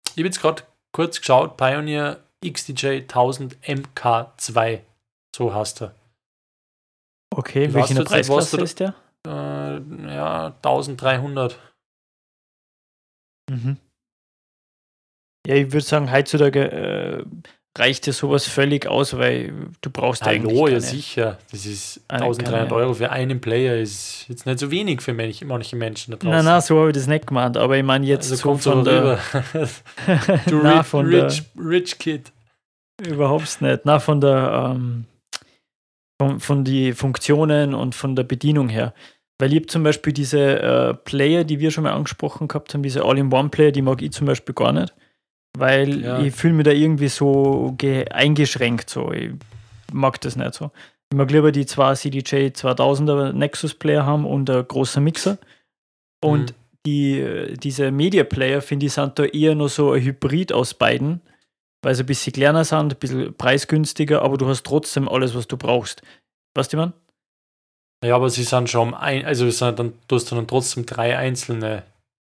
Ich 0.09 0.17
habe 0.17 0.27
jetzt 0.27 0.39
gerade 0.39 0.61
kurz 0.93 1.17
geschaut, 1.17 1.57
Pioneer 1.57 2.23
XDJ 2.45 3.07
1000 3.07 3.57
MK2. 3.63 4.81
So 5.35 5.51
heißt 5.55 5.81
er. 5.81 5.95
Okay, 7.35 7.65
Ich 7.65 7.73
welche 7.73 8.03
Preisklasse 8.03 8.57
du- 8.57 8.63
ist 8.63 8.79
der? 8.81 8.93
Äh, 9.25 9.79
ja, 10.13 10.53
1300. 10.61 11.57
Mhm. 13.49 13.77
Ja, 15.47 15.55
ich 15.55 15.71
würde 15.73 15.81
sagen, 15.85 16.11
heutzutage 16.11 16.71
äh, 16.71 17.25
reicht 17.77 18.05
dir 18.05 18.13
sowas 18.13 18.45
völlig 18.47 18.85
aus, 18.87 19.17
weil 19.17 19.53
du 19.81 19.89
brauchst 19.89 20.23
eigentlich 20.23 20.53
Hallo, 20.57 20.67
ja 20.67 20.73
keine- 20.73 20.81
sicher. 20.81 21.37
Das 21.51 21.65
ist 21.65 22.01
Eine- 22.07 22.23
1300 22.25 22.69
keine- 22.69 22.81
Euro 22.81 22.93
für 22.93 23.09
einen 23.11 23.39
Player. 23.41 23.77
Ist 23.79 24.25
jetzt 24.27 24.45
nicht 24.45 24.59
so 24.59 24.71
wenig 24.71 25.01
für 25.01 25.13
manche, 25.13 25.45
manche 25.45 25.75
Menschen 25.75 26.11
da 26.11 26.17
draußen. 26.17 26.31
Nein, 26.35 26.45
nein, 26.45 26.61
so 26.61 26.77
habe 26.79 26.89
ich 26.89 26.95
das 26.95 27.07
nicht 27.07 27.27
gemeint, 27.27 27.55
aber 27.57 27.77
ich 27.77 27.83
meine 27.83 28.05
jetzt 28.05 28.29
also 28.31 28.35
so 28.35 28.49
kommt 28.49 28.63
von 28.63 28.83
der, 28.83 29.19
du 30.47 30.57
Nein, 30.57 30.77
rich, 30.79 30.87
von 30.87 31.09
der- 31.09 31.31
rich, 31.57 31.97
Kid. 31.97 32.31
Überhaupt 33.01 33.61
nicht. 33.61 33.81
Na, 33.85 33.99
von 33.99 34.21
der 34.21 34.73
ähm, 34.75 35.05
von, 36.21 36.39
von 36.39 36.63
die 36.63 36.93
Funktionen 36.93 37.73
und 37.73 37.95
von 37.95 38.15
der 38.15 38.23
Bedienung 38.23 38.69
her. 38.69 38.93
Weil 39.39 39.53
ich 39.53 39.59
hab 39.61 39.69
zum 39.71 39.81
Beispiel 39.81 40.13
diese 40.13 40.39
äh, 40.59 40.93
Player, 40.93 41.43
die 41.43 41.59
wir 41.59 41.71
schon 41.71 41.83
mal 41.85 41.93
angesprochen 41.93 42.47
gehabt 42.47 42.73
haben, 42.73 42.83
diese 42.83 43.03
All-in-One-Player, 43.03 43.71
die 43.71 43.81
mag 43.81 44.01
ich 44.03 44.11
zum 44.11 44.27
Beispiel 44.27 44.53
gar 44.53 44.71
nicht. 44.71 44.93
Weil 45.57 46.01
Ja. 46.01 46.19
ich 46.19 46.33
fühle 46.33 46.53
mich 46.53 46.65
da 46.65 46.71
irgendwie 46.71 47.09
so 47.09 47.73
ge- 47.77 48.07
eingeschränkt. 48.09 48.89
So. 48.89 49.11
Ich 49.11 49.31
mag 49.91 50.19
das 50.21 50.35
nicht 50.35 50.53
so. 50.53 50.71
Ich 51.11 51.17
mag 51.17 51.29
lieber 51.29 51.51
die 51.51 51.65
zwei 51.65 51.93
CDJ 51.93 52.51
2000er 52.53 53.33
Nexus-Player 53.33 54.05
haben 54.05 54.25
und 54.25 54.49
ein 54.49 54.65
großer 54.67 55.01
Mixer. 55.01 55.37
Und 56.23 56.51
Mhm. 56.51 56.55
die, 56.85 57.53
diese 57.61 57.91
Media-Player, 57.91 58.61
finde 58.61 58.85
ich, 58.85 58.93
sind 58.93 59.19
da 59.19 59.25
eher 59.25 59.55
nur 59.55 59.69
so 59.69 59.91
ein 59.91 60.01
Hybrid 60.01 60.53
aus 60.53 60.73
beiden, 60.73 61.19
weil 61.83 61.95
sie 61.95 62.03
ein 62.03 62.05
bisschen 62.05 62.31
kleiner 62.33 62.63
sind, 62.63 62.93
ein 62.93 62.99
bisschen 62.99 63.33
preisgünstiger, 63.35 64.21
aber 64.21 64.37
du 64.37 64.47
hast 64.47 64.65
trotzdem 64.65 65.09
alles, 65.09 65.35
was 65.35 65.47
du 65.47 65.57
brauchst. 65.57 66.01
Weißt 66.55 66.71
du, 66.71 66.77
man? 66.77 66.93
Ja, 68.03 68.15
aber 68.15 68.29
sie 68.29 68.43
sind 68.43 68.69
schon 68.69 68.93
ein, 68.93 69.25
also 69.25 69.49
sind 69.49 69.77
dann, 69.79 69.93
du 70.07 70.15
hast 70.15 70.31
dann 70.31 70.47
trotzdem 70.47 70.85
drei 70.85 71.17
einzelne 71.17 71.83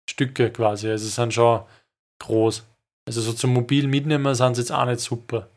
Stücke 0.10 0.50
quasi. 0.52 0.88
Also 0.90 1.06
sie 1.06 1.12
sind 1.12 1.34
schon 1.34 1.62
groß. 2.24 2.64
Also 3.08 3.22
so 3.22 3.32
zum 3.32 3.54
mobil 3.54 3.88
mitnehmen 3.88 4.36
sind 4.36 4.56
sie 4.56 4.62
jetzt 4.62 4.72
auch 4.72 4.86
nicht 4.86 5.00
super. 5.00 5.50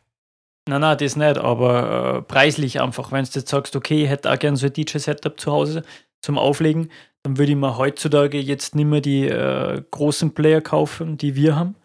Nein, 0.69 0.81
nein, 0.81 0.97
das 0.97 1.17
nicht, 1.17 1.37
aber 1.37 2.17
äh, 2.17 2.21
preislich 2.21 2.79
einfach. 2.79 3.11
Wenn 3.11 3.25
du 3.25 3.31
jetzt 3.33 3.49
sagst, 3.49 3.75
okay, 3.75 4.03
ich 4.03 4.09
hätte 4.09 4.31
auch 4.31 4.39
gerne 4.39 4.55
so 4.55 4.67
ein 4.67 4.73
DJ-Setup 4.73 5.37
zu 5.37 5.51
Hause 5.51 5.83
zum 6.21 6.37
Auflegen, 6.37 6.89
dann 7.23 7.37
würde 7.37 7.51
ich 7.51 7.57
mir 7.57 7.77
heutzutage 7.77 8.39
jetzt 8.39 8.75
nicht 8.75 8.85
mehr 8.85 9.01
die 9.01 9.27
äh, 9.27 9.83
großen 9.91 10.33
Player 10.33 10.61
kaufen, 10.61 11.17
die 11.17 11.35
wir 11.35 11.55
haben. 11.57 11.75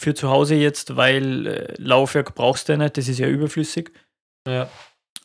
Für 0.00 0.14
zu 0.14 0.30
Hause 0.30 0.56
jetzt, 0.56 0.96
weil 0.96 1.46
äh, 1.46 1.74
Laufwerk 1.78 2.34
brauchst 2.34 2.68
du 2.68 2.72
ja 2.72 2.78
nicht, 2.78 2.96
das 2.96 3.08
ist 3.08 3.18
ja 3.18 3.28
überflüssig. 3.28 3.92
Ja. 4.48 4.68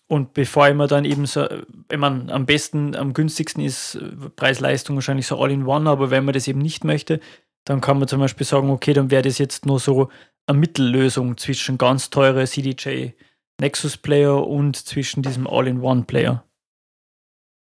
Und 0.07 0.33
bevor 0.33 0.67
ich 0.67 0.75
mir 0.75 0.87
dann 0.87 1.05
eben 1.05 1.25
so, 1.25 1.47
ich 1.91 1.97
meine, 1.97 2.31
am 2.31 2.45
besten, 2.45 2.95
am 2.95 3.13
günstigsten 3.13 3.63
ist 3.63 3.95
äh, 3.95 4.29
Preis-Leistung 4.35 4.95
wahrscheinlich 4.95 5.25
so 5.25 5.41
All-in-One, 5.41 5.89
aber 5.89 6.11
wenn 6.11 6.25
man 6.25 6.33
das 6.33 6.47
eben 6.47 6.59
nicht 6.59 6.83
möchte, 6.83 7.19
dann 7.65 7.81
kann 7.81 7.99
man 7.99 8.07
zum 8.07 8.19
Beispiel 8.19 8.45
sagen, 8.45 8.69
okay, 8.69 8.93
dann 8.93 9.11
wäre 9.11 9.21
das 9.21 9.37
jetzt 9.37 9.65
nur 9.65 9.79
so 9.79 10.09
eine 10.47 10.59
Mittellösung 10.59 11.37
zwischen 11.37 11.77
ganz 11.77 12.09
teure 12.09 12.45
CDJ 12.45 13.11
Nexus-Player 13.61 14.45
und 14.45 14.75
zwischen 14.75 15.21
diesem 15.21 15.47
All-in-One-Player. 15.47 16.43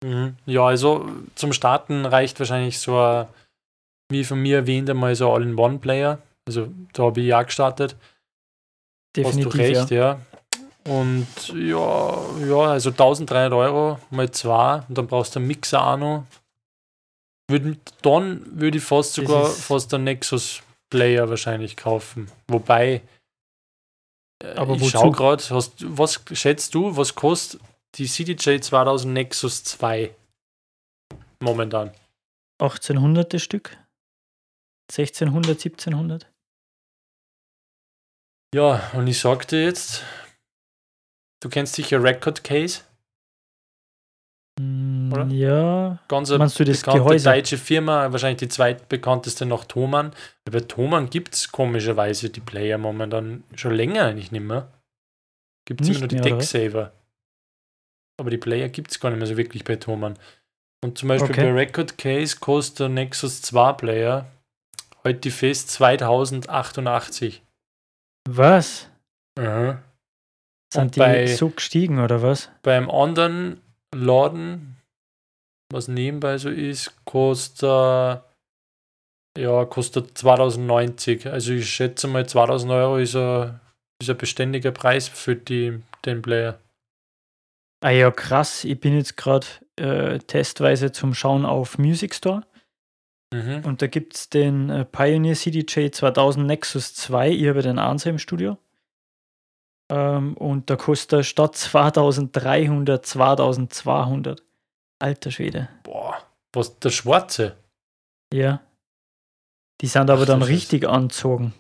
Mhm. 0.03 0.37
Ja, 0.47 0.67
also 0.67 1.09
zum 1.35 1.53
Starten 1.53 2.07
reicht 2.07 2.39
wahrscheinlich 2.41 2.79
so 2.79 2.99
ein, 2.99 3.27
wie 4.11 4.25
von 4.25 4.41
mir 4.41 4.57
erwähnt, 4.57 4.91
einmal 4.91 5.15
so 5.15 5.33
All-in-One-Player. 5.33 6.19
Also 6.47 6.69
da 6.93 7.05
habe 7.05 7.21
ich 7.21 7.27
ja 7.27 7.43
gestartet. 7.43 7.97
Definitiv, 9.15 9.47
Hast 9.47 9.55
du 9.55 9.59
recht, 9.59 9.91
ja. 9.91 9.99
ja. 9.99 10.21
Und 10.85 11.49
ja, 11.55 12.19
ja, 12.45 12.61
also 12.73 12.91
1300 12.91 13.53
Euro 13.53 13.99
mal 14.11 14.31
zwei 14.33 14.83
und 14.89 14.99
dann 14.99 15.07
brauchst 15.07 15.37
du 15.37 15.39
einen 15.39 15.47
Mixer 15.47 15.87
auch 15.87 15.97
noch. 15.97 16.25
Würd, 17.49 17.79
dann 18.03 18.61
würde 18.61 18.79
ich 18.79 18.85
fast 18.85 19.15
sogar 19.15 19.47
fast 19.47 19.93
einen 19.95 20.05
Nexus 20.05 20.63
Player 20.91 21.29
wahrscheinlich 21.29 21.77
kaufen. 21.77 22.31
Wobei, 22.49 23.03
äh, 24.43 24.55
Aber 24.55 24.75
ich 24.75 24.91
schau 24.91 25.11
gerade, 25.11 25.43
was 25.51 26.23
schätzt 26.33 26.75
du, 26.75 26.97
was 26.97 27.15
kostet 27.15 27.61
die 27.97 28.07
CDJ 28.07 28.61
2000 28.61 29.13
Nexus 29.13 29.65
2 29.65 30.15
momentan? 31.41 31.93
1800 32.61 33.33
das 33.35 33.43
Stück? 33.43 33.77
1600, 34.91 35.59
1700? 35.59 36.31
Ja, 38.55 38.91
und 38.93 39.07
ich 39.07 39.19
sagte 39.19 39.57
jetzt, 39.57 40.03
du 41.41 41.49
kennst 41.49 41.75
sicher 41.75 42.03
Record 42.03 42.45
Case? 42.45 42.83
Oder? 45.13 45.27
Ja. 45.27 45.99
Ganz 46.09 46.31
eine 46.31 46.39
Meinst 46.39 46.59
du 46.59 46.65
das 46.65 46.81
bekannte 46.81 47.01
Gehäuse? 47.01 47.31
deutsche 47.31 47.59
Firma, 47.59 48.11
wahrscheinlich 48.13 48.39
die 48.39 48.49
zweitbekannteste 48.49 49.47
nach 49.47 49.65
Thomann. 49.65 50.13
Bei 50.45 50.61
Thomann 50.61 51.11
gibt 51.11 51.35
es 51.35 51.53
komischerweise 51.53 52.31
die 52.31 52.41
Player 52.41 52.79
momentan 52.79 53.45
schon 53.55 53.75
länger 53.75 54.05
eigentlich 54.07 54.33
nicht 54.33 54.45
mehr. 54.45 54.73
Gibt 55.67 55.83
es 55.83 55.89
immer 55.89 56.01
nur 56.01 56.09
die 56.09 56.21
Decksaver. 56.21 56.93
Aber 58.21 58.31
die 58.31 58.39
Player 58.39 58.69
gibt 58.69 58.91
es 58.91 59.01
gar 59.01 59.11
nicht 59.11 59.19
mehr 59.19 59.27
so 59.27 59.37
wirklich 59.37 59.65
bei 59.65 59.77
Thomann. 59.77 60.19
Und 60.85 60.99
zum 60.99 61.09
Beispiel 61.09 61.31
okay. 61.31 61.43
bei 61.45 61.53
Record 61.53 61.97
Case 61.99 62.37
kostet 62.41 62.81
der 62.81 62.89
Nexus 62.89 63.43
2 63.43 63.73
Player 63.75 64.27
heute 65.05 65.31
fest 65.31 65.71
2088. 65.71 67.43
Was? 68.29 68.89
Aha. 69.39 69.83
Sind 70.73 70.83
Und 70.83 70.97
die 70.97 71.01
bei, 71.01 71.27
so 71.27 71.51
gestiegen 71.51 72.01
oder 72.01 72.23
was? 72.23 72.51
Beim 72.63 72.91
anderen 72.91 73.61
Laden, 73.95 74.77
was 75.73 75.89
nebenbei 75.89 76.39
so 76.39 76.51
ist, 76.51 76.93
kostet 77.05 78.23
ja, 79.39 79.65
kostet 79.65 80.17
2090. 80.19 81.27
Also 81.29 81.53
ich 81.53 81.69
schätze 81.71 82.07
mal 82.07 82.27
2000 82.27 82.73
Euro 82.73 82.99
ist 82.99 83.17
ein, 83.17 83.61
ist 84.01 84.11
ein 84.11 84.19
beständiger 84.19 84.73
Preis 84.73 85.09
für 85.09 85.37
die, 85.37 85.81
den 86.05 86.23
Player. 86.23 86.59
Ah 87.81 87.91
ja, 87.91 88.11
krass. 88.11 88.65
Ich 88.65 88.79
bin 88.79 88.97
jetzt 88.97 89.17
gerade 89.17 89.47
äh, 89.77 90.19
testweise 90.19 90.93
zum 90.93 91.15
Schauen 91.15 91.45
auf 91.45 91.79
Music 91.79 92.15
Store. 92.15 92.43
Mhm. 93.33 93.65
Und 93.65 93.81
da 93.81 93.87
gibt 93.87 94.15
es 94.15 94.29
den 94.29 94.69
äh, 94.69 94.85
Pioneer 94.85 95.35
CDJ 95.35 95.91
2000 95.91 96.47
Nexus 96.47 96.95
2. 96.95 97.31
Ich 97.31 97.49
habe 97.49 97.63
den 97.63 97.79
Ansa 97.79 98.11
im 98.11 98.19
Studio. 98.19 98.59
Ähm, 99.91 100.37
und 100.37 100.69
da 100.69 100.77
kostet 100.77 101.13
er 101.21 101.23
statt 101.25 101.57
2300 101.57 103.05
2200. 103.05 104.43
Alter 105.03 105.31
Schwede. 105.31 105.69
Boah, 105.83 106.23
was, 106.53 106.79
der 106.79 106.91
schwarze? 106.91 107.57
Ja. 108.33 108.61
Die 109.81 109.87
sind 109.87 110.11
aber 110.11 110.23
Ach, 110.23 110.27
dann 110.27 110.43
richtig 110.43 110.85
ist... 110.85 110.89
anzogen. 110.89 111.53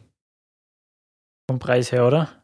Vom 1.50 1.58
Preis 1.58 1.90
her, 1.92 2.06
oder? 2.06 2.42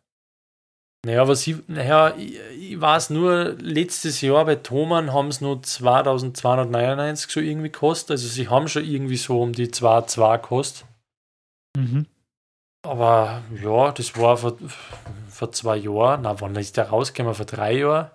Naja, 1.07 1.29
was 1.29 1.47
ich, 1.47 1.57
naja, 1.69 2.17
ich, 2.17 2.39
ich 2.59 2.81
weiß 2.81 3.11
nur, 3.11 3.55
letztes 3.61 4.21
Jahr 4.21 4.45
bei 4.45 4.57
Thomann 4.57 5.13
haben 5.13 5.29
es 5.29 5.41
nur 5.41 5.63
2299 5.63 7.31
so 7.31 7.41
irgendwie 7.41 7.71
gekostet. 7.71 8.11
Also 8.13 8.27
sie 8.27 8.49
haben 8.49 8.67
schon 8.67 8.85
irgendwie 8.85 9.17
so 9.17 9.41
um 9.41 9.53
die 9.53 9.69
2,2 9.69 10.43
gekostet. 10.43 10.87
Mhm. 11.77 12.07
Aber 12.83 13.43
ja, 13.63 13.93
das 13.93 14.17
war 14.17 14.37
vor, 14.37 14.57
vor 15.29 15.53
zwei 15.53 15.77
Jahren. 15.77 16.23
Na, 16.23 16.41
wann 16.41 16.57
ist 16.57 16.77
der 16.77 16.89
rausgekommen? 16.89 17.35
Vor 17.35 17.47
drei 17.47 17.79
Jahren? 17.79 18.11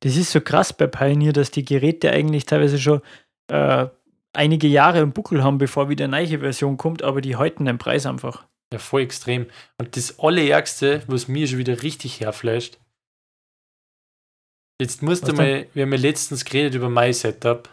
Das 0.00 0.16
ist 0.16 0.30
so 0.32 0.40
krass 0.40 0.72
bei 0.72 0.86
Pioneer, 0.86 1.32
dass 1.32 1.50
die 1.50 1.64
Geräte 1.64 2.10
eigentlich 2.10 2.46
teilweise 2.46 2.78
schon 2.78 3.00
äh, 3.48 3.86
einige 4.32 4.66
Jahre 4.66 5.00
im 5.00 5.12
Buckel 5.12 5.42
haben, 5.42 5.58
bevor 5.58 5.88
wieder 5.88 6.04
eine 6.04 6.16
neue 6.16 6.40
Version 6.40 6.76
kommt, 6.76 7.02
aber 7.02 7.20
die 7.20 7.36
halten 7.36 7.64
den 7.64 7.78
Preis 7.78 8.06
einfach. 8.06 8.44
Ja, 8.72 8.78
voll 8.78 9.02
extrem. 9.02 9.46
Und 9.78 9.96
das 9.96 10.18
Allerärgste, 10.18 11.02
was 11.06 11.28
mir 11.28 11.46
schon 11.46 11.58
wieder 11.58 11.82
richtig 11.82 12.20
herflasht, 12.20 12.78
jetzt 14.80 15.02
musst 15.02 15.28
du 15.28 15.34
mal, 15.34 15.66
wir 15.74 15.82
haben 15.82 15.92
ja 15.92 15.98
letztens 15.98 16.44
geredet 16.44 16.74
über 16.74 16.88
mein 16.88 17.12
Setup. 17.12 17.68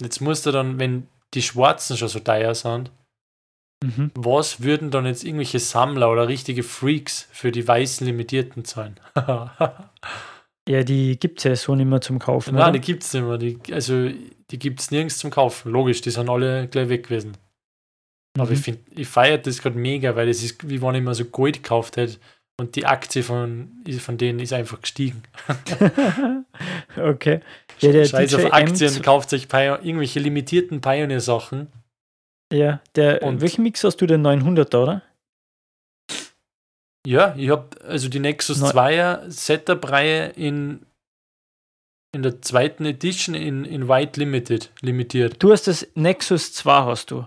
Jetzt 0.00 0.20
musst 0.20 0.46
du 0.46 0.52
dann, 0.52 0.78
wenn 0.78 1.06
die 1.34 1.42
Schwarzen 1.42 1.98
schon 1.98 2.08
so 2.08 2.18
teuer 2.20 2.54
sind, 2.54 2.90
mhm. 3.84 4.10
was 4.14 4.62
würden 4.62 4.90
dann 4.90 5.04
jetzt 5.04 5.22
irgendwelche 5.22 5.60
Sammler 5.60 6.10
oder 6.10 6.28
richtige 6.28 6.62
Freaks 6.62 7.28
für 7.30 7.52
die 7.52 7.68
weißen 7.68 8.06
Limitierten 8.06 8.64
zahlen? 8.64 8.98
ja, 10.70 10.84
die 10.84 11.18
gibt 11.18 11.38
es 11.38 11.44
ja 11.44 11.56
so 11.56 11.74
nicht 11.74 11.88
mehr 11.88 12.00
zum 12.00 12.20
Kaufen. 12.20 12.54
Nein, 12.54 12.62
oder? 12.62 12.72
die 12.72 12.80
gibt 12.80 13.02
es 13.02 13.12
nicht 13.12 13.24
mehr. 13.24 13.38
Die, 13.38 13.58
also, 13.72 14.08
die 14.50 14.58
gibt 14.58 14.78
es 14.78 14.92
nirgends 14.92 15.18
zum 15.18 15.30
Kaufen. 15.30 15.72
Logisch, 15.72 16.00
die 16.00 16.10
sind 16.10 16.30
alle 16.30 16.68
gleich 16.68 16.88
weg 16.88 17.08
gewesen. 17.08 17.32
Aber 18.38 18.46
mhm. 18.46 18.52
ich 18.52 18.60
finde, 18.60 18.80
ich 18.94 19.08
feiere 19.08 19.38
das 19.38 19.60
gerade 19.60 19.76
mega, 19.76 20.14
weil 20.14 20.28
es 20.28 20.44
ist, 20.44 20.68
wie 20.68 20.80
wenn 20.80 20.94
ich 20.94 21.02
mal 21.02 21.14
so 21.14 21.24
Gold 21.24 21.64
gekauft 21.64 21.96
hätte 21.96 22.18
und 22.56 22.76
die 22.76 22.86
Aktie 22.86 23.24
von, 23.24 23.82
von 23.98 24.16
denen 24.16 24.38
ist 24.38 24.52
einfach 24.52 24.80
gestiegen. 24.80 25.24
okay. 26.96 27.40
Ja, 27.80 27.90
der 27.90 28.04
Scheiß 28.04 28.30
DJ 28.30 28.36
auf 28.36 28.52
Aktien, 28.52 28.94
M 28.94 29.02
kauft 29.02 29.30
sich 29.30 29.48
Pio 29.48 29.74
irgendwelche 29.74 30.20
limitierten 30.20 30.80
Pioneer-Sachen. 30.80 31.66
Ja, 32.52 32.80
der, 32.94 33.24
und 33.24 33.40
welchen 33.40 33.64
Mix 33.64 33.82
hast 33.82 33.96
du 33.96 34.06
denn 34.06 34.22
900 34.22 34.72
oder? 34.76 35.02
Ja, 37.06 37.34
ich 37.36 37.50
habe 37.50 37.68
also 37.84 38.08
die 38.08 38.20
Nexus 38.20 38.62
2er 38.62 39.30
Setup-Reihe 39.30 40.32
in, 40.36 40.84
in 42.14 42.22
der 42.22 42.42
zweiten 42.42 42.84
Edition 42.84 43.34
in, 43.34 43.64
in 43.64 43.88
White 43.88 44.20
Limited 44.20 44.70
limitiert. 44.82 45.42
Du 45.42 45.52
hast 45.52 45.66
das 45.66 45.88
Nexus 45.94 46.52
2 46.52 46.84
hast 46.84 47.10
du. 47.10 47.26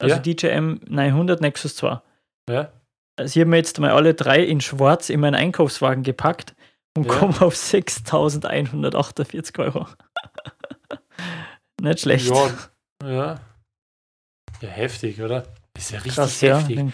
Also 0.00 0.16
ja. 0.16 0.20
DJM 0.20 0.80
900 0.88 1.40
Nexus 1.40 1.76
2. 1.76 2.00
Ja. 2.50 2.72
Also 3.18 3.36
ich 3.36 3.40
habe 3.40 3.50
mir 3.50 3.56
jetzt 3.56 3.78
mal 3.78 3.90
alle 3.90 4.14
drei 4.14 4.44
in 4.44 4.60
schwarz 4.60 5.10
in 5.10 5.20
meinen 5.20 5.34
Einkaufswagen 5.34 6.02
gepackt 6.02 6.54
und 6.96 7.06
ja. 7.06 7.14
komme 7.14 7.40
auf 7.40 7.54
6.148 7.54 9.58
Euro. 9.60 9.86
Nicht 11.80 12.00
schlecht. 12.00 12.28
Ja, 12.28 12.50
ja. 13.04 13.40
Ja, 14.60 14.68
heftig, 14.68 15.22
oder? 15.22 15.46
ist 15.76 15.92
ja 15.92 15.98
richtig 15.98 16.16
Krass, 16.16 16.42
heftig. 16.42 16.76
Ja. 16.76 16.88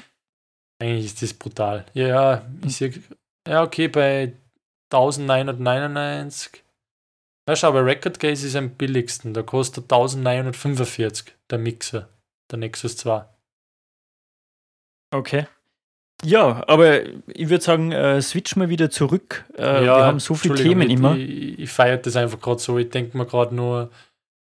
Eigentlich 0.81 1.07
ist 1.07 1.23
das 1.23 1.35
brutal. 1.35 1.87
Ja, 1.95 2.07
ja, 2.09 2.47
ich 2.65 2.77
sehe, 2.77 2.93
ja, 3.47 3.63
okay, 3.63 3.89
bei 3.89 4.35
1999. 4.93 6.65
Ja, 7.49 7.57
schau, 7.57 7.73
bei 7.73 7.81
Record 7.81 8.19
Case 8.19 8.47
ist 8.47 8.57
am 8.57 8.71
billigsten. 8.71 9.35
Da 9.35 9.43
kostet 9.43 9.85
1945 9.85 11.35
der 11.51 11.59
Mixer 11.59 12.09
der 12.51 12.59
Nexus 12.59 12.97
2. 12.97 13.25
Okay. 15.15 15.47
Ja, 16.25 16.65
aber 16.69 17.03
ich 17.29 17.51
würde 17.51 17.63
sagen, 17.63 17.93
äh, 17.93 18.23
switch 18.23 18.57
mal 18.57 18.69
wieder 18.69 18.91
zurück. 18.91 19.45
Äh, 19.57 19.85
ja, 19.85 19.99
wir 19.99 20.07
haben 20.07 20.21
so 20.21 20.35
viele 20.35 20.55
Themen 20.55 20.89
ich, 20.89 20.97
immer. 20.97 21.17
Ich, 21.17 21.59
ich 21.59 21.71
feiere 21.71 21.99
das 21.99 22.17
einfach 22.17 22.41
gerade 22.41 22.61
so. 22.61 22.79
Ich 22.79 22.91
denke 22.91 23.17
mir 23.17 23.27
gerade 23.27 23.55
nur 23.55 23.91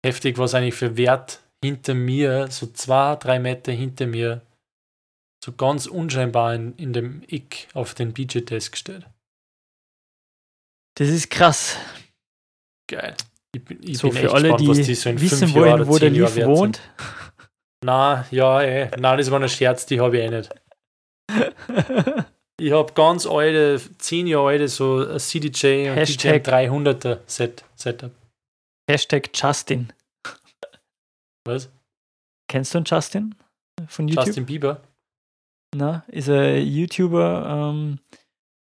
heftig, 0.05 0.37
was 0.37 0.53
eigentlich 0.53 0.75
für 0.75 0.95
Wert 0.95 1.41
hinter 1.63 1.93
mir, 1.93 2.47
so 2.49 2.67
zwei, 2.67 3.15
drei 3.15 3.39
Meter 3.39 3.71
hinter 3.71 4.05
mir, 4.07 4.41
so 5.47 5.53
ganz 5.53 5.85
unscheinbar 5.85 6.53
in, 6.55 6.75
in 6.75 6.91
dem 6.91 7.23
Ick 7.25 7.69
auf 7.73 7.93
den 7.93 8.11
BJ-Desk 8.11 8.75
steht. 8.75 9.07
Das 10.95 11.07
ist 11.07 11.29
krass. 11.29 11.77
Geil. 12.89 13.15
Ich 13.55 13.63
bin, 13.63 13.81
ich 13.81 13.97
so 13.97 14.09
bin 14.09 14.17
für 14.17 14.33
alle, 14.33 14.49
gespannt, 14.51 14.77
die, 14.77 14.83
die 14.83 14.95
so 14.95 15.21
wissen 15.21 15.53
wollen, 15.53 15.87
wo 15.87 15.97
der 15.97 16.09
Lief 16.09 16.35
wohnt. 16.35 16.75
Sind. 16.75 17.15
Na, 17.85 18.25
ja, 18.29 18.61
ey. 18.61 18.91
Na, 18.99 19.15
das 19.15 19.31
war 19.31 19.39
ein 19.39 19.47
Scherz, 19.47 19.85
die 19.85 20.01
habe 20.01 20.17
ich 20.17 20.23
eh 20.25 20.29
nicht. 20.29 20.53
ich 22.59 22.73
habe 22.73 22.91
ganz 22.91 23.25
alte, 23.25 23.79
10 23.99 24.27
Jahre 24.27 24.47
alte, 24.49 24.67
so 24.67 25.07
ein 25.07 25.17
CDJ 25.17 25.91
und 25.91 25.95
Hashtag, 25.95 26.43
DJM 26.43 26.55
300er 26.55 27.19
Set, 27.25 27.63
Setup. 27.75 28.11
Hashtag 28.89 29.29
Justin. 29.33 29.93
Was? 31.45 31.69
Kennst 32.49 32.73
du 32.73 32.79
einen 32.79 32.85
Justin 32.85 33.35
von 33.87 34.09
YouTube? 34.09 34.25
Justin 34.25 34.45
Bieber? 34.45 34.81
Na, 35.77 36.03
ist 36.07 36.27
ein 36.27 36.65
YouTuber 36.65 37.71
ähm, 37.71 37.99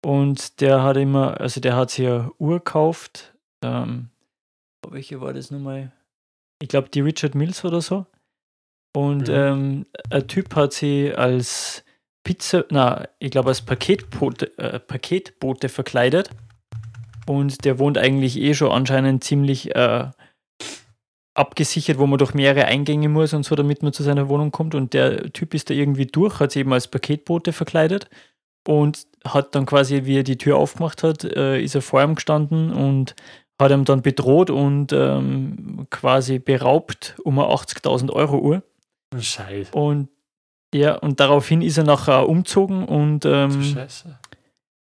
und 0.03 0.59
der 0.59 0.83
hat 0.83 0.97
immer, 0.97 1.39
also 1.39 1.61
der 1.61 1.77
hat 1.77 1.91
sich 1.91 2.05
eine 2.05 2.29
Uhr 2.39 2.57
gekauft. 2.57 3.33
Ähm, 3.63 4.09
welche 4.89 5.21
war 5.21 5.33
das 5.33 5.49
nochmal? 5.49 5.93
Ich 6.61 6.67
glaube, 6.67 6.89
die 6.89 6.99
Richard 6.99 7.33
Mills 7.33 7.63
oder 7.63 7.79
so. 7.79 8.05
Und 8.93 9.29
mhm. 9.29 9.33
ähm, 9.33 9.85
ein 10.09 10.27
Typ 10.27 10.55
hat 10.57 10.73
sie 10.73 11.13
als 11.15 11.85
Pizza, 12.25 12.65
na, 12.69 13.07
ich 13.19 13.31
glaube 13.31 13.47
als 13.49 13.61
Paketbote, 13.61 14.57
äh, 14.57 14.79
Paketbote 14.79 15.69
verkleidet. 15.69 16.29
Und 17.27 17.63
der 17.63 17.79
wohnt 17.79 17.97
eigentlich 17.97 18.37
eh 18.37 18.53
schon 18.53 18.73
anscheinend 18.73 19.23
ziemlich 19.23 19.73
äh, 19.73 20.09
abgesichert, 21.35 21.99
wo 21.99 22.07
man 22.07 22.17
durch 22.17 22.33
mehrere 22.33 22.65
Eingänge 22.65 23.09
muss 23.09 23.33
und 23.33 23.43
so, 23.43 23.55
damit 23.55 23.83
man 23.83 23.93
zu 23.93 24.03
seiner 24.03 24.29
Wohnung 24.29 24.51
kommt. 24.51 24.73
Und 24.73 24.93
der 24.93 25.31
Typ 25.33 25.53
ist 25.53 25.69
da 25.69 25.73
irgendwie 25.73 26.07
durch, 26.07 26.39
hat 26.39 26.51
sich 26.51 26.61
eben 26.61 26.73
als 26.73 26.87
Paketbote 26.87 27.53
verkleidet 27.53 28.09
und 28.67 29.05
hat 29.25 29.53
dann 29.53 29.65
quasi, 29.65 30.05
wie 30.05 30.19
er 30.19 30.23
die 30.23 30.37
Tür 30.37 30.57
aufgemacht 30.57 31.03
hat, 31.03 31.23
äh, 31.23 31.61
ist 31.61 31.75
er 31.75 31.81
vor 31.81 32.01
ihm 32.01 32.15
gestanden 32.15 32.71
und 32.71 33.15
hat 33.59 33.71
ihm 33.71 33.85
dann 33.85 34.01
bedroht 34.01 34.49
und 34.49 34.91
ähm, 34.93 35.87
quasi 35.89 36.39
beraubt 36.39 37.15
um 37.23 37.39
eine 37.39 37.49
80.000 37.49 38.11
Euro 38.11 38.39
Uhr. 38.39 38.63
Scheiße. 39.17 39.71
Und 39.71 40.09
ja, 40.73 40.95
und 40.95 41.19
daraufhin 41.19 41.61
ist 41.61 41.77
er 41.77 41.85
nachher 41.85 42.27
umgezogen 42.27 42.83
und 42.85 43.25
ähm, 43.25 43.63
Scheiße. 43.63 44.19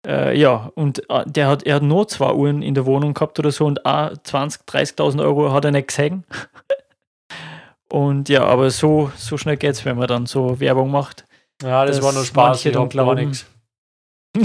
Äh, 0.08 0.38
ja, 0.38 0.72
und 0.76 1.10
äh, 1.10 1.26
der 1.26 1.48
hat, 1.48 1.64
er 1.64 1.76
hat 1.76 1.84
nur 1.84 2.08
zwei 2.08 2.32
Uhren 2.32 2.62
in 2.62 2.74
der 2.74 2.86
Wohnung 2.86 3.14
gehabt 3.14 3.38
oder 3.40 3.52
so 3.52 3.66
und 3.66 3.86
auch 3.86 4.12
20.000, 4.12 4.66
30.000 4.96 5.22
Euro 5.22 5.52
hat 5.52 5.66
er 5.66 5.72
nicht 5.72 5.90
gesehen. 5.90 6.24
und 7.92 8.30
ja, 8.30 8.46
aber 8.46 8.70
so, 8.70 9.12
so 9.18 9.38
schnell 9.38 9.58
geht's, 9.58 9.84
wenn 9.84 9.98
man 9.98 10.08
dann 10.08 10.26
so 10.26 10.60
Werbung 10.60 10.92
macht. 10.92 11.26
Ja, 11.62 11.86
das 11.86 12.02
war 12.02 12.14
nur 12.14 12.24
Spaß. 12.24 12.66
Ich 12.66 12.76
hab 12.76 12.90
gar 12.94 13.16
nichts. 13.16 13.46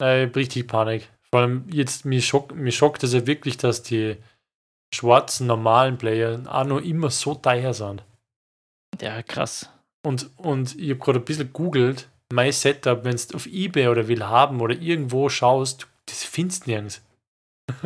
Ich 0.00 0.26
hab 0.26 0.34
richtig 0.34 0.66
Panik. 0.66 1.08
Vor 1.30 1.40
allem 1.40 1.64
jetzt, 1.70 2.04
mich, 2.04 2.26
schock, 2.26 2.52
mich 2.56 2.76
schockt 2.76 3.04
es 3.04 3.12
ja 3.12 3.24
wirklich, 3.24 3.56
dass 3.56 3.84
die 3.84 4.16
schwarzen, 4.92 5.46
normalen 5.46 5.96
Player 5.96 6.42
auch 6.48 6.64
noch 6.64 6.80
immer 6.80 7.08
so 7.10 7.36
teuer 7.36 7.72
sind. 7.72 8.02
Ja, 9.00 9.22
krass. 9.22 9.70
Und, 10.04 10.28
und 10.38 10.74
ich 10.76 10.90
habe 10.90 10.98
gerade 10.98 11.18
ein 11.20 11.24
bisschen 11.24 11.52
googelt, 11.52 12.08
mein 12.32 12.50
Setup, 12.50 13.04
wenn 13.04 13.16
du 13.16 13.34
auf 13.36 13.46
Ebay 13.46 13.88
oder 13.88 14.08
will 14.08 14.24
haben 14.24 14.60
oder 14.60 14.74
irgendwo 14.74 15.28
schaust, 15.28 15.86
das 16.06 16.24
findest 16.24 16.66
du 16.66 16.70
nirgends. 16.70 17.02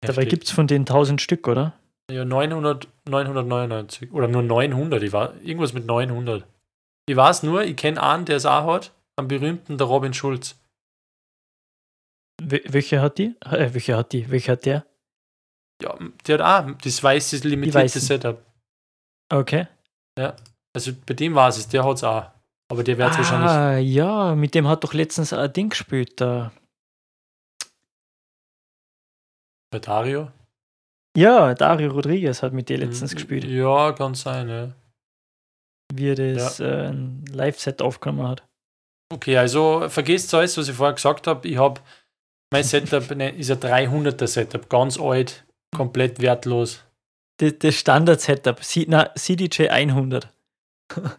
Dabei 0.00 0.24
gibt 0.24 0.44
es 0.44 0.50
von 0.50 0.66
den 0.66 0.82
1000 0.82 1.22
Stück, 1.22 1.48
oder? 1.48 1.72
Ja, 2.10 2.24
900, 2.24 2.88
999 3.08 4.12
oder 4.12 4.28
nur 4.28 4.42
900. 4.42 5.02
Ich 5.02 5.12
war, 5.12 5.34
irgendwas 5.40 5.72
mit 5.72 5.86
900. 5.86 6.44
Ich 7.08 7.16
weiß 7.16 7.44
nur, 7.44 7.64
ich 7.64 7.76
kenne 7.76 8.02
einen, 8.02 8.24
der 8.24 8.36
es 8.36 8.46
auch 8.46 8.66
hat, 8.66 8.92
am 9.16 9.28
berühmten, 9.28 9.78
der 9.78 9.86
Robin 9.86 10.12
Schulz. 10.12 10.56
Wel 12.42 12.62
welche 12.66 13.00
hat 13.00 13.18
die? 13.18 13.34
Äh, 13.44 13.72
welche 13.72 13.96
hat 13.96 14.12
die? 14.12 14.30
Welche 14.30 14.52
hat 14.52 14.66
der? 14.66 14.84
Ja, 15.82 15.96
der 16.26 16.38
hat 16.38 16.66
auch 16.66 16.78
das 16.78 17.02
weiße 17.02 17.48
limitierte. 17.48 18.00
Setup. 18.00 18.44
Okay. 19.32 19.66
Also 20.74 20.92
bei 21.06 21.14
dem 21.14 21.34
war 21.34 21.48
es, 21.48 21.68
der 21.68 21.84
hat 21.84 21.96
es 21.96 22.04
auch. 22.04 22.35
Aber 22.68 22.82
der 22.82 22.98
wird 22.98 23.10
es 23.12 23.18
wahrscheinlich. 23.18 23.50
Ah, 23.50 23.76
ja, 23.78 24.34
mit 24.34 24.54
dem 24.54 24.66
hat 24.66 24.82
doch 24.84 24.92
letztens 24.92 25.32
ein 25.32 25.52
Ding 25.52 25.68
gespielt. 25.70 26.20
Da. 26.20 26.52
Bei 29.70 29.78
Dario? 29.78 30.30
Ja, 31.16 31.54
Dario 31.54 31.90
Rodriguez 31.92 32.42
hat 32.42 32.52
mit 32.52 32.68
dir 32.68 32.78
letztens 32.78 33.14
gespielt, 33.14 33.44
Ja, 33.44 33.92
kann 33.92 34.14
sein, 34.14 34.48
ja. 34.48 34.72
wie 35.94 36.10
er 36.10 36.14
das 36.34 36.60
äh, 36.60 36.88
ein 36.88 37.24
Live-Set 37.32 37.80
aufgenommen 37.80 38.28
hat. 38.28 38.46
Okay, 39.12 39.36
also 39.38 39.88
vergesst 39.88 40.34
alles, 40.34 40.58
was 40.58 40.68
ich 40.68 40.74
vorher 40.76 40.94
gesagt 40.94 41.26
habe. 41.26 41.46
Ich 41.48 41.56
habe 41.56 41.80
mein 42.52 42.64
Setup 42.64 43.08
ne, 43.16 43.30
ist 43.30 43.50
ein 43.50 43.58
300er 43.60 44.26
Setup, 44.26 44.68
ganz 44.68 44.98
alt, 45.00 45.46
komplett 45.74 46.20
wertlos. 46.20 46.84
Das, 47.40 47.54
das 47.60 47.74
Standard-Setup, 47.76 48.62
C- 48.62 48.86
na, 48.88 49.14
CDJ 49.14 49.68
100. 49.68 50.30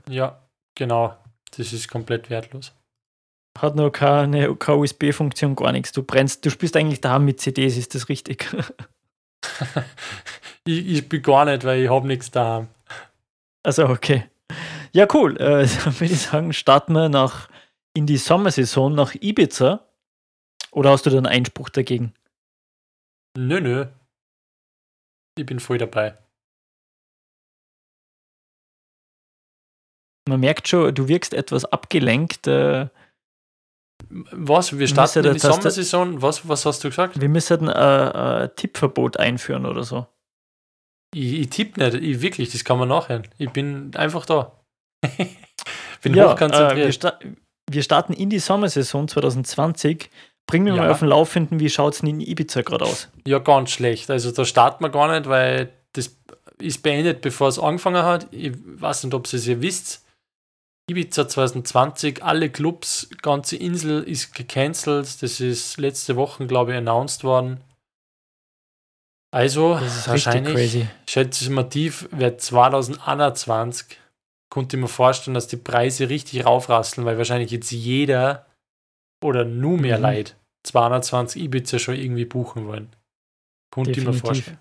Ja, 0.09 0.47
genau. 0.77 1.17
Das 1.51 1.73
ist 1.73 1.87
komplett 1.87 2.29
wertlos. 2.29 2.73
Hat 3.57 3.75
noch 3.75 3.89
keine, 3.89 4.55
keine 4.55 4.77
USB-Funktion, 4.77 5.55
gar 5.55 5.71
nichts. 5.71 5.91
Du 5.91 6.03
brennst, 6.03 6.45
du 6.45 6.49
spielst 6.49 6.75
eigentlich 6.75 7.01
daheim 7.01 7.25
mit 7.25 7.41
CDs, 7.41 7.77
ist 7.77 7.95
das 7.95 8.09
richtig? 8.09 8.53
ich, 10.65 10.87
ich 10.87 11.09
bin 11.09 11.21
gar 11.21 11.45
nicht, 11.45 11.63
weil 11.63 11.83
ich 11.83 11.89
habe 11.89 12.07
nichts 12.07 12.29
da. 12.29 12.67
Also, 13.63 13.87
okay. 13.87 14.29
Ja, 14.93 15.07
cool. 15.13 15.37
Äh, 15.37 15.67
dann 15.83 15.99
würde 15.99 16.13
ich 16.13 16.21
sagen, 16.21 16.53
starten 16.53 16.93
wir 16.93 17.09
nach, 17.09 17.49
in 17.93 18.05
die 18.05 18.17
Sommersaison 18.17 18.93
nach 18.93 19.15
Ibiza. 19.15 19.85
Oder 20.71 20.91
hast 20.91 21.05
du 21.05 21.09
da 21.09 21.17
einen 21.17 21.25
Einspruch 21.25 21.69
dagegen? 21.69 22.13
Nö, 23.35 23.59
nö. 23.59 23.87
Ich 25.37 25.45
bin 25.45 25.59
voll 25.59 25.77
dabei. 25.77 26.17
Man 30.27 30.39
merkt 30.39 30.67
schon, 30.67 30.93
du 30.93 31.07
wirkst 31.07 31.33
etwas 31.33 31.65
abgelenkt. 31.65 32.47
Äh, 32.47 32.87
Was? 34.09 34.77
Wir 34.77 34.87
starten 34.87 35.25
in 35.25 35.33
die 35.33 35.39
Sommersaison. 35.39 36.21
Was, 36.21 36.47
was 36.47 36.65
hast 36.65 36.83
du 36.83 36.89
gesagt? 36.89 37.19
wir 37.19 37.29
müssen 37.29 37.69
ein 37.69 38.41
äh, 38.43 38.49
Tippverbot 38.55 39.17
einführen 39.17 39.65
oder 39.65 39.83
so. 39.83 40.07
Ich, 41.13 41.33
ich 41.33 41.49
tippe 41.49 41.79
nicht. 41.81 41.95
Ich, 42.03 42.21
wirklich, 42.21 42.51
das 42.51 42.63
kann 42.63 42.77
man 42.77 42.89
nachhören. 42.89 43.27
Ich 43.37 43.49
bin 43.51 43.91
einfach 43.95 44.25
da. 44.25 44.51
bin 46.01 46.13
ja, 46.13 46.31
hochkonzentriert. 46.31 46.77
Äh, 46.79 46.85
wir, 46.85 46.91
sta 46.91 47.19
wir 47.69 47.83
starten 47.83 48.13
in 48.13 48.29
die 48.29 48.39
Sommersaison 48.39 49.07
2020. 49.07 50.09
Bring 50.49 50.63
mir 50.63 50.71
Ja. 50.75 50.77
mal 50.83 50.91
auf 50.91 50.99
den 50.99 51.09
Laufenden, 51.09 51.59
wie 51.59 51.69
schaut 51.69 51.93
es 51.93 51.99
denn 51.99 52.09
in 52.09 52.21
Ibiza 52.21 52.61
gerade 52.61 52.85
aus? 52.85 53.09
Ja, 53.25 53.39
ganz 53.39 53.71
schlecht. 53.71 54.09
Also 54.09 54.31
da 54.31 54.45
starten 54.45 54.83
wir 54.83 54.89
gar 54.89 55.11
nicht, 55.13 55.27
weil 55.27 55.73
das 55.93 56.15
ist 56.59 56.83
beendet, 56.83 57.21
bevor 57.21 57.49
es 57.49 57.59
angefangen 57.59 58.03
hat. 58.03 58.27
Ich 58.31 58.53
weiß 58.55 59.03
nicht, 59.03 59.13
ob 59.13 59.27
ihr 59.27 59.33
es 59.37 59.45
ja 59.45 59.61
wisst. 59.61 60.05
Ibiza 60.89 61.27
2020, 61.27 62.23
alle 62.23 62.49
Clubs, 62.49 63.09
ganze 63.21 63.57
Insel 63.57 64.03
ist 64.03 64.33
gecancelt. 64.33 65.21
Das 65.21 65.39
ist 65.41 65.77
letzte 65.77 66.15
Woche, 66.15 66.47
glaube 66.47 66.71
ich, 66.71 66.77
announced 66.77 67.23
worden. 67.25 67.61
Also, 69.33 69.73
Das 69.73 69.83
ist 69.83 69.97
richtig 70.09 70.25
wahrscheinlich, 70.25 70.53
crazy. 70.53 70.87
schätze 71.07 71.43
ich 71.43 71.49
mal 71.49 71.63
tief, 71.63 72.07
wird 72.11 72.39
2021, 72.41 73.99
konnte 74.49 74.77
ich 74.77 74.81
mir 74.81 74.87
vorstellen, 74.87 75.35
dass 75.35 75.47
die 75.47 75.57
Preise 75.57 76.07
richtig 76.09 76.45
raufrasseln, 76.45 77.05
weil 77.05 77.17
wahrscheinlich 77.17 77.51
jetzt 77.51 77.71
jeder 77.71 78.45
oder 79.21 79.43
nur 79.43 79.77
mehr 79.77 79.97
Mhm. 79.97 80.03
Leute 80.03 80.33
220 80.63 81.41
Ibiza 81.43 81.77
schon 81.79 81.95
irgendwie 81.95 82.23
buchen 82.25 82.65
wollen. 82.67 82.95
Konnte 83.73 83.91
ich 83.91 84.05
mir 84.05 84.13
vorstellen. 84.13 84.59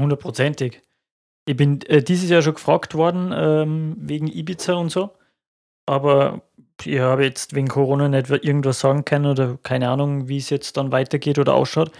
Hundertprozentig. 0.00 0.80
Ich 1.50 1.56
bin 1.56 1.82
äh, 1.86 2.00
dieses 2.00 2.30
Jahr 2.30 2.42
schon 2.42 2.54
gefragt 2.54 2.94
worden 2.94 3.32
ähm, 3.34 3.96
wegen 3.98 4.28
Ibiza 4.28 4.74
und 4.74 4.90
so. 4.90 5.10
Aber 5.84 6.42
ich 6.84 7.00
habe 7.00 7.24
jetzt 7.24 7.56
wegen 7.56 7.66
Corona 7.66 8.08
nicht 8.08 8.30
irgendwas 8.30 8.78
sagen 8.78 9.04
können 9.04 9.26
oder 9.26 9.58
keine 9.64 9.88
Ahnung, 9.88 10.28
wie 10.28 10.36
es 10.36 10.48
jetzt 10.50 10.76
dann 10.76 10.92
weitergeht 10.92 11.40
oder 11.40 11.54
ausschaut. 11.54 11.90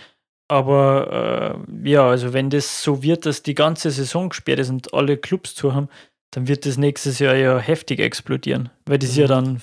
Aber 0.49 1.65
äh, 1.83 1.89
ja, 1.91 2.09
also 2.09 2.33
wenn 2.33 2.49
das 2.49 2.81
so 2.83 3.03
wird, 3.03 3.27
dass 3.27 3.43
die 3.43 3.57
ganze 3.57 3.91
Saison 3.91 4.29
gesperrt 4.29 4.61
ist 4.61 4.71
und 4.71 4.95
alle 4.95 5.17
Clubs 5.17 5.57
zu 5.57 5.75
haben, 5.75 5.89
dann 6.31 6.47
wird 6.47 6.65
das 6.65 6.77
nächstes 6.77 7.19
Jahr 7.19 7.35
ja 7.35 7.59
heftig 7.59 7.99
explodieren. 7.99 8.69
Weil 8.87 8.99
das 9.01 9.17
ja 9.17 9.25
Mhm. 9.25 9.29
dann, 9.29 9.63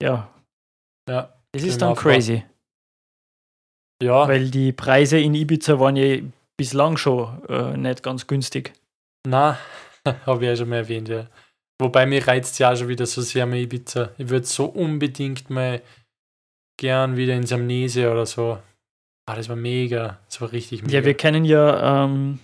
ja, 0.00 0.28
Ja, 1.08 1.32
das 1.50 1.64
ist 1.64 1.82
dann 1.82 1.96
crazy. 1.96 2.44
ja 4.00 4.28
Weil 4.28 4.48
die 4.50 4.70
Preise 4.72 5.18
in 5.18 5.34
Ibiza 5.34 5.80
waren 5.80 5.96
ja 5.96 6.18
bislang 6.56 6.96
schon 6.96 7.42
äh, 7.48 7.76
nicht 7.76 8.04
ganz 8.04 8.28
günstig. 8.28 8.72
Na, 9.26 9.58
habe 10.26 10.44
ich 10.44 10.48
ja 10.48 10.56
schon 10.56 10.68
mal 10.68 10.76
erwähnt, 10.76 11.08
ja. 11.08 11.26
Wobei 11.80 12.06
mir 12.06 12.26
reizt 12.26 12.58
ja 12.58 12.72
auch 12.72 12.76
schon 12.76 12.88
wieder 12.88 13.06
so 13.06 13.22
sehr 13.22 13.46
mit 13.46 13.60
Ibiza. 13.60 14.10
Ich 14.18 14.28
würde 14.28 14.46
so 14.46 14.66
unbedingt 14.66 15.50
mal 15.50 15.82
gern 16.78 17.16
wieder 17.16 17.34
ins 17.34 17.52
Amnesia 17.52 18.10
oder 18.10 18.26
so. 18.26 18.58
Ah, 19.26 19.36
das 19.36 19.48
war 19.48 19.56
mega. 19.56 20.18
Das 20.26 20.40
war 20.40 20.52
richtig 20.52 20.82
mega. 20.82 20.98
Ja, 20.98 21.04
wir 21.04 21.14
kennen 21.14 21.44
ja 21.44 22.04
ähm, 22.04 22.38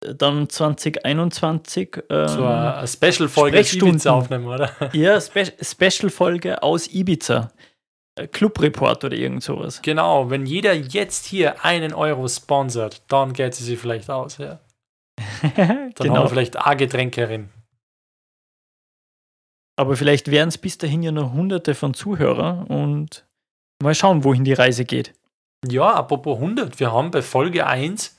dann 0.00 0.48
2021 0.48 2.04
ähm, 2.08 2.28
so 2.28 2.44
eine, 2.44 2.86
Special-Folge 2.86 3.60
aus. 3.60 3.72
Ibiza 3.74 4.10
aufnehmen, 4.10 4.46
oder? 4.46 4.70
ja, 4.92 5.20
Spe 5.20 5.52
Special-Folge 5.60 6.62
aus 6.62 6.92
Ibiza. 6.92 7.52
Äh, 8.16 8.26
Club-Report 8.26 9.04
oder 9.04 9.16
irgend 9.16 9.42
sowas. 9.42 9.80
Genau, 9.82 10.30
wenn 10.30 10.46
jeder 10.46 10.72
jetzt 10.74 11.26
hier 11.26 11.64
einen 11.64 11.94
Euro 11.94 12.28
sponsert, 12.28 13.02
dann 13.08 13.32
geht 13.32 13.54
sie 13.54 13.64
sich 13.64 13.78
vielleicht 13.78 14.10
aus, 14.10 14.38
ja. 14.38 14.60
Dann 15.56 15.68
haben 15.68 15.94
genau. 15.94 16.22
wir 16.22 16.28
vielleicht 16.28 16.56
eine 16.56 16.76
Getränkerin. 16.76 17.50
Aber 19.76 19.96
vielleicht 19.96 20.30
wären 20.30 20.48
es 20.48 20.58
bis 20.58 20.78
dahin 20.78 21.02
ja 21.02 21.12
noch 21.12 21.32
hunderte 21.32 21.74
von 21.74 21.94
Zuhörern 21.94 22.64
und 22.66 23.26
mal 23.82 23.94
schauen, 23.94 24.24
wohin 24.24 24.44
die 24.44 24.52
Reise 24.52 24.84
geht. 24.84 25.14
Ja, 25.66 25.94
apropos 25.94 26.36
100, 26.36 26.78
wir 26.78 26.92
haben 26.92 27.10
bei 27.10 27.22
Folge 27.22 27.66
1 27.66 28.16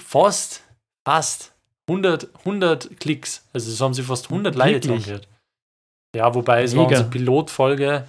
fast, 0.00 0.64
fast 1.06 1.54
100, 1.88 2.34
100 2.40 2.98
Klicks. 2.98 3.46
Also 3.52 3.70
es 3.70 3.80
haben 3.80 3.94
sie 3.94 4.02
fast 4.02 4.30
100 4.30 4.54
Leute 4.54 4.92
angehört. 4.92 5.28
Ja, 6.14 6.34
wobei 6.34 6.62
es 6.64 6.74
war 6.74 6.84
Mega. 6.84 6.96
unsere 6.96 7.10
Pilotfolge. 7.10 8.08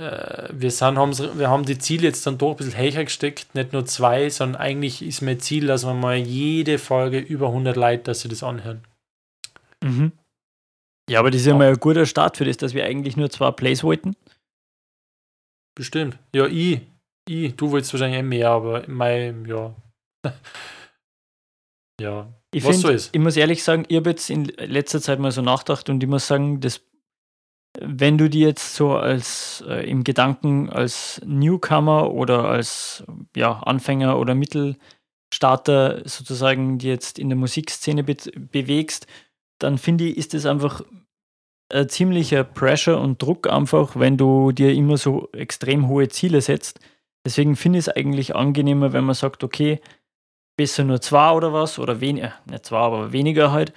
Äh, 0.00 0.48
wir, 0.52 0.70
sind, 0.70 0.96
haben's- 0.96 1.36
wir 1.38 1.48
haben 1.50 1.64
die 1.64 1.78
Ziele 1.78 2.04
jetzt 2.04 2.26
dann 2.26 2.38
doch 2.38 2.52
ein 2.52 2.56
bisschen 2.56 2.76
höher 2.78 3.04
gesteckt. 3.04 3.54
Nicht 3.54 3.72
nur 3.72 3.84
zwei, 3.86 4.30
sondern 4.30 4.60
eigentlich 4.60 5.02
ist 5.02 5.22
mein 5.22 5.40
Ziel, 5.40 5.66
dass 5.66 5.84
wir 5.84 5.94
mal 5.94 6.16
jede 6.16 6.78
Folge 6.78 7.18
über 7.18 7.48
100 7.48 7.76
Leute, 7.76 8.04
dass 8.04 8.20
sie 8.20 8.28
das 8.28 8.42
anhören. 8.42 8.84
Mhm. 9.82 10.12
Ja, 11.10 11.20
aber 11.20 11.30
das 11.30 11.40
ist 11.40 11.46
ja 11.46 11.54
mal 11.56 11.68
ein 11.68 11.78
guter 11.80 12.06
Start 12.06 12.36
für 12.36 12.44
das, 12.44 12.58
dass 12.58 12.74
wir 12.74 12.84
eigentlich 12.84 13.16
nur 13.16 13.30
zwei 13.30 13.50
Plays 13.50 13.82
wollten. 13.82 14.14
Bestimmt. 15.74 16.18
Ja, 16.34 16.46
ich. 16.46 16.80
Ich. 17.28 17.56
Du 17.56 17.70
wolltest 17.70 17.92
wahrscheinlich 17.92 18.20
eh 18.20 18.22
mehr, 18.22 18.50
aber 18.50 18.84
mein, 18.88 19.44
ja. 19.46 19.74
ja. 22.00 22.32
Ich, 22.54 22.64
Was 22.64 22.70
find, 22.76 22.82
so 22.82 22.88
ist. 22.88 23.14
ich 23.14 23.20
muss 23.20 23.36
ehrlich 23.36 23.62
sagen, 23.62 23.84
ich 23.88 23.96
habe 23.96 24.10
jetzt 24.10 24.30
in 24.30 24.44
letzter 24.46 25.00
Zeit 25.02 25.18
mal 25.18 25.32
so 25.32 25.42
nachgedacht 25.42 25.88
und 25.90 26.02
ich 26.02 26.08
muss 26.08 26.26
sagen, 26.26 26.60
dass 26.60 26.80
wenn 27.80 28.18
du 28.18 28.28
die 28.28 28.40
jetzt 28.40 28.74
so 28.74 28.92
als 28.96 29.64
äh, 29.68 29.88
im 29.88 30.04
Gedanken 30.04 30.70
als 30.70 31.20
Newcomer 31.24 32.12
oder 32.12 32.44
als 32.44 33.04
ja, 33.36 33.60
Anfänger 33.60 34.18
oder 34.18 34.34
Mittelstarter 34.34 36.02
sozusagen 36.08 36.78
die 36.78 36.88
jetzt 36.88 37.18
in 37.18 37.28
der 37.28 37.38
Musikszene 37.38 38.04
be 38.04 38.16
bewegst, 38.36 39.06
dann 39.58 39.78
finde 39.78 40.04
ich, 40.04 40.16
ist 40.16 40.34
das 40.34 40.46
einfach 40.46 40.82
ein 41.70 41.88
ziemlicher 41.88 42.44
Pressure 42.44 43.00
und 43.00 43.20
Druck 43.20 43.48
einfach, 43.48 43.96
wenn 43.96 44.16
du 44.16 44.52
dir 44.52 44.72
immer 44.72 44.96
so 44.96 45.28
extrem 45.32 45.88
hohe 45.88 46.08
Ziele 46.08 46.40
setzt. 46.40 46.80
Deswegen 47.24 47.56
finde 47.56 47.78
ich 47.78 47.88
es 47.88 47.94
eigentlich 47.94 48.34
angenehmer, 48.34 48.92
wenn 48.92 49.04
man 49.04 49.14
sagt, 49.14 49.44
okay, 49.44 49.80
besser 50.56 50.84
nur 50.84 51.00
zwei 51.00 51.32
oder 51.32 51.52
was 51.52 51.78
oder 51.78 52.00
weniger, 52.00 52.34
nicht 52.46 52.66
zwei, 52.66 52.78
aber 52.78 53.12
weniger 53.12 53.52
halt. 53.52 53.72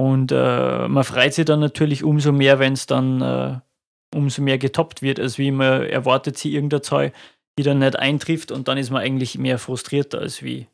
Und 0.00 0.32
äh, 0.32 0.88
man 0.88 1.04
freut 1.04 1.34
sich 1.34 1.44
dann 1.44 1.60
natürlich 1.60 2.04
umso 2.04 2.32
mehr, 2.32 2.58
wenn 2.58 2.72
es 2.72 2.86
dann 2.86 3.20
äh, 3.20 3.60
umso 4.16 4.40
mehr 4.40 4.56
getoppt 4.56 5.02
wird, 5.02 5.20
als 5.20 5.36
wie 5.36 5.50
man 5.50 5.82
erwartet 5.82 6.38
sie 6.38 6.54
irgendeine 6.54 6.80
Zahl, 6.80 7.12
die 7.58 7.64
dann 7.64 7.80
nicht 7.80 7.98
eintrifft 7.98 8.50
und 8.50 8.66
dann 8.66 8.78
ist 8.78 8.88
man 8.88 9.02
eigentlich 9.02 9.36
mehr 9.36 9.58
frustriert 9.58 10.14
als 10.14 10.42
wie 10.42 10.68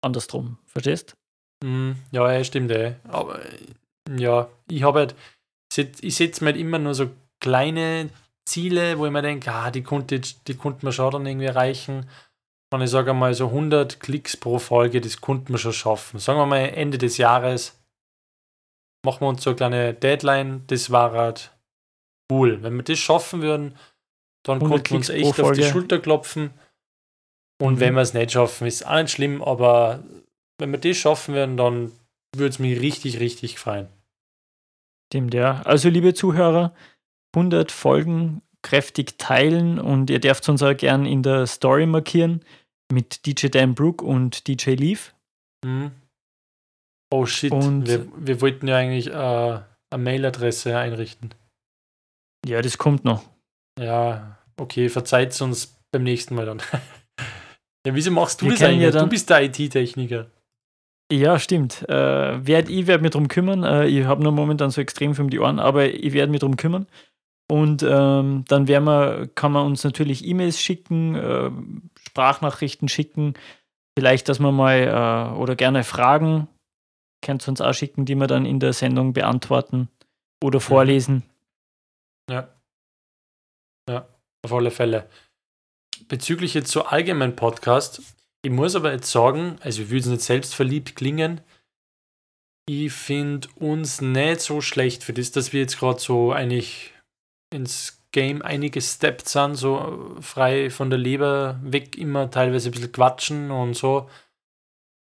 andersrum. 0.00 0.58
Verstehst? 0.66 1.16
Mm, 1.64 1.94
ja, 2.12 2.44
stimmt, 2.44 2.70
ey. 2.70 2.94
Aber 3.08 3.40
ja, 4.16 4.48
ich 4.70 4.84
habe 4.84 5.00
halt, 5.00 5.16
ich 6.00 6.14
setze 6.14 6.44
mir 6.44 6.52
halt 6.52 6.60
immer 6.60 6.78
nur 6.78 6.94
so 6.94 7.10
kleine 7.40 8.10
Ziele, 8.48 8.96
wo 8.96 9.06
ich 9.06 9.12
mir 9.12 9.22
denke, 9.22 9.52
ah, 9.52 9.72
die 9.72 9.82
konnte, 9.82 10.20
die 10.20 10.54
konnte 10.54 10.84
man 10.84 10.92
schon 10.92 11.10
dann 11.10 11.26
irgendwie 11.26 11.46
erreichen. 11.46 12.08
Und 12.72 12.82
ich 12.82 12.90
sage 12.90 13.12
mal 13.12 13.34
so 13.34 13.46
100 13.46 13.98
Klicks 13.98 14.36
pro 14.36 14.60
Folge, 14.60 15.00
das 15.00 15.20
konnte 15.20 15.50
man 15.50 15.58
schon 15.58 15.72
schaffen. 15.72 16.20
Sagen 16.20 16.38
wir 16.38 16.46
mal 16.46 16.58
Ende 16.58 16.98
des 16.98 17.16
Jahres 17.16 17.77
machen 19.08 19.22
wir 19.22 19.28
uns 19.28 19.42
so 19.42 19.50
eine 19.50 19.56
kleine 19.56 19.94
Deadline, 19.94 20.64
das 20.66 20.90
war 20.90 21.12
halt 21.12 21.56
cool. 22.30 22.62
Wenn 22.62 22.76
wir 22.76 22.82
das 22.82 22.98
schaffen 22.98 23.40
würden, 23.40 23.74
dann 24.44 24.58
100 24.60 24.70
konnten 24.70 24.90
wir 24.90 24.96
uns 24.98 25.08
echt 25.08 25.40
auf 25.40 25.52
die. 25.52 25.62
Schulter 25.64 25.98
klopfen. 25.98 26.50
Und 27.60 27.74
Mhm. 27.76 27.80
wenn 27.80 27.94
wir 27.94 28.02
es 28.02 28.14
nicht 28.14 28.32
schaffen, 28.32 28.66
ist 28.66 28.86
auch 28.86 29.00
nicht 29.00 29.10
schlimm, 29.12 29.42
aber 29.42 30.02
wenn 30.58 30.70
wir 30.70 30.78
das 30.78 30.96
schaffen 30.96 31.34
würden, 31.34 31.56
dann 31.56 31.92
würde 32.36 32.50
es 32.50 32.58
mich 32.58 32.78
richtig, 32.80 33.18
richtig 33.18 33.54
gefallen. 33.54 33.88
Stimmt, 35.10 35.32
ja. 35.34 35.62
Also, 35.62 35.88
liebe 35.88 36.12
Zuhörer, 36.14 36.74
100 37.34 37.72
Folgen 37.72 38.42
kräftig 38.62 39.16
teilen 39.18 39.78
und 39.78 40.10
ihr 40.10 40.20
dürft 40.20 40.48
uns 40.48 40.62
auch 40.62 40.76
gern 40.76 41.06
in 41.06 41.22
der 41.22 41.46
Story 41.46 41.86
markieren 41.86 42.44
mit 42.92 43.24
DJ 43.26 43.48
Dan 43.48 43.74
Brook 43.74 44.02
und 44.02 44.46
DJ 44.48 44.74
Leaf. 44.74 45.14
Mhm. 45.64 45.92
Oh 47.10 47.26
shit, 47.26 47.52
Und- 47.52 47.86
wir, 47.86 48.06
wir 48.16 48.40
wollten 48.40 48.68
ja 48.68 48.76
eigentlich 48.76 49.08
äh, 49.08 49.12
eine 49.14 50.02
Mailadresse 50.04 50.76
einrichten. 50.76 51.34
Ja, 52.46 52.60
das 52.62 52.78
kommt 52.78 53.04
noch. 53.04 53.24
Ja, 53.80 54.38
okay, 54.58 54.88
verzeiht 54.88 55.40
uns 55.40 55.78
beim 55.92 56.02
nächsten 56.02 56.34
Mal 56.34 56.46
dann. 56.46 56.58
ja, 57.86 57.94
wieso 57.94 58.10
machst 58.10 58.40
du 58.42 58.46
Wir 58.46 58.52
das 58.52 58.62
eigentlich? 58.62 58.82
ja 58.82 58.90
du 58.90 58.98
dann- 58.98 59.08
bist 59.08 59.30
der 59.30 59.42
IT-Techniker. 59.44 60.26
Ja, 61.10 61.38
stimmt. 61.38 61.88
Äh, 61.88 62.46
werd, 62.46 62.68
ich 62.68 62.86
werde 62.86 63.02
mich 63.02 63.12
drum 63.12 63.28
kümmern. 63.28 63.64
Äh, 63.64 63.86
ich 63.86 64.04
habe 64.04 64.22
nur 64.22 64.32
momentan 64.32 64.70
so 64.70 64.82
extrem 64.82 65.14
viel 65.14 65.24
um 65.24 65.30
die 65.30 65.38
Ohren, 65.38 65.58
aber 65.58 65.86
ich 65.88 66.12
werde 66.12 66.30
mich 66.30 66.40
drum 66.40 66.56
kümmern. 66.58 66.86
Und 67.50 67.82
ähm, 67.82 68.44
dann 68.46 68.68
werden 68.68 68.84
wir, 68.84 69.30
kann 69.34 69.52
man 69.52 69.64
uns 69.64 69.82
natürlich 69.84 70.22
E-Mails 70.26 70.60
schicken, 70.60 71.14
äh, 71.14 71.50
Sprachnachrichten 72.08 72.88
schicken, 72.88 73.32
vielleicht, 73.98 74.28
dass 74.28 74.38
man 74.38 74.54
mal 74.54 75.32
äh, 75.34 75.38
oder 75.38 75.56
gerne 75.56 75.82
Fragen 75.82 76.46
könnt 77.22 77.46
ihr 77.46 77.50
uns 77.50 77.60
auch 77.60 77.72
schicken, 77.72 78.04
die 78.04 78.14
wir 78.14 78.26
dann 78.26 78.46
in 78.46 78.60
der 78.60 78.72
Sendung 78.72 79.12
beantworten 79.12 79.88
oder 80.42 80.60
vorlesen. 80.60 81.22
Ja. 82.30 82.48
Ja, 83.88 84.08
auf 84.44 84.52
alle 84.52 84.70
Fälle. 84.70 85.08
Bezüglich 86.08 86.54
jetzt 86.54 86.70
so 86.70 86.84
allgemein 86.84 87.36
Podcast, 87.36 88.02
ich 88.42 88.50
muss 88.50 88.76
aber 88.76 88.92
jetzt 88.92 89.10
sagen, 89.10 89.56
also 89.60 89.82
ich 89.82 89.90
will 89.90 89.98
jetzt 89.98 90.06
nicht 90.06 90.22
selbstverliebt 90.22 90.94
klingen, 90.94 91.40
ich 92.68 92.92
finde 92.92 93.48
uns 93.56 94.00
nicht 94.00 94.40
so 94.40 94.60
schlecht 94.60 95.02
für 95.02 95.14
das, 95.14 95.32
dass 95.32 95.52
wir 95.52 95.60
jetzt 95.60 95.78
gerade 95.78 95.98
so 95.98 96.32
eigentlich 96.32 96.92
ins 97.52 98.02
Game 98.12 98.42
eingesteppt 98.42 99.28
sind, 99.28 99.54
so 99.54 100.16
frei 100.20 100.70
von 100.70 100.90
der 100.90 100.98
Leber 100.98 101.58
weg, 101.62 101.96
immer 101.96 102.30
teilweise 102.30 102.68
ein 102.68 102.72
bisschen 102.72 102.92
quatschen 102.92 103.50
und 103.50 103.74
so. 103.74 104.08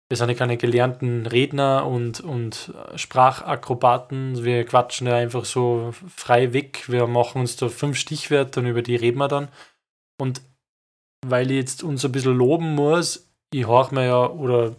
Wir 0.09 0.17
sind 0.17 0.29
ja 0.29 0.35
keine 0.35 0.57
gelernten 0.57 1.27
Redner 1.27 1.85
und, 1.85 2.19
und 2.19 2.73
Sprachakrobaten. 2.95 4.43
Wir 4.43 4.65
quatschen 4.65 5.05
ja 5.05 5.15
einfach 5.15 5.45
so 5.45 5.93
frei 6.15 6.51
weg. 6.51 6.89
Wir 6.89 7.05
machen 7.05 7.41
uns 7.41 7.57
da 7.57 7.69
fünf 7.69 7.97
Stichwörter 7.97 8.61
und 8.61 8.67
über 8.67 8.81
die 8.81 8.95
reden 8.95 9.19
wir 9.19 9.27
dann. 9.27 9.49
Und 10.19 10.41
weil 11.25 11.51
ich 11.51 11.57
jetzt 11.57 11.83
uns 11.83 12.03
ein 12.03 12.11
bisschen 12.11 12.35
loben 12.35 12.73
muss, 12.73 13.29
ich 13.53 13.67
höre 13.67 13.93
mir 13.93 14.05
ja, 14.05 14.27
oder 14.27 14.75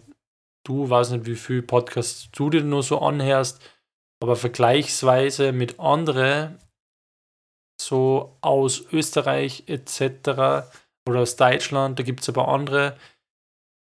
du, 0.65 0.89
weiß 0.89 1.11
nicht, 1.11 1.25
wie 1.25 1.35
viel 1.35 1.61
Podcasts 1.61 2.29
du 2.31 2.49
dir 2.49 2.63
nur 2.63 2.83
so 2.83 2.99
anhörst, 2.99 3.61
aber 4.21 4.35
vergleichsweise 4.35 5.51
mit 5.51 5.79
anderen, 5.79 6.59
so 7.81 8.37
aus 8.41 8.85
Österreich 8.91 9.63
etc. 9.67 10.67
oder 11.07 11.21
aus 11.21 11.35
Deutschland, 11.35 11.99
da 11.99 12.03
gibt 12.03 12.21
es 12.21 12.29
aber 12.29 12.47
andere, 12.47 12.97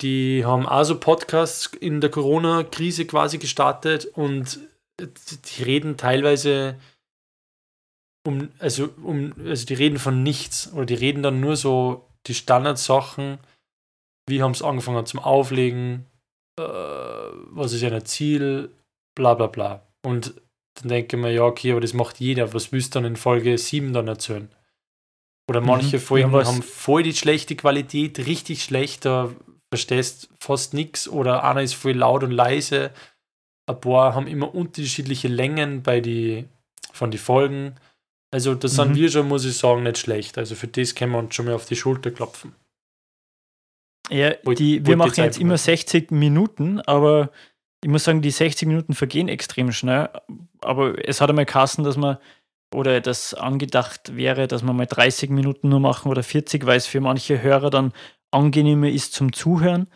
die 0.00 0.44
haben 0.44 0.66
auch 0.66 0.84
so 0.84 0.98
Podcasts 0.98 1.66
in 1.66 2.00
der 2.00 2.10
Corona-Krise 2.10 3.06
quasi 3.06 3.38
gestartet 3.38 4.06
und 4.06 4.58
die 5.00 5.62
reden 5.62 5.96
teilweise 5.96 6.76
um, 8.26 8.48
also 8.58 8.88
um, 9.02 9.34
also 9.44 9.66
die 9.66 9.74
reden 9.74 9.98
von 9.98 10.22
nichts 10.22 10.72
oder 10.72 10.86
die 10.86 10.94
reden 10.94 11.22
dann 11.22 11.40
nur 11.40 11.56
so 11.56 12.08
die 12.26 12.34
Standardsachen, 12.34 13.38
wie 14.28 14.42
haben 14.42 14.52
es 14.52 14.62
angefangen 14.62 15.04
zum 15.06 15.20
Auflegen, 15.20 16.06
äh, 16.58 16.62
was 16.62 17.72
ist 17.72 17.84
ein 17.84 18.04
Ziel, 18.06 18.70
bla 19.14 19.34
bla 19.34 19.46
bla. 19.48 19.86
Und 20.04 20.34
dann 20.80 20.88
denke 20.88 21.16
ich 21.16 21.22
mir, 21.22 21.32
ja, 21.32 21.42
okay, 21.42 21.72
aber 21.72 21.80
das 21.80 21.92
macht 21.92 22.18
jeder, 22.18 22.52
was 22.54 22.72
willst 22.72 22.94
du 22.94 23.00
dann 23.00 23.10
in 23.12 23.16
Folge 23.16 23.56
7 23.58 23.92
dann 23.92 24.08
erzählen? 24.08 24.48
Oder 25.48 25.60
manche 25.60 25.98
Mhm. 25.98 26.00
Folgen 26.00 26.32
haben 26.32 26.62
voll 26.62 27.02
die 27.02 27.12
schlechte 27.12 27.54
Qualität, 27.54 28.18
richtig 28.26 28.64
schlecht, 28.64 29.04
da 29.04 29.30
verstehst 29.74 30.28
fast 30.40 30.74
nichts 30.74 31.08
oder 31.08 31.42
einer 31.44 31.62
ist 31.62 31.74
voll 31.74 31.92
laut 31.92 32.22
und 32.22 32.30
leise. 32.30 32.90
Ein 33.66 33.80
paar 33.80 34.14
haben 34.14 34.26
immer 34.26 34.54
unterschiedliche 34.54 35.28
Längen 35.28 35.82
bei 35.82 36.00
die, 36.00 36.44
von 36.92 37.10
den 37.10 37.18
Folgen. 37.20 37.74
Also 38.30 38.54
das 38.54 38.74
sind 38.74 38.90
Mhm. 38.90 38.94
wir 38.96 39.10
schon, 39.10 39.28
muss 39.28 39.44
ich 39.44 39.56
sagen, 39.56 39.82
nicht 39.84 39.98
schlecht. 39.98 40.38
Also 40.38 40.54
für 40.54 40.68
das 40.68 40.94
können 40.94 41.12
wir 41.12 41.18
uns 41.18 41.34
schon 41.34 41.46
mal 41.46 41.54
auf 41.54 41.66
die 41.66 41.76
Schulter 41.76 42.10
klopfen. 42.10 42.54
Ja, 44.10 44.30
die, 44.58 44.84
wir 44.86 44.96
machen 44.96 45.14
jetzt 45.24 45.38
immer 45.38 45.50
mal- 45.54 45.58
60 45.58 46.10
Minuten, 46.10 46.80
aber 46.82 47.30
ich 47.82 47.88
muss 47.90 48.04
sagen, 48.04 48.20
die 48.22 48.30
60 48.30 48.68
Minuten 48.68 48.94
vergehen 48.94 49.28
extrem 49.28 49.72
schnell. 49.72 50.10
Aber 50.60 51.06
es 51.08 51.20
hat 51.20 51.30
einmal 51.30 51.46
Kassen, 51.46 51.84
dass 51.84 51.96
man 51.96 52.18
oder 52.74 53.00
das 53.00 53.34
angedacht 53.34 54.16
wäre, 54.16 54.46
dass 54.48 54.62
man 54.62 54.76
mal 54.76 54.86
30 54.86 55.30
Minuten 55.30 55.68
nur 55.68 55.80
machen 55.80 56.10
oder 56.10 56.22
40, 56.22 56.66
weil 56.66 56.76
es 56.76 56.86
für 56.86 57.00
manche 57.00 57.40
Hörer 57.40 57.70
dann 57.70 57.92
angenehmer 58.34 58.88
ist 58.88 59.14
zum 59.14 59.32
Zuhören, 59.32 59.86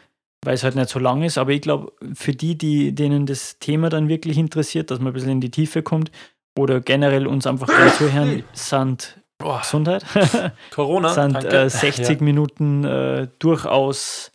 weil 0.45 0.55
es 0.55 0.63
halt 0.63 0.77
nicht 0.77 0.89
so 0.89 0.99
lang 0.99 1.23
ist. 1.23 1.39
Aber 1.39 1.51
ich 1.51 1.61
glaube, 1.61 1.93
für 2.15 2.33
die, 2.33 2.57
die, 2.57 2.95
denen 2.95 3.27
das 3.27 3.59
Thema 3.59 3.89
dann 3.91 4.09
wirklich 4.09 4.39
interessiert, 4.39 4.91
dass 4.91 5.01
man 5.01 5.09
ein 5.09 5.15
bisschen 5.15 5.33
in 5.33 5.41
die 5.41 5.51
Tiefe 5.51 5.83
kommt 5.83 6.11
oder 6.59 6.81
generell 6.81 7.27
uns 7.27 7.47
einfach 7.47 7.69
zuhören, 7.97 8.43
sind 8.53 9.19
Boah, 9.39 9.61
Gesundheit. 9.61 10.05
Corona, 10.75 11.11
sind 11.11 11.45
äh, 11.45 11.71
60 11.71 12.21
Minuten 12.21 12.85
äh, 12.85 13.29
durchaus, 13.39 14.33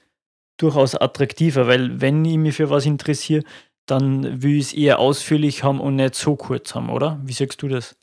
durchaus 0.57 0.95
attraktiver, 0.95 1.67
weil 1.67 1.99
wenn 1.99 2.23
ich 2.23 2.37
mich 2.37 2.55
für 2.55 2.69
was 2.69 2.85
interessiere, 2.85 3.43
dann 3.85 4.41
will 4.41 4.57
ich 4.57 4.67
es 4.67 4.73
eher 4.73 4.99
ausführlich 4.99 5.63
haben 5.65 5.81
und 5.81 5.97
nicht 5.97 6.15
so 6.15 6.37
kurz 6.37 6.73
haben, 6.73 6.89
oder? 6.89 7.19
Wie 7.23 7.33
sagst 7.33 7.61
du 7.61 7.67
das? 7.67 7.97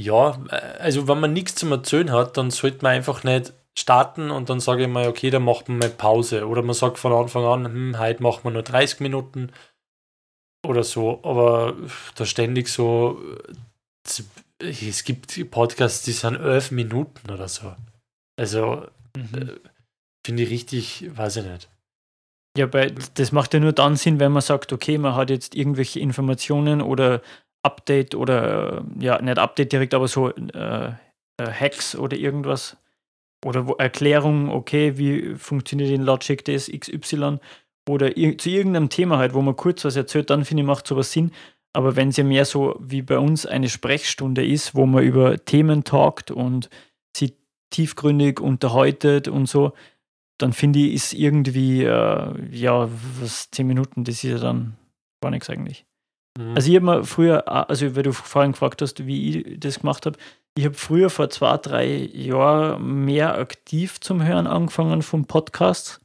Ja, 0.00 0.38
äh, 0.48 0.78
also 0.78 1.06
wenn 1.06 1.20
man 1.20 1.34
nichts 1.34 1.56
zum 1.56 1.70
Erzählen 1.70 2.12
hat, 2.12 2.38
dann 2.38 2.50
sollte 2.50 2.78
man 2.80 2.92
einfach 2.92 3.22
nicht 3.22 3.52
starten 3.78 4.30
und 4.30 4.50
dann 4.50 4.60
sage 4.60 4.82
ich 4.82 4.88
mal, 4.88 5.08
okay, 5.08 5.30
dann 5.30 5.44
macht 5.44 5.68
man 5.68 5.78
mal 5.78 5.90
Pause. 5.90 6.46
Oder 6.46 6.62
man 6.62 6.74
sagt 6.74 6.98
von 6.98 7.12
Anfang 7.12 7.44
an, 7.44 7.64
hm, 7.64 7.98
heute 7.98 8.22
machen 8.22 8.44
wir 8.44 8.50
nur 8.50 8.62
30 8.62 9.00
Minuten 9.00 9.52
oder 10.66 10.82
so. 10.82 11.20
Aber 11.22 11.76
da 12.14 12.26
ständig 12.26 12.68
so, 12.68 13.20
äh, 14.60 14.72
es 14.88 15.04
gibt 15.04 15.50
Podcasts, 15.50 16.02
die 16.02 16.12
sind 16.12 16.36
11 16.36 16.70
Minuten 16.72 17.30
oder 17.30 17.48
so. 17.48 17.74
Also 18.38 18.86
äh, 19.16 19.58
finde 20.26 20.42
ich 20.42 20.50
richtig, 20.50 21.16
weiß 21.16 21.36
ich 21.36 21.44
nicht. 21.44 21.68
Ja, 22.58 22.66
bei, 22.66 22.92
das 23.14 23.32
macht 23.32 23.54
ja 23.54 23.60
nur 23.60 23.72
dann 23.72 23.96
Sinn, 23.96 24.18
wenn 24.18 24.32
man 24.32 24.42
sagt, 24.42 24.72
okay, 24.72 24.98
man 24.98 25.14
hat 25.14 25.30
jetzt 25.30 25.54
irgendwelche 25.54 26.00
Informationen 26.00 26.82
oder 26.82 27.22
Update 27.62 28.14
oder 28.14 28.84
ja, 28.98 29.20
nicht 29.22 29.38
Update 29.38 29.72
direkt, 29.72 29.94
aber 29.94 30.08
so 30.08 30.30
äh, 30.30 30.88
äh, 30.88 30.92
Hacks 31.38 31.94
oder 31.94 32.16
irgendwas 32.16 32.76
oder 33.44 33.66
wo 33.66 33.72
Erklärung, 33.74 34.50
okay, 34.50 34.98
wie 34.98 35.34
funktioniert 35.34 35.90
in 35.90 36.02
Logic 36.02 36.44
das 36.44 36.70
XY 36.70 37.38
oder 37.88 38.16
ir 38.16 38.36
zu 38.38 38.50
irgendeinem 38.50 38.88
Thema 38.88 39.18
halt, 39.18 39.34
wo 39.34 39.42
man 39.42 39.56
kurz 39.56 39.84
was 39.84 39.96
erzählt, 39.96 40.30
dann 40.30 40.44
finde 40.44 40.62
ich, 40.62 40.66
macht 40.66 40.86
sowas 40.86 41.12
Sinn. 41.12 41.32
Aber 41.72 41.96
wenn 41.96 42.08
es 42.08 42.16
ja 42.16 42.24
mehr 42.24 42.44
so 42.44 42.76
wie 42.80 43.02
bei 43.02 43.18
uns 43.18 43.46
eine 43.46 43.68
Sprechstunde 43.68 44.44
ist, 44.44 44.74
wo 44.74 44.86
man 44.86 45.04
über 45.04 45.44
Themen 45.44 45.84
talkt 45.84 46.30
und 46.30 46.68
sie 47.16 47.36
tiefgründig 47.70 48.40
unterhaltet 48.40 49.28
und 49.28 49.46
so, 49.46 49.72
dann 50.38 50.52
finde 50.52 50.80
ich, 50.80 50.94
ist 50.94 51.12
irgendwie, 51.12 51.84
äh, 51.84 52.34
ja, 52.50 52.88
was, 53.20 53.50
zehn 53.50 53.66
Minuten, 53.66 54.04
das 54.04 54.16
ist 54.16 54.22
ja 54.22 54.38
dann 54.38 54.76
gar 55.22 55.30
nichts 55.30 55.48
eigentlich. 55.48 55.84
Mhm. 56.38 56.54
Also 56.54 56.70
ich 56.70 56.76
habe 56.76 56.86
mir 56.86 57.04
früher, 57.04 57.48
also 57.48 57.94
weil 57.94 58.02
du 58.02 58.12
vorhin 58.12 58.52
gefragt 58.52 58.82
hast, 58.82 59.06
wie 59.06 59.38
ich 59.38 59.60
das 59.60 59.80
gemacht 59.80 60.06
habe, 60.06 60.18
ich 60.56 60.64
habe 60.64 60.74
früher 60.74 61.10
vor 61.10 61.30
zwei, 61.30 61.56
drei 61.58 61.86
Jahren 61.86 63.04
mehr 63.04 63.38
aktiv 63.38 64.00
zum 64.00 64.22
Hören 64.24 64.46
angefangen 64.46 65.02
vom 65.02 65.26
Podcast. 65.26 66.00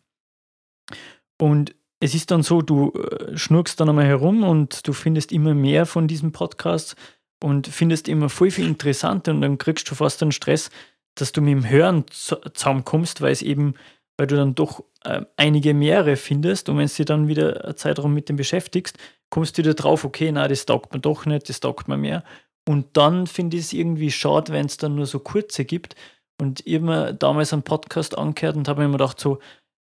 Und 1.38 1.76
es 2.00 2.14
ist 2.14 2.32
dann 2.32 2.44
so, 2.44 2.62
du 2.62 2.92
äh, 2.92 3.38
schnurkst 3.38 3.80
dann 3.80 3.90
einmal 3.90 4.06
herum 4.06 4.44
und 4.44 4.88
du 4.88 4.94
findest 4.94 5.32
immer 5.32 5.54
mehr 5.54 5.86
von 5.86 6.08
diesem 6.08 6.32
Podcast 6.32 6.96
und 7.44 7.68
findest 7.68 8.08
immer 8.08 8.30
voll 8.30 8.52
viel 8.52 8.68
interessanter 8.68 9.32
und 9.32 9.42
dann 9.42 9.58
kriegst 9.58 9.90
du 9.90 9.96
fast 9.96 10.22
einen 10.22 10.32
Stress, 10.32 10.70
dass 11.16 11.32
du 11.32 11.42
mit 11.42 11.52
dem 11.52 11.70
Hören 11.70 12.06
zusammenkommst, 12.10 13.22
weil 13.22 13.32
es 13.32 13.42
eben, 13.42 13.74
weil 14.18 14.28
du 14.28 14.36
dann 14.36 14.56
doch 14.56 14.84
äh, 15.04 15.22
einige 15.38 15.74
mehrere 15.74 16.16
findest 16.16 16.70
und 16.70 16.78
wenn 16.78 16.88
du 16.88 16.94
dich 16.94 17.06
dann 17.06 17.28
wieder 17.28 17.64
eine 17.64 17.76
Zeitraum 17.76 18.14
mit 18.14 18.30
dem 18.30 18.36
beschäftigst, 18.36 18.98
kommst 19.30 19.58
du 19.58 19.64
wieder 19.64 19.74
drauf, 19.74 20.06
okay, 20.06 20.32
na, 20.32 20.48
das 20.48 20.66
taugt 20.66 20.94
mir 20.94 21.00
doch 21.00 21.26
nicht, 21.26 21.50
das 21.50 21.60
taugt 21.60 21.88
mir 21.88 21.98
mehr. 21.98 22.24
Und 22.68 22.98
dann 22.98 23.28
finde 23.28 23.58
ich 23.58 23.66
es 23.66 23.74
irgendwie 23.74 24.12
schade, 24.12 24.52
wenn 24.52 24.66
es 24.66 24.78
dann 24.78 24.96
nur 24.96 25.06
so 25.06 25.20
kurze 25.20 25.66
gibt. 25.66 25.96
Und 26.42 26.66
ich 26.66 26.76
habe 26.76 26.86
mir 26.86 27.14
damals 27.14 27.54
einen 27.54 27.64
Podcast 27.64 28.18
angehört 28.18 28.56
und 28.56 28.68
habe 28.68 28.82
mir 28.82 28.86
immer 28.86 28.98
gedacht, 28.98 29.20
so 29.20 29.40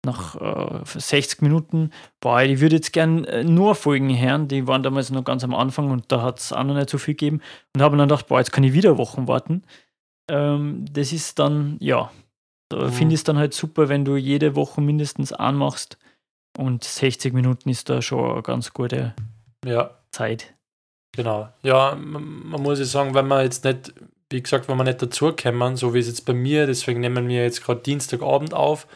nach 0.04 0.36
äh, 0.36 0.84
60 0.84 1.42
Minuten, 1.42 1.90
boah, 2.20 2.42
ich 2.42 2.60
würde 2.60 2.76
jetzt 2.76 2.92
gern 2.92 3.24
äh, 3.24 3.42
nur 3.42 3.74
Folgen 3.74 4.16
hören, 4.16 4.48
die 4.48 4.66
waren 4.66 4.82
damals 4.82 5.10
noch 5.10 5.24
ganz 5.24 5.42
am 5.44 5.54
Anfang 5.54 5.90
und 5.90 6.10
da 6.12 6.22
hat 6.22 6.38
es 6.38 6.52
auch 6.52 6.62
noch 6.64 6.74
nicht 6.74 6.88
so 6.88 6.98
viel 6.98 7.14
gegeben. 7.14 7.42
Und 7.74 7.82
habe 7.82 7.96
dann 7.96 8.08
gedacht, 8.08 8.28
boah, 8.28 8.38
jetzt 8.38 8.52
kann 8.52 8.64
ich 8.64 8.72
wieder 8.72 8.96
Wochen 8.96 9.26
warten. 9.26 9.64
Ähm, 10.30 10.84
das 10.90 11.12
ist 11.12 11.38
dann, 11.38 11.76
ja, 11.80 12.10
da 12.68 12.86
mhm. 12.86 12.92
finde 12.92 13.14
ich 13.14 13.20
es 13.20 13.24
dann 13.24 13.38
halt 13.38 13.54
super, 13.54 13.88
wenn 13.88 14.04
du 14.04 14.16
jede 14.16 14.54
Woche 14.54 14.80
mindestens 14.80 15.32
anmachst. 15.32 15.98
Und 16.56 16.84
60 16.84 17.34
Minuten 17.34 17.68
ist 17.68 17.88
da 17.88 18.02
schon 18.02 18.32
eine 18.32 18.42
ganz 18.42 18.72
gute 18.72 19.14
ja. 19.64 19.90
Zeit. 20.10 20.54
Genau. 21.18 21.48
Ja, 21.64 21.96
man, 21.96 22.46
man 22.48 22.62
muss 22.62 22.78
ja 22.78 22.84
sagen, 22.84 23.12
wenn 23.12 23.26
man 23.26 23.42
jetzt 23.42 23.64
nicht, 23.64 23.92
wie 24.30 24.40
gesagt, 24.40 24.68
wenn 24.68 24.76
man 24.76 24.86
nicht 24.86 25.02
dazukommen, 25.02 25.76
so 25.76 25.92
wie 25.92 25.98
es 25.98 26.06
jetzt 26.06 26.24
bei 26.26 26.32
mir, 26.32 26.68
deswegen 26.68 27.00
nehmen 27.00 27.26
wir 27.26 27.42
jetzt 27.42 27.64
gerade 27.64 27.80
Dienstagabend 27.80 28.54
auf, 28.54 28.86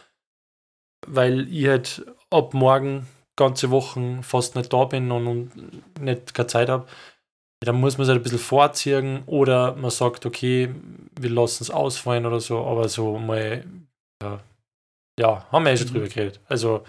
weil 1.05 1.53
ich 1.53 1.67
halt 1.67 2.05
ab 2.29 2.53
morgen 2.53 3.07
ganze 3.35 3.71
Wochen 3.71 4.23
fast 4.23 4.55
nicht 4.55 4.71
da 4.71 4.85
bin 4.85 5.11
und, 5.11 5.27
und 5.27 5.99
nicht 6.01 6.33
keine 6.33 6.47
Zeit 6.47 6.69
habe, 6.69 6.87
dann 7.59 7.81
muss 7.81 7.97
man 7.97 8.03
es 8.03 8.09
halt 8.09 8.21
ein 8.21 8.23
bisschen 8.23 8.39
vorziehen 8.39 9.23
oder 9.25 9.75
man 9.75 9.91
sagt, 9.91 10.25
okay, 10.25 10.73
wir 11.19 11.29
lassen 11.29 11.63
es 11.63 11.71
ausfallen 11.71 12.25
oder 12.25 12.39
so, 12.39 12.65
aber 12.65 12.87
so 12.87 13.19
mal, 13.19 13.65
ja, 14.21 14.39
ja 15.19 15.51
haben 15.51 15.65
wir 15.65 15.71
ja 15.71 15.77
schon 15.77 15.87
mhm. 15.87 15.91
drüber 15.91 16.07
geredet. 16.07 16.39
Also, 16.47 16.85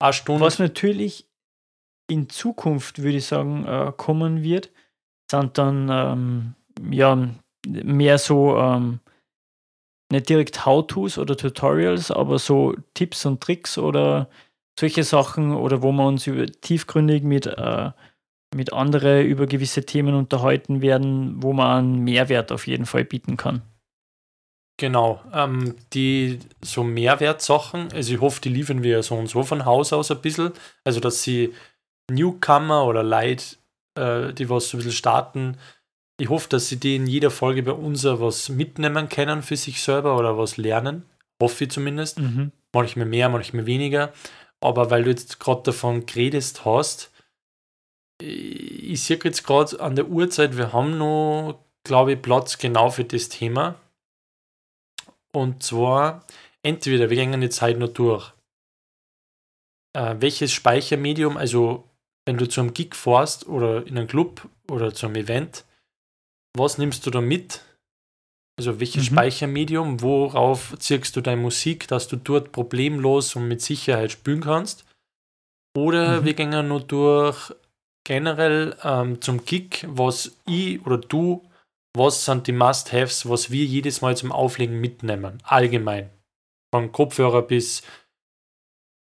eine 0.00 0.12
Stunde. 0.12 0.40
Was 0.40 0.58
natürlich 0.58 1.28
in 2.12 2.28
Zukunft, 2.28 3.02
würde 3.02 3.16
ich 3.16 3.26
sagen, 3.26 3.66
äh, 3.66 3.92
kommen 3.96 4.42
wird, 4.42 4.70
sind 5.30 5.56
dann 5.56 5.88
ähm, 5.90 6.54
ja 6.92 7.28
mehr 7.66 8.18
so 8.18 8.56
ähm, 8.58 9.00
nicht 10.10 10.28
direkt 10.28 10.66
How-Tos 10.66 11.16
oder 11.18 11.36
Tutorials, 11.36 12.10
aber 12.10 12.38
so 12.38 12.74
Tipps 12.94 13.24
und 13.24 13.40
Tricks 13.40 13.78
oder 13.78 14.28
solche 14.78 15.04
Sachen 15.04 15.54
oder 15.54 15.82
wo 15.82 15.90
wir 15.92 16.06
uns 16.06 16.26
über, 16.26 16.46
tiefgründig 16.46 17.22
mit, 17.22 17.46
äh, 17.46 17.90
mit 18.54 18.72
anderen 18.72 19.26
über 19.26 19.46
gewisse 19.46 19.86
Themen 19.86 20.14
unterhalten 20.14 20.82
werden, 20.82 21.42
wo 21.42 21.52
man 21.52 21.78
einen 21.78 22.04
Mehrwert 22.04 22.52
auf 22.52 22.66
jeden 22.66 22.86
Fall 22.86 23.04
bieten 23.04 23.36
kann. 23.38 23.62
Genau, 24.78 25.22
ähm, 25.32 25.76
die 25.92 26.40
so 26.60 26.82
Mehrwertsachen, 26.82 27.92
also 27.92 28.14
ich 28.14 28.20
hoffe, 28.20 28.40
die 28.40 28.48
liefern 28.48 28.82
wir 28.82 29.02
so 29.02 29.14
und 29.14 29.28
so 29.28 29.42
von 29.44 29.64
Haus 29.64 29.92
aus 29.92 30.10
ein 30.10 30.20
bisschen, 30.20 30.52
also 30.84 30.98
dass 30.98 31.22
sie 31.22 31.54
Newcomer 32.10 32.84
oder 32.84 33.02
Leute, 33.02 33.56
äh, 33.94 34.32
die 34.32 34.48
was 34.50 34.68
so 34.68 34.76
ein 34.76 34.78
bisschen 34.78 34.92
starten, 34.92 35.56
ich 36.22 36.28
hoffe, 36.28 36.48
dass 36.48 36.68
sie 36.68 36.78
die 36.78 36.94
in 36.94 37.08
jeder 37.08 37.32
Folge 37.32 37.64
bei 37.64 37.72
uns 37.72 38.04
was 38.04 38.48
mitnehmen 38.48 39.08
können 39.08 39.42
für 39.42 39.56
sich 39.56 39.82
selber 39.82 40.16
oder 40.16 40.38
was 40.38 40.56
lernen. 40.56 41.04
Hoffe 41.40 41.64
ich 41.64 41.70
zumindest. 41.70 42.20
Mhm. 42.20 42.52
Manchmal 42.72 43.06
mehr, 43.06 43.28
manchmal 43.28 43.66
weniger. 43.66 44.12
Aber 44.60 44.90
weil 44.90 45.02
du 45.02 45.10
jetzt 45.10 45.40
gerade 45.40 45.62
davon 45.64 46.06
geredet 46.06 46.64
hast, 46.64 47.10
ich 48.20 49.02
sehe 49.02 49.18
jetzt 49.24 49.44
gerade 49.44 49.80
an 49.80 49.96
der 49.96 50.06
Uhrzeit, 50.06 50.56
wir 50.56 50.72
haben 50.72 50.96
noch, 50.96 51.58
glaube 51.82 52.12
ich, 52.12 52.22
Platz 52.22 52.58
genau 52.58 52.90
für 52.90 53.04
das 53.04 53.28
Thema. 53.28 53.74
Und 55.32 55.64
zwar, 55.64 56.24
entweder 56.62 57.10
wir 57.10 57.16
gehen 57.16 57.42
jetzt 57.42 57.62
heute 57.62 57.80
noch 57.80 57.88
durch. 57.88 58.32
Äh, 59.94 60.14
welches 60.20 60.52
Speichermedium, 60.52 61.36
also 61.36 61.88
wenn 62.26 62.38
du 62.38 62.48
zu 62.48 62.60
einem 62.60 62.74
Gig 62.74 62.94
fährst 62.94 63.46
oder 63.46 63.86
in 63.86 63.98
einem 63.98 64.08
Club 64.08 64.48
oder 64.70 64.94
zu 64.94 65.06
einem 65.06 65.16
Event, 65.16 65.64
was 66.56 66.78
nimmst 66.78 67.06
du 67.06 67.10
da 67.10 67.20
mit? 67.20 67.60
Also 68.58 68.80
welches 68.80 69.10
mhm. 69.10 69.14
Speichermedium, 69.14 70.02
worauf 70.02 70.76
ziehst 70.78 71.16
du 71.16 71.20
deine 71.20 71.40
Musik, 71.40 71.88
dass 71.88 72.08
du 72.08 72.16
dort 72.16 72.52
problemlos 72.52 73.34
und 73.34 73.48
mit 73.48 73.62
Sicherheit 73.62 74.12
spielen 74.12 74.42
kannst? 74.42 74.84
Oder 75.76 76.20
mhm. 76.20 76.24
wir 76.24 76.34
gehen 76.34 76.68
nur 76.68 76.80
durch 76.80 77.52
generell 78.04 78.76
ähm, 78.82 79.20
zum 79.20 79.44
Gig, 79.44 79.86
was 79.88 80.36
ich 80.46 80.84
oder 80.84 80.98
du, 80.98 81.42
was 81.96 82.24
sind 82.24 82.46
die 82.46 82.52
Must-Haves, 82.52 83.28
was 83.28 83.50
wir 83.50 83.64
jedes 83.64 84.00
Mal 84.00 84.16
zum 84.16 84.32
Auflegen 84.32 84.80
mitnehmen, 84.80 85.38
allgemein. 85.44 86.10
Von 86.74 86.90
Kopfhörer 86.90 87.42
bis 87.42 87.82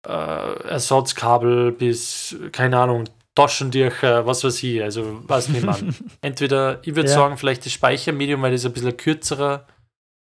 äh, 0.07 0.69
Ersatzkabel 0.69 1.73
bis, 1.73 2.37
keine 2.53 2.79
Ahnung, 2.79 3.05
Taschentücher, 3.35 4.27
was 4.27 4.45
weiß 4.45 4.63
ich, 4.63 4.83
also 4.83 5.21
was 5.27 5.49
nicht 5.49 5.65
man. 5.65 5.95
Entweder, 6.23 6.81
ich 6.83 6.95
würde 6.97 7.09
ja. 7.09 7.15
sagen, 7.15 7.37
vielleicht 7.37 7.67
das 7.67 7.73
Speichermedium, 7.73 8.41
weil 8.41 8.53
das 8.53 8.65
ein 8.65 8.73
bisschen 8.73 8.97
kürzerer 8.97 9.67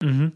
mhm. 0.03 0.33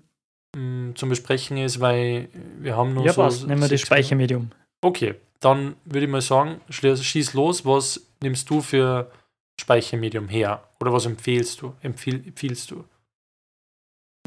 Mm, 0.55 0.95
zum 0.97 1.09
Besprechen 1.09 1.57
ist, 1.57 1.80
weil 1.80 2.28
wir 2.59 2.76
haben 2.76 2.93
nur 2.93 3.07
ja, 3.07 3.12
so. 3.14 3.22
Ja, 3.22 3.47
nehmen 3.47 3.62
wir 3.62 3.68
das 3.68 3.80
Speichermedium. 3.80 4.51
Okay, 4.83 5.14
dann 5.41 5.76
würde 5.87 6.05
ich 6.05 6.12
mal 6.12 6.20
sagen, 6.20 6.61
schieß 6.68 7.33
los, 7.33 7.64
was 7.64 8.07
nimmst 8.22 8.51
du 8.51 8.61
für 8.61 9.11
Speichermedium 9.59 10.28
her? 10.28 10.62
Oder 10.80 10.93
was 10.93 11.07
empfehlst 11.07 11.62
du? 11.62 11.74
Empfiehl, 11.80 12.16
empfiehlst 12.26 12.70
du? 12.70 12.85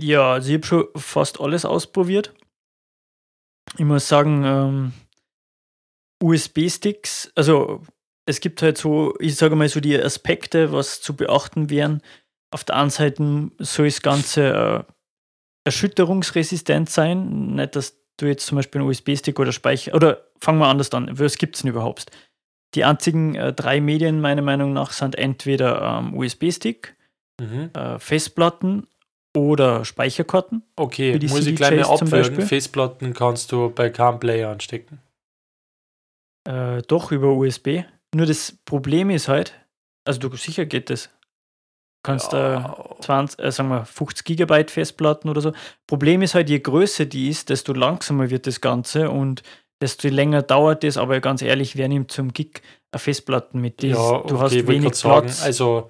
Ja, 0.01 0.33
also 0.33 0.49
ich 0.49 0.55
habe 0.55 0.65
schon 0.65 0.87
fast 0.95 1.39
alles 1.39 1.63
ausprobiert. 1.63 2.33
Ich 3.77 3.85
muss 3.85 4.07
sagen, 4.07 4.43
ähm, 4.45 4.93
USB-Sticks, 6.23 7.31
also 7.35 7.81
es 8.25 8.39
gibt 8.39 8.61
halt 8.61 8.77
so, 8.77 9.13
ich 9.19 9.35
sage 9.35 9.55
mal 9.55 9.69
so 9.69 9.79
die 9.79 9.97
Aspekte, 10.01 10.71
was 10.71 11.01
zu 11.01 11.15
beachten 11.15 11.69
wären. 11.69 12.01
Auf 12.51 12.63
der 12.63 12.77
einen 12.77 12.89
Seite 12.89 13.51
soll 13.59 13.85
das 13.85 14.01
Ganze 14.01 14.85
äh, 14.87 14.91
erschütterungsresistent 15.65 16.89
sein. 16.89 17.55
Nicht, 17.55 17.75
dass 17.75 17.97
du 18.17 18.27
jetzt 18.27 18.45
zum 18.45 18.55
Beispiel 18.57 18.81
einen 18.81 18.89
USB-Stick 18.89 19.39
oder 19.39 19.51
Speicher, 19.51 19.93
oder 19.93 20.25
fangen 20.39 20.59
wir 20.59 20.67
anders 20.67 20.91
an, 20.91 21.09
was 21.11 21.37
gibt 21.37 21.55
es 21.55 21.61
denn 21.61 21.71
überhaupt? 21.71 22.11
Die 22.73 22.83
einzigen 22.83 23.35
äh, 23.35 23.53
drei 23.53 23.81
Medien 23.81 24.21
meiner 24.21 24.41
Meinung 24.41 24.73
nach 24.73 24.91
sind 24.91 25.17
entweder 25.17 25.99
ähm, 25.99 26.17
USB-Stick, 26.17 26.95
mhm. 27.39 27.69
äh, 27.73 27.99
Festplatten 27.99 28.87
oder 29.35 29.85
Speicherkarten. 29.85 30.63
Okay, 30.75 31.19
muss 31.27 31.45
ich 31.45 31.55
gleich 31.55 31.85
mal 31.85 31.93
abwürgen. 31.93 32.41
Festplatten 32.45 33.13
kannst 33.13 33.51
du 33.51 33.69
bei 33.69 33.89
keinem 33.89 34.19
Player 34.19 34.49
anstecken. 34.49 34.99
Äh, 36.47 36.81
doch, 36.83 37.11
über 37.11 37.33
USB. 37.33 37.83
Nur 38.13 38.25
das 38.25 38.57
Problem 38.65 39.09
ist 39.09 39.27
halt, 39.27 39.53
also 40.05 40.19
du 40.19 40.35
sicher 40.37 40.65
geht 40.65 40.89
das. 40.89 41.05
Du 41.05 42.11
kannst 42.11 42.33
da 42.33 42.53
ja. 42.53 42.95
20, 43.01 43.39
äh, 43.39 43.51
sagen 43.51 43.69
wir 43.69 43.85
50 43.85 44.23
Gigabyte 44.25 44.71
Festplatten 44.71 45.29
oder 45.29 45.41
so. 45.41 45.53
Problem 45.87 46.21
ist 46.21 46.35
halt, 46.35 46.49
je 46.49 46.59
größer 46.59 47.05
die 47.05 47.29
ist, 47.29 47.49
desto 47.49 47.73
langsamer 47.73 48.29
wird 48.29 48.47
das 48.47 48.61
Ganze 48.61 49.09
und 49.09 49.41
desto 49.81 50.07
länger 50.07 50.43
dauert 50.43 50.83
das. 50.83 50.97
Aber 50.97 51.19
ganz 51.19 51.41
ehrlich, 51.41 51.75
wer 51.75 51.87
nimmt 51.87 52.11
zum 52.11 52.31
Gig 52.31 52.61
eine 52.91 52.99
Festplatten 52.99 53.59
mit? 53.59 53.81
Das, 53.81 53.89
ja, 53.91 54.19
du 54.19 54.39
hast 54.39 54.53
wenig 54.67 54.91
Platz. 54.91 55.01
Sagen, 55.01 55.33
also 55.41 55.89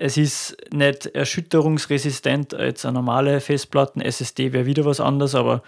es 0.00 0.16
ist 0.16 0.56
nicht 0.72 1.06
erschütterungsresistent 1.06 2.54
als 2.54 2.86
eine 2.86 2.94
normale 2.94 3.40
Festplatten. 3.40 4.00
SSD 4.00 4.52
wäre 4.54 4.64
wieder 4.64 4.86
was 4.86 4.98
anderes, 4.98 5.34
aber 5.34 5.62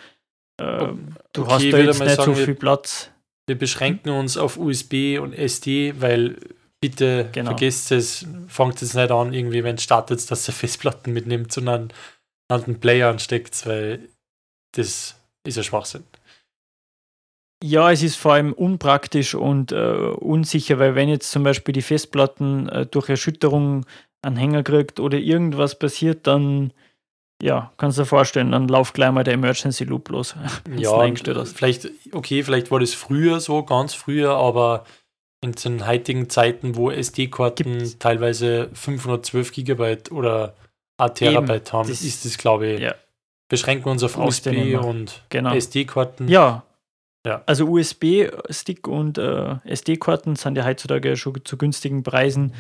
äh, 0.59 0.89
du 1.35 1.43
okay, 1.43 1.51
hast 1.51 1.73
da 1.73 1.79
jetzt 1.79 2.01
nicht 2.01 2.15
sagen, 2.17 2.35
so 2.35 2.43
viel 2.43 2.55
Platz. 2.55 3.11
Wir 3.47 3.59
beschränken 3.59 4.09
uns 4.11 4.39
auf 4.39 4.57
USB 4.57 5.19
und 5.21 5.35
SD, 5.35 6.01
weil 6.01 6.39
bitte 6.81 7.29
Genau. 7.33 7.51
vergesst 7.51 7.93
es, 7.93 8.27
fangt 8.49 8.81
es 8.81 8.95
nicht 8.95 9.11
an, 9.11 9.35
irgendwie, 9.35 9.65
wenn 9.65 9.75
es 9.77 9.83
startet, 9.83 10.31
dass 10.31 10.49
ihr 10.49 10.55
Festplatten 10.55 11.13
mitnimmt, 11.13 11.53
sondern 11.53 11.93
an 12.49 12.65
den 12.65 12.81
Player 12.81 13.11
ansteckt, 13.11 13.67
weil 13.67 14.09
das 14.75 15.15
ist 15.47 15.59
ein 15.59 15.65
Schwachsinn. 15.65 16.05
Ja, 17.63 17.93
es 17.93 18.03
ist 18.03 18.17
vor 18.17 18.33
allem 18.33 18.55
unpraktisch 18.55 19.35
und 19.35 19.73
äh, 19.73 19.77
unsicher, 19.77 20.79
weil 20.79 20.95
wenn 20.95 21.11
jetzt 21.11 21.31
zum 21.31 21.43
Beispiel 21.45 21.75
die 21.75 21.83
Festplatten 21.83 22.69
äh, 22.71 22.87
durch 22.87 23.11
Erschütterung 23.11 23.85
einen 24.23 24.37
Hänger 24.37 24.63
kriegt 24.63 25.01
oder 25.01 25.19
irgendwas 25.19 25.79
passiert, 25.79 26.27
dann 26.27 26.73
ja, 27.43 27.73
kannst 27.77 27.99
du 27.99 28.03
dir 28.03 28.07
vorstellen, 28.07 28.53
dann 28.53 28.69
lauft 28.69 28.95
gleich 28.95 29.11
mal 29.11 29.25
der 29.25 29.35
Emergency 29.35 29.83
Loop 29.85 30.09
los. 30.11 30.37
Ja, 30.77 30.97
vielleicht, 31.45 31.91
okay, 32.13 32.43
vielleicht 32.45 32.71
war 32.71 32.79
das 32.79 32.95
früher 32.95 33.41
so, 33.41 33.65
ganz 33.65 33.95
früher, 33.95 34.31
aber 34.37 34.85
in 35.41 35.51
den 35.53 35.85
heutigen 35.89 36.31
Zeiten, 36.31 36.77
wo 36.77 36.91
SD-Karten 36.93 37.95
teilweise 37.99 38.71
512 38.75 39.51
Gigabyte 39.53 40.13
oder 40.13 40.55
ein 40.99 41.13
Terabyte 41.17 41.73
haben, 41.73 41.89
das- 41.89 42.03
ist 42.03 42.25
das, 42.25 42.39
glaube 42.39 42.69
ich, 42.69 42.81
Ja. 42.81 42.95
beschränken 43.49 43.87
wir 43.87 43.91
uns 43.93 44.05
auf 44.05 44.17
USB 44.17 44.77
und 44.77 45.23
Genau. 45.31 45.53
SD-Karten. 45.53 46.29
Ja. 46.29 46.63
Ja. 47.27 47.43
Also 47.47 47.67
USB-Stick 47.69 48.87
und 48.87 49.19
äh, 49.19 49.57
SD-Karten 49.65 50.37
sind 50.37 50.57
ja 50.57 50.65
heutzutage 50.65 51.17
schon 51.17 51.41
zu 51.45 51.57
günstigen 51.57 52.03
Preisen 52.05 52.53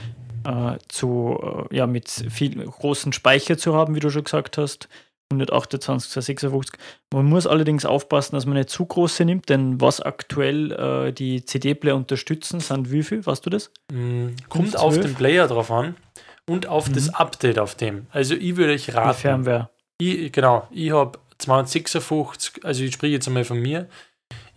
äh, 0.47 0.79
zu, 0.89 1.67
äh, 1.71 1.77
ja, 1.77 1.87
mit 1.87 2.09
viel 2.09 2.65
großen 2.65 3.13
Speicher 3.13 3.57
zu 3.59 3.75
haben, 3.75 3.95
wie 3.95 4.01
du 4.01 4.11
schon 4.11 4.25
gesagt 4.25 4.59
hast. 4.59 4.89
128 5.33 6.11
zu 6.11 6.21
56. 6.21 6.75
Man 7.13 7.25
muss 7.25 7.47
allerdings 7.47 7.87
aufpassen, 7.87 8.35
dass 8.35 8.45
man 8.45 8.55
nicht 8.57 8.69
zu 8.69 8.85
große 8.85 9.25
nimmt, 9.25 9.49
denn 9.49 9.81
was 9.81 10.03
aktuell 10.03 10.73
äh, 10.73 11.13
die 11.13 11.43
CD-Player 11.45 11.97
unterstützen, 11.97 12.61
sind 12.61 12.93
wie 12.93 13.03
viel? 13.03 13.25
Weißt 13.25 13.47
du 13.47 13.49
das? 13.49 13.71
Mm, 13.91 14.29
Kommt 14.51 14.77
auf 14.77 14.93
12? 14.93 15.07
den 15.07 15.15
Player 15.15 15.49
drauf 15.49 15.71
an 15.71 15.97
und 16.47 16.67
auf 16.67 16.91
das 16.91 17.09
Mhm. 17.09 17.15
Update 17.15 17.59
auf 17.59 17.75
dem. 17.77 18.07
Also 18.11 18.35
ich 18.35 18.57
würde 18.57 18.75
euch 18.75 18.85
Die 18.85 18.91
raten, 18.91 19.19
Firmware. 19.19 19.71
ich, 19.99 20.31
genau, 20.33 20.69
ich 20.71 20.91
habe 20.93 21.19
256, 21.39 22.65
also 22.65 22.85
ich 22.85 22.93
spreche 22.93 23.15
jetzt 23.15 23.27
einmal 23.27 23.45
von 23.45 23.59
mir, 23.59 23.89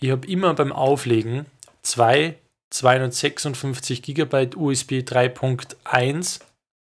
ich 0.02 0.12
habe 0.12 0.28
immer 0.28 0.54
beim 0.56 0.74
Auflegen 0.74 1.46
zwei 1.84 2.36
256 2.76 4.02
GB 4.02 4.56
USB 4.56 5.00
3.1, 5.00 6.42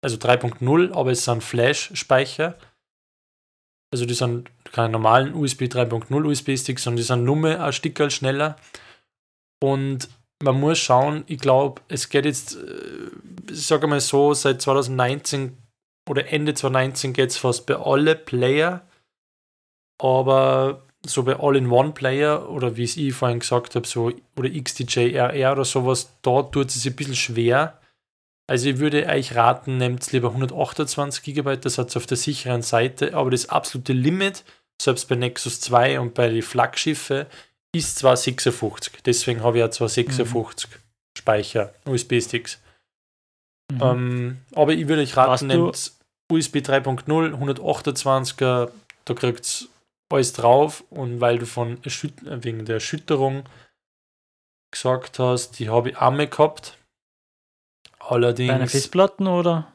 also 0.02 0.16
3.0, 0.16 0.92
aber 0.94 1.10
es 1.10 1.24
sind 1.24 1.42
Flash-Speicher. 1.42 2.58
Also 3.92 4.06
die 4.06 4.14
sind 4.14 4.50
keine 4.72 4.90
normalen 4.90 5.34
USB 5.34 5.62
3.0 5.62 6.24
USB-Sticks, 6.24 6.82
sondern 6.82 6.96
die 6.96 7.02
sind 7.02 7.24
nur 7.24 7.60
ein 7.60 7.72
Stückel 7.72 8.10
schneller. 8.10 8.56
Und 9.62 10.08
man 10.42 10.58
muss 10.58 10.78
schauen, 10.78 11.24
ich 11.26 11.38
glaube, 11.38 11.82
es 11.88 12.08
geht 12.08 12.24
jetzt, 12.24 12.56
äh, 12.56 13.10
ich 13.50 13.66
sage 13.66 13.86
mal 13.86 14.00
so, 14.00 14.34
seit 14.34 14.62
2019 14.62 15.56
oder 16.08 16.28
Ende 16.28 16.54
2019 16.54 17.12
geht 17.12 17.30
es 17.30 17.36
fast 17.36 17.66
bei 17.66 17.76
alle 17.76 18.16
Player, 18.16 18.86
aber 20.00 20.85
so 21.04 21.22
bei 21.22 21.38
All-in-One-Player 21.38 22.48
oder 22.48 22.76
wie 22.76 22.84
es 22.84 22.96
ich 22.96 23.14
vorhin 23.14 23.40
gesagt 23.40 23.74
habe, 23.74 23.86
so 23.86 24.12
oder 24.36 24.50
XDJ-RR 24.50 25.52
oder 25.52 25.64
sowas, 25.64 26.10
da 26.22 26.42
tut 26.42 26.68
es 26.68 26.82
sich 26.82 26.92
ein 26.92 26.96
bisschen 26.96 27.16
schwer. 27.16 27.80
Also 28.48 28.68
ich 28.68 28.78
würde 28.78 29.06
euch 29.06 29.34
raten, 29.34 29.76
nehmt 29.78 30.10
lieber 30.12 30.28
128 30.28 31.22
GB, 31.22 31.56
das 31.56 31.78
hat 31.78 31.88
es 31.88 31.96
auf 31.96 32.06
der 32.06 32.16
sicheren 32.16 32.62
Seite, 32.62 33.14
aber 33.14 33.30
das 33.30 33.48
absolute 33.48 33.92
Limit, 33.92 34.44
selbst 34.80 35.08
bei 35.08 35.16
Nexus 35.16 35.60
2 35.60 36.00
und 36.00 36.14
bei 36.14 36.28
den 36.28 36.42
Flaggschiffe, 36.42 37.26
ist 37.74 37.98
zwar 37.98 38.16
56. 38.16 39.02
Deswegen 39.04 39.42
habe 39.42 39.58
ich 39.58 39.60
ja 39.60 39.70
zwar 39.70 39.88
56 39.88 40.70
Speicher, 41.18 41.74
USB-Sticks. 41.86 42.60
Mhm. 43.72 43.82
Ähm, 43.82 44.36
aber 44.54 44.72
ich 44.72 44.86
würde 44.86 45.02
euch 45.02 45.16
raten, 45.16 45.48
nehmt 45.48 45.92
USB 46.30 46.56
3.0, 46.56 47.06
128er, 47.06 48.70
da 49.04 49.14
kriegt 49.14 49.68
alles 50.12 50.32
drauf 50.32 50.84
und 50.90 51.20
weil 51.20 51.38
du 51.38 51.46
von 51.46 51.82
Erschüt 51.82 52.14
wegen 52.24 52.64
der 52.64 52.76
Erschütterung 52.76 53.44
gesagt 54.72 55.18
hast, 55.18 55.58
die 55.58 55.68
habe 55.68 55.90
ich 55.90 55.98
einmal 55.98 56.28
gehabt. 56.28 56.78
Deine 57.98 58.10
Allerdings, 58.10 58.70
Festplatten 58.72 59.26
oder? 59.26 59.72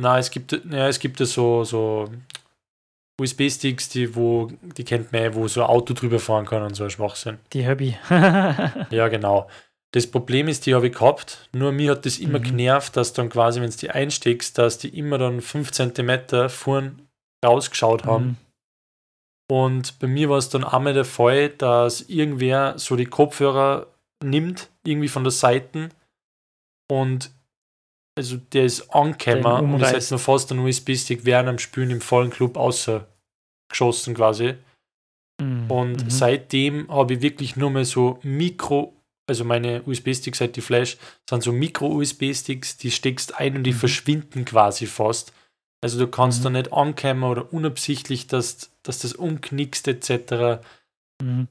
nein, 0.00 0.20
es 0.20 0.30
gibt, 0.30 0.52
ja, 0.52 0.88
es 0.88 1.00
gibt 1.00 1.18
so, 1.18 1.64
so 1.64 2.08
USB-Sticks, 3.20 3.88
die, 3.90 4.14
wo, 4.14 4.50
die 4.76 4.84
kennt 4.84 5.12
man, 5.12 5.22
ja, 5.22 5.34
wo 5.34 5.46
so 5.48 5.62
ein 5.62 5.68
Auto 5.68 5.94
drüber 5.94 6.18
fahren 6.18 6.46
kann 6.46 6.62
und 6.62 6.74
so 6.74 6.84
ein 6.84 6.90
Schwachsinn. 6.90 7.38
Die 7.52 7.66
habe 7.66 7.84
ich. 7.84 7.96
Ja, 8.90 9.08
genau. 9.08 9.48
Das 9.94 10.06
Problem 10.10 10.48
ist, 10.48 10.64
die 10.64 10.74
habe 10.74 10.86
ich 10.86 10.94
gehabt, 10.94 11.48
nur 11.52 11.70
mir 11.72 11.90
hat 11.92 12.06
das 12.06 12.18
immer 12.18 12.38
Mhm. 12.38 12.44
genervt, 12.44 12.96
dass 12.96 13.12
dann 13.12 13.28
quasi, 13.28 13.60
wenn 13.60 13.70
du 13.70 13.76
die 13.76 13.90
einsteckst, 13.90 14.56
dass 14.56 14.78
die 14.78 14.96
immer 14.96 15.18
dann 15.18 15.40
5 15.40 15.70
cm 15.70 16.48
vorn 16.48 17.08
rausgeschaut 17.44 18.04
haben. 18.06 18.24
Mhm. 18.26 18.36
Und 19.52 19.98
bei 19.98 20.06
mir 20.06 20.30
war 20.30 20.38
es 20.38 20.48
dann 20.48 20.64
einmal 20.64 20.94
der 20.94 21.04
Fall, 21.04 21.50
dass 21.50 22.00
irgendwer 22.08 22.78
so 22.78 22.96
die 22.96 23.04
Kopfhörer 23.04 23.86
nimmt, 24.24 24.70
irgendwie 24.82 25.08
von 25.08 25.24
der 25.24 25.30
Seite 25.30 25.90
und 26.90 27.30
also 28.16 28.36
der 28.36 28.64
ist 28.64 28.88
angekommen 28.94 29.44
und 29.44 29.74
umreißt. 29.74 29.92
hätte 29.94 30.14
mir 30.14 30.18
fast 30.18 30.50
ein 30.52 30.58
USB-Stick 30.58 31.26
während 31.26 31.50
am 31.50 31.58
Spielen 31.58 31.90
im 31.90 32.00
vollen 32.00 32.30
Club 32.30 32.56
außergeschossen 32.56 34.14
quasi. 34.14 34.54
Mhm. 35.40 35.70
Und 35.70 36.04
Mhm. 36.04 36.10
seitdem 36.10 36.88
habe 36.90 37.14
ich 37.14 37.20
wirklich 37.22 37.56
nur 37.56 37.70
mehr 37.70 37.84
so 37.84 38.20
Mikro, 38.22 38.94
also 39.26 39.44
meine 39.44 39.82
USB-Sticks, 39.84 40.38
seit 40.38 40.56
die 40.56 40.60
Flash, 40.62 40.96
sind 41.28 41.42
so 41.42 41.52
Micro-USB-Sticks, 41.52 42.78
die 42.78 42.90
steckst 42.90 43.34
ein 43.38 43.56
und 43.56 43.64
die 43.64 43.72
Mhm. 43.72 43.76
verschwinden 43.76 44.44
quasi 44.46 44.86
fast. 44.86 45.32
Also 45.82 45.98
du 45.98 46.06
kannst 46.06 46.40
Mhm. 46.40 46.44
da 46.44 46.50
nicht 46.50 46.72
ankommen 46.72 47.24
oder 47.24 47.52
unabsichtlich, 47.52 48.26
dass, 48.28 48.70
dass 48.82 49.00
das 49.00 49.12
umknickst 49.14 49.88
etc. 49.88 50.60
Mhm. 51.20 51.48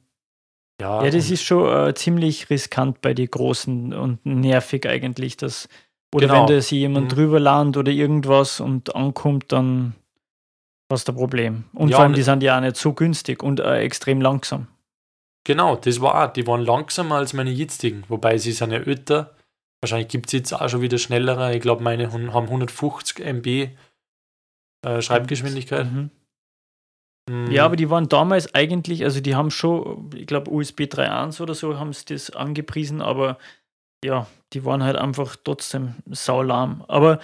Ja, 0.79 1.03
Ja, 1.03 1.09
das 1.11 1.29
ist 1.29 1.43
schon 1.43 1.89
äh, 1.89 1.93
ziemlich 1.93 2.49
riskant 2.49 3.01
bei 3.01 3.13
den 3.13 3.29
Großen 3.29 3.93
und 3.93 4.25
nervig 4.25 4.87
eigentlich. 4.87 5.37
Dass, 5.37 5.67
oder 6.15 6.27
Genau. 6.27 6.39
wenn 6.47 6.47
da 6.55 6.61
sich 6.61 6.71
jemand 6.71 7.07
Mhm. 7.11 7.15
drüber 7.15 7.39
landet 7.39 7.77
oder 7.77 7.91
irgendwas 7.91 8.59
und 8.59 8.95
ankommt, 8.95 9.51
dann 9.51 9.93
du 10.89 10.95
ein 11.11 11.15
Problem. 11.15 11.63
Und 11.73 11.89
Ja, 11.89 11.97
vor 11.97 12.03
allem, 12.05 12.13
die 12.13 12.23
sind 12.23 12.41
ja 12.43 12.57
auch 12.57 12.61
nicht 12.61 12.75
so 12.77 12.93
günstig 12.93 13.43
und 13.43 13.59
äh, 13.59 13.79
extrem 13.79 14.19
langsam. 14.21 14.67
Genau, 15.45 15.75
das 15.75 16.01
war 16.01 16.23
auch. 16.29 16.33
Die 16.33 16.45
waren 16.47 16.61
langsamer 16.61 17.15
als 17.15 17.33
meine 17.33 17.49
jetzigen, 17.51 18.03
wobei 18.09 18.37
sie 18.37 18.51
sind 18.51 18.71
ja 18.71 18.79
älter. 18.79 19.35
Wahrscheinlich 19.81 20.09
gibt 20.09 20.27
es 20.27 20.33
jetzt 20.33 20.53
auch 20.53 20.69
schon 20.69 20.81
wieder 20.81 20.97
schnellere. 20.97 21.55
Ich 21.55 21.61
glaube, 21.61 21.81
meine 21.83 22.11
haben 22.11 22.27
150 22.49 23.19
MB 23.25 23.69
äh, 24.85 25.01
Schreibgeschwindigkeit. 25.01 25.91
Mhm. 25.91 26.09
Mm, 27.29 27.51
Ja, 27.51 27.65
aber 27.65 27.75
die 27.75 27.89
waren 27.89 28.09
damals 28.09 28.53
eigentlich, 28.55 29.03
also 29.03 29.21
die 29.21 29.35
haben 29.35 29.51
schon, 29.51 30.09
ich 30.15 30.27
glaube, 30.27 30.51
USB 30.51 30.81
3.1 30.87 31.41
oder 31.41 31.53
so 31.53 31.79
haben 31.79 31.93
sie 31.93 32.05
das 32.05 32.31
angepriesen, 32.31 33.01
aber 33.01 33.37
ja, 34.03 34.27
die 34.53 34.65
waren 34.65 34.83
halt 34.83 34.97
einfach 34.97 35.35
trotzdem 35.43 35.95
saulahm. 36.09 36.83
Aber 36.87 37.19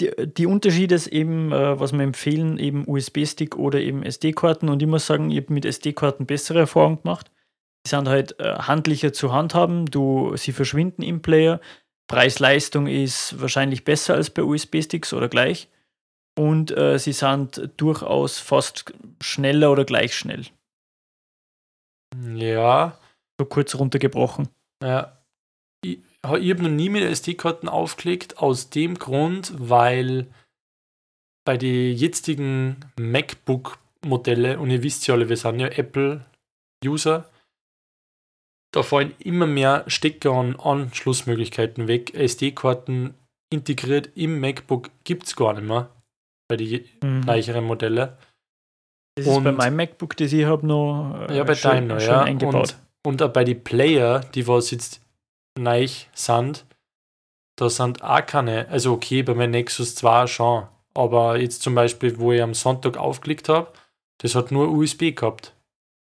die, 0.00 0.10
die 0.26 0.46
Unterschiede 0.46 0.94
ist 0.94 1.08
eben, 1.08 1.52
äh, 1.52 1.78
was 1.80 1.92
wir 1.92 2.02
empfehlen, 2.02 2.58
eben 2.58 2.84
USB-Stick 2.86 3.56
oder 3.56 3.80
eben 3.80 4.02
SD-Karten. 4.02 4.68
Und 4.68 4.82
ich 4.82 4.88
muss 4.88 5.06
sagen, 5.06 5.30
ich 5.30 5.38
habe 5.42 5.52
mit 5.52 5.64
SD-Karten 5.64 6.26
bessere 6.26 6.60
Erfahrungen 6.60 7.02
gemacht. 7.02 7.30
Die 7.86 7.90
sind 7.90 8.08
halt 8.08 8.38
äh, 8.40 8.54
handlicher 8.54 9.12
zu 9.12 9.32
handhaben, 9.32 9.86
du, 9.86 10.36
sie 10.36 10.52
verschwinden 10.52 11.02
im 11.02 11.20
Player. 11.22 11.60
Preis-Leistung 12.08 12.86
ist 12.86 13.40
wahrscheinlich 13.40 13.84
besser 13.84 14.14
als 14.14 14.30
bei 14.30 14.42
USB-Sticks 14.42 15.12
oder 15.12 15.28
gleich. 15.28 15.68
Und 16.38 16.70
äh, 16.76 16.98
sie 16.98 17.12
sind 17.12 17.70
durchaus 17.76 18.38
fast 18.38 18.92
schneller 19.20 19.70
oder 19.70 19.84
gleich 19.84 20.14
schnell. 20.14 20.46
ja, 22.34 22.98
So 23.38 23.46
kurz 23.46 23.74
runtergebrochen. 23.74 24.48
Ja. 24.82 25.18
Ich, 25.84 25.98
ich 25.98 26.24
habe 26.24 26.62
noch 26.62 26.70
nie 26.70 26.88
mit 26.88 27.02
SD-Karten 27.02 27.68
aufgelegt, 27.68 28.38
aus 28.38 28.70
dem 28.70 28.98
Grund, 28.98 29.52
weil 29.56 30.28
bei 31.44 31.56
den 31.56 31.96
jetzigen 31.96 32.76
MacBook-Modelle, 32.98 34.58
und 34.58 34.70
ihr 34.70 34.82
wisst 34.82 35.06
ja 35.06 35.14
alle, 35.14 35.28
wir 35.28 35.36
sind 35.36 35.58
ja 35.58 35.66
Apple-User, 35.66 37.28
da 38.72 38.82
fallen 38.82 39.14
immer 39.18 39.46
mehr 39.46 39.84
Stecker 39.86 40.32
und 40.32 40.58
Anschlussmöglichkeiten 40.58 41.88
weg. 41.88 42.14
SD-Karten 42.14 43.14
integriert 43.52 44.10
im 44.14 44.40
MacBook 44.40 44.90
gibt 45.04 45.26
es 45.26 45.36
gar 45.36 45.52
nicht 45.52 45.66
mehr 45.66 45.90
bei 46.52 46.56
den 46.56 46.84
Mhm. 47.02 47.22
gleicheren 47.22 47.64
Modelle. 47.64 48.18
Das 49.16 49.26
ist 49.26 49.42
bei 49.42 49.50
Und- 49.50 49.56
meinem 49.56 49.76
MacBook, 49.76 50.16
das 50.16 50.32
ich 50.32 50.44
habe, 50.44 50.66
noch 50.66 51.26
äh, 51.28 51.36
Ja, 51.38 51.44
bei 51.44 51.54
deinem 51.54 51.88
noch, 51.88 52.00
schön 52.00 52.08
ja. 52.10 52.22
eingebaut. 52.22 52.76
Und 53.06 53.22
auch 53.22 53.30
bei 53.32 53.44
den 53.44 53.62
Player, 53.64 54.20
die 54.34 54.46
was 54.46 54.70
jetzt 54.70 55.00
neu 55.58 55.86
sind, 56.14 56.64
da 57.56 57.68
sind 57.68 58.02
auch 58.02 58.24
keine, 58.24 58.68
also 58.68 58.92
okay, 58.94 59.22
bei 59.22 59.34
meinem 59.34 59.50
Nexus 59.52 59.94
2 59.96 60.26
schon, 60.26 60.66
aber 60.94 61.38
jetzt 61.38 61.62
zum 61.62 61.74
Beispiel, 61.74 62.18
wo 62.18 62.32
ich 62.32 62.42
am 62.42 62.54
Sonntag 62.54 62.96
aufgelegt 62.96 63.48
habe, 63.48 63.72
das 64.18 64.34
hat 64.34 64.50
nur 64.50 64.68
USB 64.70 65.12
gehabt. 65.12 65.54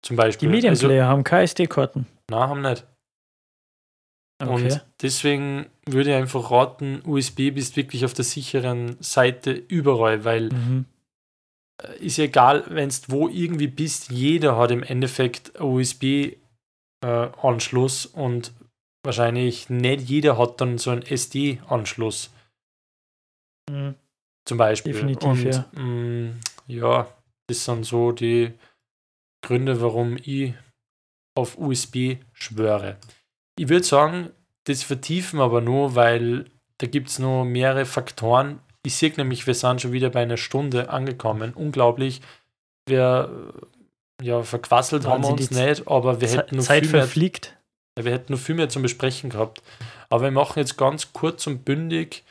Zum 0.04 0.16
Die 0.16 0.22
Beispiel. 0.22 0.48
Medienplayer 0.48 1.06
haben 1.06 1.24
keine 1.24 1.44
SD-Karten. 1.44 2.06
Also, 2.30 2.40
nein, 2.40 2.48
haben 2.48 2.62
nicht. 2.62 2.84
Okay. 4.42 4.52
Und 4.52 4.84
deswegen 5.02 5.66
würde 5.86 6.10
ich 6.10 6.16
einfach 6.16 6.50
raten, 6.50 7.00
USB 7.04 7.52
bist 7.52 7.76
wirklich 7.76 8.04
auf 8.04 8.14
der 8.14 8.24
sicheren 8.24 8.96
Seite 9.00 9.52
überall, 9.52 10.24
weil 10.24 10.48
Mhm. 10.48 10.86
äh, 11.82 11.96
ist 12.04 12.16
ja 12.18 12.24
egal, 12.24 12.64
wenn 12.68 12.88
du 12.88 12.94
wo 13.08 13.28
irgendwie 13.28 13.68
bist, 13.68 14.10
jeder 14.10 14.56
hat 14.56 14.70
im 14.72 14.82
Endeffekt 14.82 15.52
USB-Anschluss 15.60 18.06
und 18.06 18.52
wahrscheinlich 19.04 19.68
nicht 19.70 20.08
jeder 20.08 20.38
hat 20.38 20.60
dann 20.60 20.78
so 20.78 20.90
einen 20.90 21.02
SD-Anschluss 21.02 22.30
Mhm. 23.70 23.94
zum 24.44 24.58
Beispiel. 24.58 24.92
Definitiv, 24.92 25.28
und, 25.28 25.44
ja. 25.44 25.66
mh, 25.72 26.34
ja, 26.66 27.08
das 27.48 27.64
sind 27.64 27.84
so 27.84 28.10
die 28.12 28.52
Gründe, 29.44 29.80
warum 29.80 30.16
ich 30.22 30.54
auf 31.36 31.58
USB 31.58 32.18
schwöre. 32.32 32.98
Ich 33.58 33.68
würde 33.68 33.84
sagen, 33.84 34.30
das 34.64 34.82
vertiefen 34.82 35.38
wir 35.38 35.44
aber 35.44 35.60
nur, 35.60 35.94
weil 35.94 36.46
da 36.78 36.86
gibt 36.86 37.08
es 37.10 37.18
noch 37.18 37.44
mehrere 37.44 37.84
Faktoren. 37.84 38.60
Ich 38.84 38.96
sehe 38.96 39.12
nämlich, 39.16 39.46
wir 39.46 39.54
sind 39.54 39.80
schon 39.80 39.92
wieder 39.92 40.10
bei 40.10 40.22
einer 40.22 40.36
Stunde 40.36 40.90
angekommen. 40.90 41.52
Unglaublich. 41.54 42.20
Wir 42.86 43.52
äh, 44.20 44.26
ja, 44.26 44.42
verquasselt 44.42 45.06
haben 45.06 45.22
wir 45.22 45.30
uns 45.30 45.50
nicht, 45.50 45.86
aber 45.88 46.20
wir 46.20 46.28
hätten 46.28 46.56
noch 46.56 46.64
Zeit 46.64 46.84
viel 46.84 46.92
mehr 46.92 47.02
verfliegt. 47.02 47.56
ja, 47.98 48.04
wir 48.04 48.12
hätten 48.12 48.32
noch 48.32 48.40
viel 48.40 48.54
mehr 48.56 48.68
zum 48.68 48.82
Besprechen 48.82 49.30
gehabt. 49.30 49.62
Aber 50.10 50.24
wir 50.24 50.30
machen 50.30 50.58
jetzt 50.58 50.76
ganz 50.76 51.12
kurz 51.12 51.46
und 51.46 51.64
bündig 51.64 52.24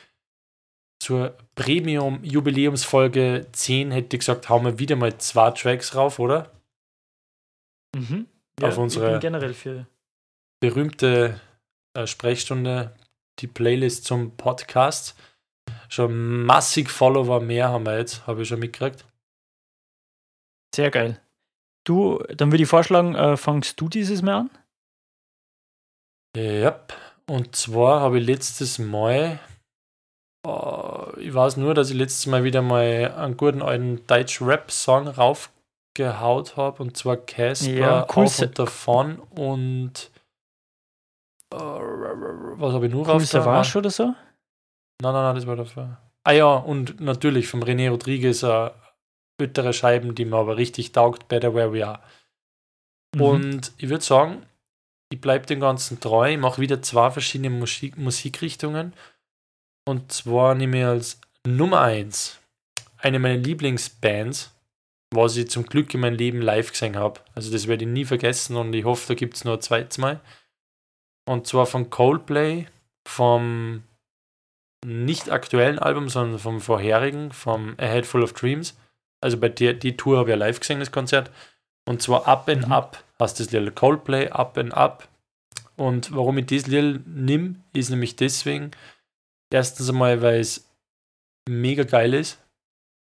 zur 1.02 1.34
Premium-Jubiläumsfolge 1.56 3.46
10, 3.52 3.90
hätte 3.90 4.16
ich 4.16 4.20
gesagt, 4.20 4.48
hauen 4.48 4.64
wir 4.64 4.78
wieder 4.78 4.96
mal 4.96 5.16
zwei 5.18 5.50
Tracks 5.50 5.94
rauf, 5.94 6.18
oder? 6.18 6.50
Mhm. 7.96 8.26
Auf 8.62 8.78
unsere- 8.78 9.06
ich 9.06 9.10
bin 9.12 9.20
generell 9.20 9.54
für. 9.54 9.86
Berühmte 10.62 11.40
äh, 11.94 12.06
Sprechstunde, 12.06 12.94
die 13.40 13.48
Playlist 13.48 14.04
zum 14.04 14.36
Podcast. 14.36 15.16
Schon 15.88 16.44
massig 16.44 16.88
Follower 16.88 17.40
mehr 17.40 17.70
haben 17.70 17.84
wir 17.84 17.98
jetzt, 17.98 18.28
habe 18.28 18.42
ich 18.42 18.48
schon 18.48 18.60
mitgekriegt. 18.60 19.04
Sehr 20.72 20.92
geil. 20.92 21.20
Du, 21.84 22.22
dann 22.36 22.52
würde 22.52 22.62
ich 22.62 22.68
vorschlagen, 22.68 23.16
äh, 23.16 23.36
fangst 23.36 23.80
du 23.80 23.88
dieses 23.88 24.22
Mal 24.22 24.42
an? 24.42 24.50
Ja, 26.36 26.78
und 27.28 27.56
zwar 27.56 28.00
habe 28.00 28.20
ich 28.20 28.26
letztes 28.26 28.78
Mal, 28.78 29.40
äh, 30.46 31.20
ich 31.20 31.34
weiß 31.34 31.56
nur, 31.56 31.74
dass 31.74 31.90
ich 31.90 31.96
letztes 31.96 32.26
Mal 32.26 32.44
wieder 32.44 32.62
mal 32.62 33.12
einen 33.16 33.36
guten 33.36 33.62
alten 33.62 34.06
Deutsch-Rap-Song 34.06 35.08
raufgehaut 35.08 36.56
habe, 36.56 36.84
und 36.84 36.96
zwar 36.96 37.16
Casper 37.16 37.68
Ja, 37.72 38.06
cool. 38.14 38.26
auf 38.26 38.38
und 38.38 38.58
davon 38.60 39.18
und 39.18 40.11
was 41.52 42.74
habe 42.74 42.86
ich 42.86 42.92
nur 42.92 43.06
rauf? 43.06 43.24
Savage 43.24 43.78
oder 43.78 43.90
so? 43.90 44.04
Nein, 44.04 44.16
nein, 45.00 45.12
nein, 45.12 45.34
das 45.34 45.46
war 45.46 45.56
davor. 45.56 45.98
Ah 46.24 46.32
ja, 46.32 46.54
und 46.54 47.00
natürlich 47.00 47.48
vom 47.48 47.62
René 47.62 47.90
Rodriguez 47.90 48.42
äh, 48.42 48.70
ältere 49.40 49.72
Scheiben, 49.72 50.14
die 50.14 50.24
mir 50.24 50.36
aber 50.36 50.56
richtig 50.56 50.92
taugt, 50.92 51.28
Better 51.28 51.54
Where 51.54 51.72
We 51.72 51.86
Are. 51.86 52.00
Mhm. 53.14 53.20
Und 53.20 53.72
ich 53.76 53.88
würde 53.88 54.04
sagen, 54.04 54.46
ich 55.12 55.20
bleibe 55.20 55.46
dem 55.46 55.60
Ganzen 55.60 56.00
treu. 56.00 56.32
Ich 56.32 56.38
mache 56.38 56.60
wieder 56.60 56.80
zwei 56.80 57.10
verschiedene 57.10 57.50
Musik 57.50 57.98
Musikrichtungen. 57.98 58.94
Und 59.86 60.12
zwar 60.12 60.54
nehme 60.54 60.78
ich 60.78 60.84
als 60.84 61.20
Nummer 61.46 61.80
1 61.80 62.38
eine 62.98 63.18
meiner 63.18 63.36
Lieblingsbands, 63.36 64.54
was 65.12 65.36
ich 65.36 65.50
zum 65.50 65.66
Glück 65.66 65.92
in 65.92 66.00
meinem 66.00 66.16
Leben 66.16 66.40
live 66.40 66.70
gesehen 66.70 66.96
habe. 66.96 67.20
Also 67.34 67.50
das 67.50 67.66
werde 67.66 67.84
ich 67.84 67.90
nie 67.90 68.04
vergessen 68.04 68.56
und 68.56 68.72
ich 68.72 68.84
hoffe, 68.84 69.08
da 69.08 69.14
gibt 69.14 69.34
es 69.34 69.44
nur 69.44 69.54
ein 69.54 69.60
zweites 69.60 69.98
Mal. 69.98 70.20
Und 71.24 71.46
zwar 71.46 71.66
von 71.66 71.90
Coldplay, 71.90 72.66
vom 73.06 73.84
nicht 74.84 75.30
aktuellen 75.30 75.78
Album, 75.78 76.08
sondern 76.08 76.38
vom 76.38 76.60
vorherigen, 76.60 77.32
vom 77.32 77.74
A 77.78 77.86
Head 77.86 78.06
Full 78.06 78.22
of 78.22 78.32
Dreams. 78.32 78.76
Also 79.20 79.38
bei 79.38 79.48
der 79.48 79.74
die 79.74 79.96
Tour 79.96 80.18
habe 80.18 80.30
ich 80.30 80.32
ja 80.32 80.36
live 80.36 80.58
gesehen, 80.58 80.80
das 80.80 80.90
Konzert. 80.90 81.30
Und 81.88 82.02
zwar 82.02 82.26
Up 82.26 82.48
and 82.48 82.66
Mhm. 82.66 82.72
Up 82.72 83.04
heißt 83.20 83.38
das 83.38 83.50
Lied 83.52 83.76
Coldplay, 83.76 84.28
Up 84.28 84.58
and 84.58 84.74
Up. 84.74 85.08
Und 85.76 86.14
warum 86.14 86.38
ich 86.38 86.46
das 86.46 86.66
Lied 86.66 87.06
nimm, 87.06 87.62
ist 87.72 87.90
nämlich 87.90 88.16
deswegen, 88.16 88.72
erstens 89.52 89.88
einmal, 89.88 90.22
weil 90.22 90.40
es 90.40 90.68
mega 91.48 91.84
geil 91.84 92.14
ist 92.14 92.38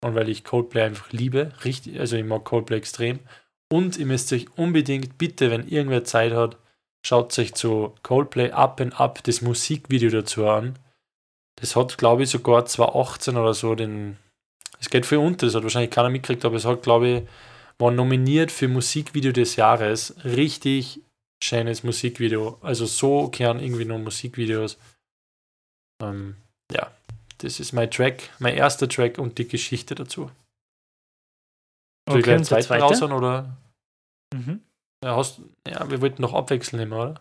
und 0.04 0.16
weil 0.16 0.30
ich 0.30 0.44
Coldplay 0.44 0.84
einfach 0.84 1.12
liebe, 1.12 1.52
richtig, 1.64 2.00
also 2.00 2.16
ich 2.16 2.26
mag 2.26 2.44
Coldplay 2.44 2.78
extrem. 2.78 3.20
Und 3.72 3.98
ihr 3.98 4.06
müsst 4.06 4.32
euch 4.32 4.48
unbedingt, 4.58 5.18
bitte, 5.18 5.50
wenn 5.50 5.68
irgendwer 5.68 6.04
Zeit 6.04 6.34
hat, 6.34 6.58
schaut 7.06 7.38
euch 7.38 7.54
zu 7.54 7.94
Coldplay 8.02 8.52
Up 8.52 8.82
and 8.82 9.00
Up 9.00 9.24
das 9.24 9.42
Musikvideo 9.42 10.10
dazu 10.10 10.48
an. 10.48 10.80
Das 11.58 11.76
hat, 11.76 11.98
glaube 11.98 12.24
ich, 12.24 12.30
sogar 12.30 12.66
2018 12.66 13.38
oder 13.38 13.54
so 13.54 13.76
den. 13.76 14.18
Es 14.80 14.90
geht 14.90 15.06
viel 15.06 15.20
unter, 15.20 15.46
das 15.46 15.56
hat 15.56 15.64
wahrscheinlich 15.64 15.92
keiner 15.92 16.10
mitgekriegt, 16.10 16.44
aber 16.44 16.56
es 16.56 16.66
hat, 16.66 16.84
glaube 16.84 17.08
ich, 17.08 17.24
war 17.78 17.92
nominiert 17.92 18.52
für 18.52 18.68
Musikvideo 18.68 19.32
des 19.32 19.56
Jahres. 19.56 20.16
Richtig 20.26 21.02
schönes 21.42 21.84
Musikvideo. 21.84 22.58
Also 22.62 22.86
so 22.86 23.30
kehren 23.30 23.60
irgendwie 23.60 23.86
noch 23.86 24.00
Musikvideos. 24.00 24.78
Ähm, 26.02 26.36
ja, 26.72 26.92
das 27.38 27.60
ist 27.60 27.72
mein 27.72 27.92
Track, 27.92 28.32
mein 28.40 28.56
erster 28.56 28.90
Track 28.90 29.18
und 29.20 29.38
die 29.38 29.48
Geschichte 29.48 29.96
dazu. 29.96 30.32
Soll 32.10 32.20
ich 32.20 32.24
Okay, 32.24 32.24
gleich 32.24 32.38
und 32.40 32.50
der 32.50 32.58
einen 32.58 32.66
zweiten 32.66 32.66
zweite? 32.66 32.84
raushauen 32.84 33.14
oder? 33.14 33.58
Mhm. 34.34 34.62
Ja, 35.06 35.16
hast, 35.16 35.40
ja, 35.68 35.90
wir 35.90 36.02
wollten 36.02 36.22
noch 36.22 36.34
abwechseln 36.34 36.82
immer, 36.82 37.02
oder? 37.02 37.16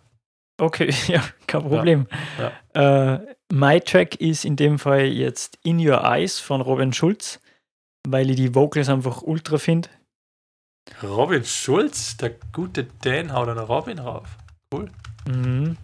Okay, 0.60 0.90
ja, 1.08 1.22
kein 1.46 1.62
Problem. 1.62 2.06
Äh, 2.72 3.18
my 3.52 3.80
Track 3.80 4.14
ist 4.20 4.44
in 4.44 4.56
dem 4.56 4.78
Fall 4.78 5.02
jetzt 5.04 5.58
In 5.64 5.78
Your 5.86 6.02
Eyes 6.02 6.40
von 6.40 6.60
Robin 6.62 6.92
Schulz, 6.94 7.40
weil 8.08 8.30
ich 8.30 8.36
die 8.36 8.54
Vocals 8.54 8.88
einfach 8.88 9.20
ultra 9.22 9.58
finde. 9.58 9.88
Robin 11.02 11.44
Schulz, 11.44 12.16
der 12.16 12.34
gute 12.52 12.86
Dan 13.02 13.32
haut 13.32 13.48
einen 13.48 13.58
Robin 13.58 13.98
rauf. 13.98 14.28
Mhm. 15.26 15.76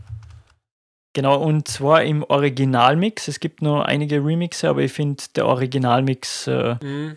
Genau, 1.15 1.43
und 1.43 1.67
zwar 1.69 2.05
im 2.05 2.23
Originalmix. 2.23 3.27
Es 3.29 3.41
gibt 3.41 3.63
noch 3.63 3.83
einige 3.83 4.25
Remixe, 4.25 4.69
aber 4.69 4.83
ich 4.83 4.93
finde, 4.93 5.23
der 5.35 5.47
Originalmix 5.47 6.47
äh, 6.47 6.77
Mhm. 6.83 7.17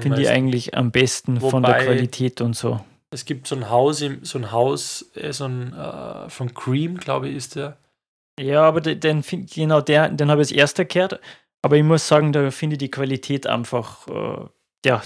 Finde 0.00 0.22
ich 0.22 0.28
eigentlich 0.28 0.76
am 0.76 0.92
besten 0.92 1.40
von 1.40 1.64
der 1.64 1.72
Wobei- 1.74 1.84
Qualität 1.84 2.40
und 2.40 2.54
so. 2.54 2.78
Es 3.10 3.24
gibt 3.24 3.46
so 3.46 3.56
ein 3.56 3.70
Haus, 3.70 4.00
im, 4.02 4.24
so 4.24 4.38
ein 4.38 4.52
Haus, 4.52 5.10
äh, 5.14 5.32
so 5.32 5.44
ein 5.46 5.72
äh, 5.72 6.28
von 6.28 6.52
Cream, 6.54 6.98
glaube 6.98 7.28
ich, 7.28 7.36
ist 7.36 7.56
der. 7.56 7.78
Ja, 8.38 8.62
aber 8.62 8.80
de- 8.80 8.94
den, 8.96 9.22
genau 9.22 9.80
der, 9.80 10.10
den 10.10 10.30
habe 10.30 10.42
ich 10.42 10.48
als 10.48 10.52
erster 10.56 10.84
gehört. 10.84 11.20
Aber 11.62 11.76
ich 11.76 11.82
muss 11.82 12.06
sagen, 12.06 12.32
da 12.32 12.50
finde 12.50 12.74
ich 12.74 12.78
die 12.78 12.90
Qualität 12.90 13.46
einfach, 13.46 14.06
äh, 14.08 14.46
ja, 14.86 15.02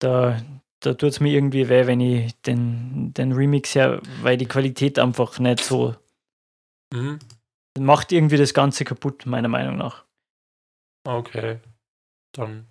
da, 0.00 0.42
da 0.80 0.94
tut 0.94 1.10
es 1.10 1.20
mir 1.20 1.32
irgendwie 1.32 1.68
weh, 1.68 1.86
wenn 1.86 2.00
ich 2.00 2.34
den, 2.42 3.14
den 3.14 3.32
Remix 3.32 3.74
her, 3.74 4.02
weil 4.22 4.36
die 4.36 4.46
Qualität 4.46 4.98
einfach 4.98 5.38
nicht 5.38 5.60
so, 5.60 5.94
Mhm. 6.92 7.18
macht 7.78 8.12
irgendwie 8.12 8.36
das 8.36 8.54
Ganze 8.54 8.84
kaputt, 8.84 9.26
meiner 9.26 9.48
Meinung 9.48 9.76
nach. 9.76 10.04
Okay. 11.04 11.60
Dann 12.32 12.66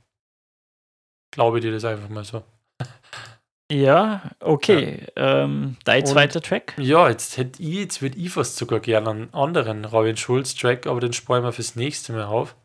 glaube 1.32 1.58
ich 1.58 1.64
dir 1.64 1.72
das 1.72 1.84
einfach 1.86 2.10
mal 2.10 2.24
so. 2.24 2.44
Ja, 3.72 4.30
okay. 4.42 5.08
Ähm, 5.16 5.78
dein 5.86 6.06
zweiter 6.06 6.40
Track? 6.40 6.76
Ja, 6.78 7.10
jetzt 7.10 7.38
hätte 7.38 7.64
ich, 7.64 7.76
jetzt 7.76 8.02
würde 8.02 8.18
ich 8.18 8.30
fast 8.30 8.58
sogar 8.58 8.80
gerne 8.80 9.10
einen 9.10 9.34
anderen 9.34 9.86
Robin 9.86 10.16
Schulz-Track, 10.16 10.86
aber 10.86 11.00
den 11.00 11.14
sparen 11.14 11.44
wir 11.44 11.52
fürs 11.52 11.76
nächste 11.76 12.14
Mal 12.14 12.26
auf. 12.26 12.56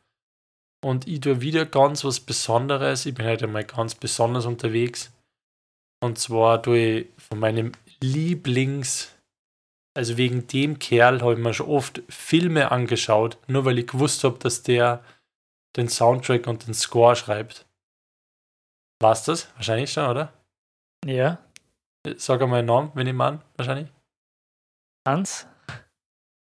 Und 0.84 1.07
ich 1.07 1.20
tue 1.20 1.40
wieder 1.40 1.64
ganz 1.64 2.05
was 2.05 2.20
Besonderes. 2.20 3.07
Ich 3.07 3.14
bin 3.14 3.26
heute 3.26 3.46
mal 3.46 3.64
ganz 3.64 3.94
besonders 3.94 4.44
unterwegs. 4.44 5.12
Und 6.03 6.18
zwar 6.18 6.62
tue 6.62 6.78
ich 6.78 7.07
von 7.18 7.38
meinem 7.38 7.72
Lieblings, 8.03 9.14
also 9.96 10.16
wegen 10.16 10.46
dem 10.46 10.78
Kerl 10.78 11.20
habe 11.20 11.34
ich 11.34 11.38
mir 11.38 11.53
schon 11.53 11.68
oft 11.68 12.03
Filme 12.09 12.70
angeschaut, 12.70 13.38
nur 13.46 13.64
weil 13.64 13.78
ich 13.78 13.86
gewusst 13.86 14.24
habe, 14.24 14.38
dass 14.38 14.62
der 14.62 15.05
den 15.76 15.88
Soundtrack 15.88 16.46
und 16.46 16.66
den 16.66 16.74
Score 16.74 17.16
schreibt. 17.16 17.66
War's 19.01 19.24
das? 19.24 19.55
Wahrscheinlich 19.57 19.92
schon, 19.92 20.09
oder? 20.09 20.32
Ja. 21.07 21.38
Sag 22.16 22.40
einmal 22.42 22.61
einen 22.61 22.68
Namen, 22.68 22.90
wenn 22.94 23.07
ich 23.07 23.14
meine, 23.14 23.40
wahrscheinlich. 23.57 23.90
Hans? 25.07 25.46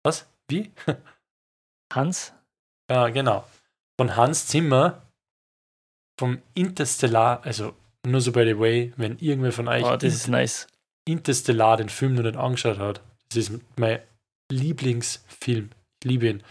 Was? 0.05 0.28
Wie? 0.49 0.72
Hans? 1.93 2.32
Ja, 2.90 3.09
genau. 3.09 3.45
Von 3.99 4.16
Hans 4.16 4.47
Zimmer, 4.47 5.03
vom 6.18 6.43
Interstellar, 6.55 7.43
also 7.45 7.74
nur 8.07 8.20
so 8.20 8.32
by 8.32 8.45
the 8.45 8.59
way, 8.59 8.93
wenn 8.97 9.18
irgendwer 9.18 9.53
von 9.53 9.68
euch 9.68 9.84
Oh, 9.84 9.97
das 9.97 10.14
ist 10.14 10.28
nice. 10.28 10.66
Interstellar 11.07 11.76
den 11.76 11.88
Film 11.88 12.14
noch 12.14 12.22
nicht 12.22 12.36
angeschaut 12.36 12.78
hat, 12.78 13.01
das 13.28 13.36
ist 13.49 13.61
mein 13.76 14.01
Lieblingsfilm. 14.51 15.70
Ich 16.03 16.11
liebe 16.11 16.28
ihn. 16.28 16.43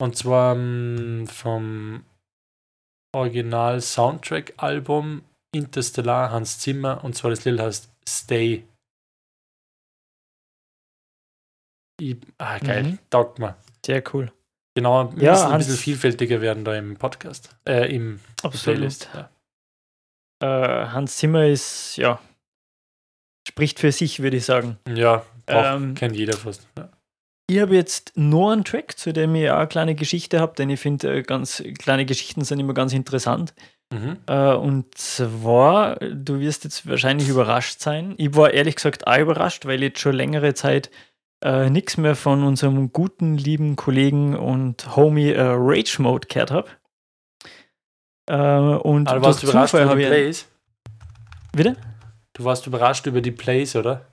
Und 0.00 0.16
zwar 0.16 0.56
ähm, 0.56 1.26
vom 1.28 2.04
Original 3.14 3.80
Soundtrack 3.80 4.54
Album 4.56 5.22
Interstellar 5.54 6.30
Hans 6.30 6.58
Zimmer 6.58 7.02
und 7.04 7.14
zwar 7.14 7.30
das 7.30 7.44
Lied 7.44 7.60
heißt 7.60 7.88
Stay. 8.08 8.64
Ich, 12.00 12.16
ah, 12.38 12.58
geil, 12.58 12.82
Mhm. 12.84 12.98
taugt 13.10 13.38
mir. 13.38 13.56
Sehr 13.84 14.02
cool. 14.12 14.32
Genau, 14.76 15.14
wir 15.14 15.22
Ja, 15.22 15.32
müssen 15.32 15.52
ein 15.52 15.58
bisschen 15.58 15.76
vielfältiger 15.76 16.40
werden 16.40 16.64
da 16.64 16.74
im 16.76 16.96
Podcast. 16.96 17.56
Äh, 17.68 17.94
im 17.94 18.20
Playlist. 18.42 19.08
Ja. 19.14 19.30
Äh, 20.42 20.86
Hans 20.88 21.16
Zimmer 21.16 21.46
ist, 21.46 21.96
ja, 21.96 22.20
spricht 23.48 23.78
für 23.78 23.92
sich, 23.92 24.20
würde 24.20 24.36
ich 24.38 24.44
sagen. 24.44 24.78
Ja, 24.88 25.24
Ähm, 25.46 25.94
kennt 25.94 26.16
jeder 26.16 26.36
fast. 26.36 26.66
Ja. 26.76 26.90
Ich 27.48 27.60
habe 27.60 27.74
jetzt 27.74 28.16
nur 28.16 28.50
einen 28.52 28.64
Track, 28.64 28.98
zu 28.98 29.12
dem 29.12 29.34
ich 29.34 29.50
auch 29.50 29.56
eine 29.58 29.68
kleine 29.68 29.94
Geschichte 29.94 30.40
habe, 30.40 30.54
denn 30.56 30.70
ich 30.70 30.80
finde, 30.80 31.18
äh, 31.18 31.22
ganz 31.22 31.62
kleine 31.78 32.06
Geschichten 32.06 32.42
sind 32.44 32.58
immer 32.58 32.72
ganz 32.74 32.94
interessant. 32.94 33.54
Mhm. 33.94 34.18
Äh, 34.26 34.54
und 34.54 34.98
zwar, 34.98 35.96
du 35.96 36.40
wirst 36.40 36.64
jetzt 36.64 36.88
wahrscheinlich 36.88 37.28
überrascht 37.28 37.80
sein. 37.80 38.14
Ich 38.16 38.34
war 38.34 38.52
ehrlich 38.52 38.74
gesagt 38.74 39.06
auch 39.06 39.18
überrascht, 39.18 39.66
weil 39.66 39.76
ich 39.76 39.90
jetzt 39.90 40.00
schon 40.00 40.16
längere 40.16 40.54
Zeit 40.54 40.90
äh, 41.44 41.70
nichts 41.70 41.96
mehr 41.96 42.16
von 42.16 42.42
unserem 42.42 42.92
guten, 42.92 43.36
lieben 43.36 43.76
Kollegen 43.76 44.34
und 44.36 44.96
Homie 44.96 45.30
äh, 45.30 45.40
Rage 45.40 46.02
Mode 46.02 46.26
gehört 46.26 46.50
habe. 46.50 46.68
Äh, 48.26 48.78
und 48.78 49.08
Aber 49.08 49.22
warst 49.22 49.42
du 49.42 49.48
überrascht 49.48 49.74
über 49.74 49.94
die. 49.94 50.06
Plays? 50.06 50.48
Bitte? 51.52 51.76
Du 52.32 52.44
warst 52.44 52.66
überrascht 52.66 53.06
über 53.06 53.20
die 53.20 53.30
Plays, 53.30 53.76
oder? 53.76 54.06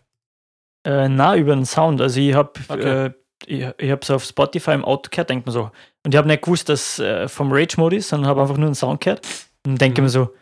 Äh, 0.85 1.09
na, 1.09 1.35
über 1.35 1.55
den 1.55 1.65
Sound. 1.65 2.01
Also 2.01 2.19
ich 2.19 2.35
habe 2.35 2.51
Okay. 2.67 3.05
äh, 3.05 3.11
ich, 3.47 3.67
ich 3.79 3.89
habe 3.89 4.01
es 4.03 4.11
auf 4.11 4.23
Spotify 4.23 4.71
im 4.71 4.85
Auto 4.85 5.09
gehört, 5.09 5.31
denkt 5.31 5.47
man 5.47 5.53
so. 5.53 5.71
Und 6.05 6.13
ich 6.13 6.17
habe 6.17 6.27
nicht 6.27 6.43
gewusst, 6.43 6.69
dass 6.69 6.99
äh, 6.99 7.27
vom 7.27 7.51
Rage-Mode 7.51 7.95
ist, 7.95 8.09
sondern 8.09 8.29
habe 8.29 8.41
einfach 8.41 8.57
nur 8.57 8.67
einen 8.67 8.75
Sound 8.75 9.01
gehört 9.01 9.25
und 9.65 9.79
denke 9.81 10.01
Mhm. 10.01 10.05
mir 10.05 10.09
so, 10.09 10.33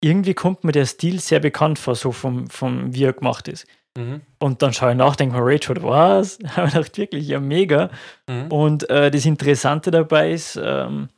irgendwie 0.00 0.34
kommt 0.34 0.64
mir 0.64 0.72
der 0.72 0.86
Stil 0.86 1.20
sehr 1.20 1.40
bekannt 1.40 1.78
vor, 1.78 1.94
so 1.94 2.12
vom, 2.12 2.48
vom 2.50 2.94
wie 2.94 3.04
er 3.04 3.12
gemacht 3.12 3.48
ist. 3.48 3.66
Mhm. 3.96 4.20
Und 4.38 4.60
dann 4.60 4.72
schaue 4.72 4.90
ich 4.90 4.96
nach, 4.96 5.16
denke 5.16 5.36
mir, 5.36 5.42
Mode, 5.42 5.82
was? 5.82 6.38
habe 6.56 6.66
ich 6.68 6.74
gedacht, 6.74 6.98
wirklich, 6.98 7.28
ja, 7.28 7.40
mega. 7.40 7.90
Mhm. 8.28 8.46
Und 8.52 8.90
äh, 8.90 9.10
das 9.10 9.24
Interessante 9.24 9.90
dabei 9.90 10.32
ist, 10.32 10.60
ähm, 10.62 11.08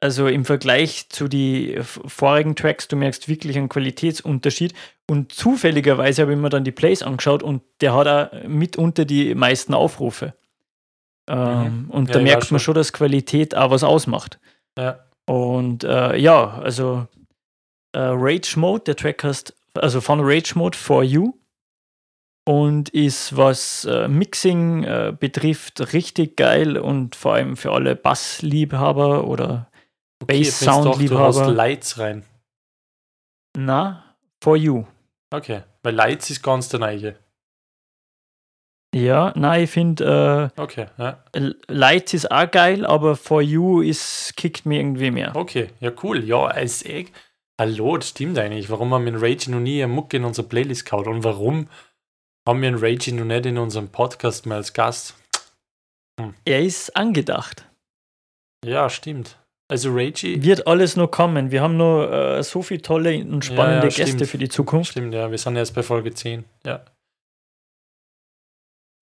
also 0.00 0.26
im 0.26 0.44
Vergleich 0.44 1.08
zu 1.08 1.28
den 1.28 1.82
vorigen 1.84 2.54
Tracks, 2.56 2.88
du 2.88 2.96
merkst 2.96 3.28
wirklich 3.28 3.56
einen 3.56 3.68
Qualitätsunterschied. 3.68 4.74
Und 5.08 5.32
zufälligerweise 5.32 6.22
habe 6.22 6.32
ich 6.32 6.38
mir 6.38 6.48
dann 6.50 6.64
die 6.64 6.72
Plays 6.72 7.02
angeschaut 7.02 7.42
und 7.42 7.62
der 7.80 7.94
hat 7.94 8.06
auch 8.08 8.48
mitunter 8.48 9.04
die 9.04 9.34
meisten 9.34 9.72
Aufrufe. 9.74 10.34
Ähm, 11.28 11.86
Und 11.90 12.08
Ja, 12.08 12.14
da 12.14 12.20
merkt 12.20 12.50
man 12.50 12.60
schon. 12.60 12.66
schon, 12.66 12.74
dass 12.74 12.92
Qualität 12.92 13.54
auch 13.54 13.70
was 13.70 13.84
ausmacht. 13.84 14.38
Ja. 14.78 15.00
Und 15.28 15.84
äh, 15.84 16.16
ja, 16.16 16.58
also 16.58 17.06
äh, 17.92 17.98
Rage 17.98 18.58
Mode, 18.58 18.84
der 18.84 18.96
Track 18.96 19.24
heißt, 19.24 19.54
also 19.74 20.00
von 20.00 20.20
Rage 20.22 20.52
Mode 20.56 20.76
for 20.76 21.02
You 21.02 21.34
und 22.48 22.90
ist, 22.90 23.36
was 23.36 23.84
äh, 23.84 24.06
Mixing 24.08 24.84
äh, 24.84 25.16
betrifft, 25.18 25.92
richtig 25.92 26.36
geil 26.36 26.78
und 26.78 27.16
vor 27.16 27.34
allem 27.34 27.56
für 27.56 27.72
alle 27.72 27.96
Bassliebhaber 27.96 29.26
oder 29.26 29.68
Okay, 30.22 30.34
denkst 30.34 30.60
du 30.60 30.66
hast 30.66 30.84
Bass-Sound-Liebhaber. 30.84 31.52
Lights 31.52 31.98
rein. 31.98 32.24
Na, 33.56 34.14
for 34.42 34.56
You. 34.56 34.84
Okay, 35.32 35.62
weil 35.82 35.94
Lights 35.94 36.30
ist 36.30 36.42
ganz 36.42 36.68
der 36.68 36.80
Neige. 36.80 37.16
Ja, 38.96 39.32
nein, 39.36 39.64
ich 39.64 39.70
finde, 39.70 40.50
Okay, 40.56 40.86
ja. 40.96 41.22
äh, 41.32 41.50
Lights 41.68 42.14
ist 42.14 42.30
auch 42.30 42.50
geil, 42.50 42.86
aber 42.86 43.14
For 43.14 43.42
You 43.42 43.82
ist, 43.82 44.34
kickt 44.36 44.64
mir 44.64 44.80
irgendwie 44.80 45.10
mehr. 45.10 45.36
Okay, 45.36 45.68
ja, 45.80 45.92
cool. 46.02 46.24
Ja, 46.24 46.46
als 46.46 46.82
eh. 46.86 47.06
Hallo, 47.60 47.98
das 47.98 48.10
stimmt 48.10 48.38
eigentlich. 48.38 48.70
Warum 48.70 48.94
haben 48.94 49.04
wir 49.04 49.12
in 49.12 49.18
Rage 49.18 49.50
noch 49.50 49.60
nie 49.60 49.82
eine 49.82 49.92
Mucke 49.92 50.16
in 50.16 50.24
unserer 50.24 50.46
Playlist 50.48 50.86
gehauen? 50.86 51.08
Und 51.08 51.24
warum 51.24 51.68
haben 52.48 52.62
wir 52.62 52.70
in 52.70 52.76
Rage 52.76 53.14
noch 53.14 53.26
nicht 53.26 53.44
in 53.44 53.58
unserem 53.58 53.88
Podcast 53.88 54.46
mehr 54.46 54.56
als 54.56 54.72
Gast? 54.72 55.14
Er 56.46 56.62
ist 56.62 56.96
angedacht. 56.96 57.66
Ja, 58.64 58.88
stimmt. 58.88 59.38
Also 59.68 59.90
Rage. 59.92 60.42
Wird 60.42 60.66
alles 60.66 60.96
noch 60.96 61.10
kommen. 61.10 61.50
Wir 61.50 61.60
haben 61.60 61.76
noch 61.76 62.06
äh, 62.10 62.42
so 62.42 62.62
viele 62.62 62.80
tolle 62.80 63.18
und 63.18 63.44
spannende 63.44 63.88
ja, 63.88 63.90
stimmt. 63.90 64.08
Gäste 64.08 64.26
für 64.26 64.38
die 64.38 64.48
Zukunft. 64.48 64.92
Stimmt, 64.92 65.12
ja, 65.12 65.30
wir 65.30 65.36
sind 65.36 65.56
erst 65.56 65.74
bei 65.74 65.82
Folge 65.82 66.14
10. 66.14 66.44
Ja. 66.64 66.82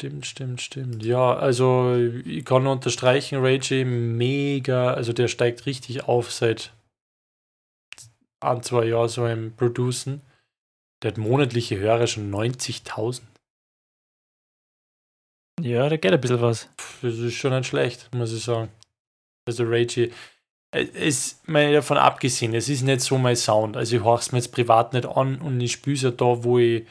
Stimmt, 0.05 0.27
stimmt, 0.27 0.61
stimmt. 0.61 1.03
Ja, 1.03 1.35
also 1.35 1.97
ich 1.97 2.45
kann 2.45 2.67
unterstreichen, 2.67 3.39
Rage 3.43 3.87
mega, 3.87 4.93
also 4.93 5.15
der 5.15 5.29
steigt 5.29 5.65
richtig 5.65 6.05
auf 6.05 6.31
seit 6.31 6.75
ein, 8.41 8.63
zwei 8.63 8.85
Jahren 8.85 9.09
so 9.09 9.27
im 9.27 9.57
Producen. 9.57 10.21
Der 11.03 11.13
hat 11.13 11.17
monatliche 11.17 11.79
Hörer 11.79 12.07
schon 12.07 12.31
90.000. 12.31 13.23
Ja, 15.63 15.89
da 15.89 15.97
geht 15.97 16.13
ein 16.13 16.21
bisschen 16.21 16.43
was. 16.43 16.69
Das 17.01 17.17
ist 17.17 17.33
schon 17.33 17.55
nicht 17.55 17.67
schlecht, 17.67 18.15
muss 18.15 18.35
ich 18.35 18.45
sagen. 18.45 18.71
Also 19.49 19.65
Rage, 19.65 20.11
äh, 20.71 20.87
es 20.93 21.41
mal 21.47 21.73
davon 21.73 21.97
abgesehen, 21.97 22.53
es 22.53 22.69
ist 22.69 22.83
nicht 22.83 23.01
so 23.01 23.17
mein 23.17 23.37
Sound. 23.37 23.79
Also 23.79 23.97
ich 23.97 24.05
höre 24.05 24.19
es 24.19 24.33
mir 24.33 24.39
jetzt 24.39 24.53
privat 24.53 24.93
nicht 24.93 25.07
an 25.07 25.41
und 25.41 25.59
ich 25.63 25.73
spüre 25.73 25.95
es 25.97 26.03
ja 26.03 26.11
da, 26.11 26.45
wo 26.45 26.59
ich 26.59 26.87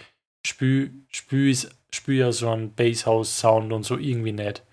spüre, 0.48 0.90
spüre 1.12 1.50
ich 1.50 1.68
spür 1.94 2.16
ja 2.26 2.32
so 2.32 2.50
einen 2.50 2.74
Basshouse-Sound 2.74 3.72
und 3.74 3.84
so 3.84 3.98
irgendwie 3.98 4.32
nicht. 4.34 4.64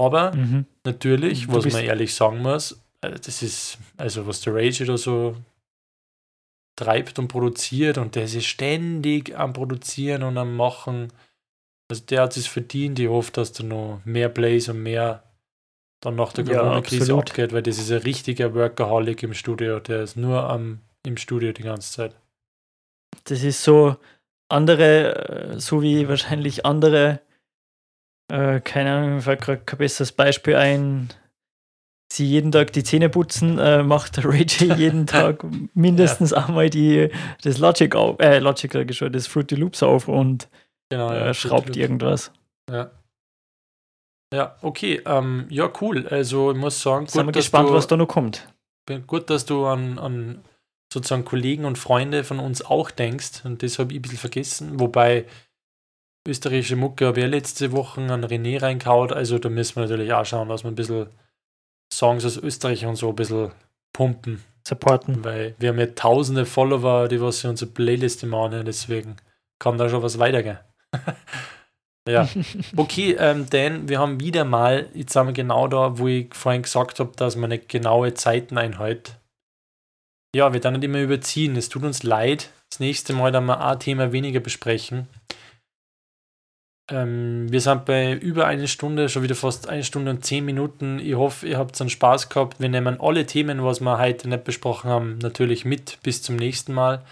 Aber 0.00 0.34
Mhm. 0.34 0.66
natürlich, 0.84 1.46
Du 1.46 1.54
was 1.54 1.72
man 1.72 1.84
ehrlich 1.84 2.14
sagen 2.14 2.38
muss, 2.42 2.80
äh, 3.02 3.12
das 3.12 3.42
ist, 3.42 3.78
also 3.96 4.26
was 4.26 4.40
der 4.40 4.54
Rage 4.54 4.84
da 4.84 4.96
so 4.96 5.36
treibt 6.76 7.18
und 7.20 7.28
produziert 7.28 7.98
und 7.98 8.16
der 8.16 8.24
ist 8.24 8.44
ständig 8.46 9.36
am 9.38 9.52
Produzieren 9.52 10.24
und 10.24 10.36
am 10.38 10.56
Machen. 10.56 11.12
Also 11.88 12.02
der 12.04 12.22
hat 12.22 12.36
es 12.36 12.46
verdient. 12.48 12.98
Ich 12.98 13.08
hoffe, 13.08 13.30
dass 13.32 13.52
da 13.52 13.62
noch 13.62 14.00
mehr 14.04 14.28
Plays 14.28 14.68
und 14.68 14.82
mehr 14.82 15.22
dann 16.00 16.16
nach 16.16 16.32
der 16.32 16.44
Ja, 16.46 16.58
Corona-Krise 16.58 17.02
absolut. 17.02 17.30
abgeht, 17.30 17.52
weil 17.52 17.62
das 17.62 17.78
ist 17.78 17.92
ein 17.92 17.98
richtiger 17.98 18.54
Workaholic 18.54 19.22
im 19.22 19.34
Studio. 19.34 19.78
Der 19.78 20.02
ist 20.02 20.16
nur 20.16 20.42
am, 20.50 20.80
im 21.06 21.16
Studio 21.16 21.52
die 21.52 21.62
ganze 21.62 21.92
Zeit. 21.92 22.16
Das 23.24 23.42
ist 23.44 23.62
so 23.62 23.96
andere, 24.48 25.54
äh, 25.54 25.60
so 25.60 25.82
wie 25.82 26.08
wahrscheinlich 26.08 26.64
andere, 26.66 27.20
äh, 28.30 28.60
keine 28.60 28.92
Ahnung, 28.92 29.14
mir 29.16 29.22
fällt 29.22 29.42
gerade 29.42 29.62
kein 29.64 29.78
besseres 29.78 30.12
Beispiel 30.12 30.56
ein, 30.56 31.08
sie 32.12 32.26
jeden 32.26 32.52
Tag 32.52 32.72
die 32.72 32.84
Zähne 32.84 33.08
putzen, 33.08 33.58
äh, 33.58 33.82
macht 33.82 34.16
der 34.16 34.24
Rage 34.30 34.74
jeden 34.76 35.06
Tag 35.06 35.44
mindestens 35.74 36.32
einmal 36.32 36.70
die, 36.70 37.10
das 37.42 37.58
Logic 37.58 37.94
auf, 37.94 38.20
äh, 38.20 38.38
Logic 38.38 38.72
sag 38.72 38.90
ich 38.90 38.96
schon, 38.96 39.12
das 39.12 39.26
Fruity 39.26 39.54
Loops 39.56 39.82
auf 39.82 40.08
und 40.08 40.48
Genau, 40.90 41.10
äh, 41.12 41.34
schraubt 41.34 41.76
irgendwas. 41.76 42.30
Ja. 42.70 42.90
Ja, 44.32 44.56
okay. 44.62 45.00
Ähm, 45.06 45.46
ja, 45.48 45.70
cool. 45.80 46.06
Also 46.08 46.50
ich 46.52 46.56
muss 46.58 46.82
sagen, 46.82 47.06
Sind 47.06 47.20
wir 47.22 47.26
gut, 47.26 47.34
gespannt, 47.34 47.68
du, 47.68 47.74
was 47.74 47.86
da 47.86 47.96
noch 47.96 48.06
kommt. 48.06 48.48
bin 48.86 49.06
gut, 49.06 49.30
dass 49.30 49.44
du 49.46 49.66
an, 49.66 49.98
an 49.98 50.44
sozusagen 50.94 51.24
Kollegen 51.24 51.64
und 51.64 51.76
Freunde 51.76 52.22
von 52.22 52.38
uns 52.38 52.64
auch 52.64 52.90
denkst. 52.90 53.44
Und 53.44 53.62
das 53.62 53.78
habe 53.78 53.92
ich 53.92 53.98
ein 53.98 54.02
bisschen 54.02 54.18
vergessen. 54.18 54.78
Wobei 54.78 55.26
österreichische 56.26 56.76
Mucke 56.76 57.06
habe 57.06 57.18
ich 57.18 57.24
ja 57.24 57.28
letzte 57.28 57.72
Woche 57.72 58.00
an 58.00 58.24
René 58.24 58.62
reingehauen. 58.62 59.12
Also 59.12 59.38
da 59.38 59.48
müssen 59.48 59.76
wir 59.76 59.82
natürlich 59.82 60.12
auch 60.12 60.24
schauen, 60.24 60.48
dass 60.48 60.62
wir 60.62 60.70
ein 60.70 60.76
bisschen 60.76 61.08
Songs 61.92 62.24
aus 62.24 62.36
Österreich 62.36 62.86
und 62.86 62.96
so 62.96 63.08
ein 63.08 63.16
bisschen 63.16 63.50
pumpen. 63.92 64.42
Supporten. 64.66 65.24
Weil 65.24 65.56
wir 65.58 65.70
haben 65.70 65.78
ja 65.80 65.86
tausende 65.86 66.46
Follower, 66.46 67.08
die 67.08 67.20
was 67.20 67.42
in 67.42 67.50
unsere 67.50 67.70
Playlist 67.72 68.22
immer 68.22 68.44
anhören. 68.44 68.64
Deswegen 68.64 69.16
kann 69.58 69.76
da 69.76 69.88
schon 69.88 70.02
was 70.02 70.20
weitergehen. 70.20 70.58
ja. 72.08 72.28
Okay, 72.76 73.16
ähm, 73.18 73.46
Dan, 73.50 73.88
wir 73.88 73.98
haben 73.98 74.20
wieder 74.20 74.44
mal, 74.44 74.88
jetzt 74.94 75.12
sind 75.12 75.26
wir 75.26 75.32
genau 75.32 75.66
da, 75.66 75.98
wo 75.98 76.06
ich 76.06 76.32
vorhin 76.34 76.62
gesagt 76.62 77.00
habe, 77.00 77.12
dass 77.16 77.34
man 77.34 77.50
nicht 77.50 77.68
genaue 77.68 78.14
Zeiten 78.14 78.56
einhält. 78.56 79.18
Ja, 80.34 80.52
wir 80.52 80.60
dann 80.60 80.74
nicht 80.74 80.84
immer 80.84 81.00
überziehen. 81.00 81.56
Es 81.56 81.68
tut 81.68 81.84
uns 81.84 82.02
leid. 82.02 82.50
Das 82.68 82.80
nächste 82.80 83.12
Mal 83.12 83.30
dann 83.30 83.46
mal 83.46 83.54
ein 83.54 83.78
Thema 83.78 84.10
weniger 84.10 84.40
besprechen. 84.40 85.06
Ähm, 86.90 87.50
wir 87.50 87.60
sind 87.60 87.84
bei 87.84 88.12
über 88.14 88.46
eine 88.46 88.66
Stunde, 88.66 89.08
schon 89.08 89.22
wieder 89.22 89.36
fast 89.36 89.68
eine 89.68 89.84
Stunde 89.84 90.10
und 90.10 90.24
zehn 90.24 90.44
Minuten. 90.44 90.98
Ich 90.98 91.14
hoffe, 91.14 91.46
ihr 91.46 91.56
habt 91.56 91.80
einen 91.80 91.88
Spaß 91.88 92.28
gehabt. 92.30 92.60
Wir 92.60 92.68
nehmen 92.68 93.00
alle 93.00 93.26
Themen, 93.26 93.62
was 93.62 93.80
wir 93.80 93.98
heute 93.98 94.28
nicht 94.28 94.42
besprochen 94.42 94.90
haben, 94.90 95.18
natürlich 95.18 95.64
mit 95.64 96.00
bis 96.02 96.20
zum 96.20 96.34
nächsten 96.34 96.74
Mal. 96.74 97.04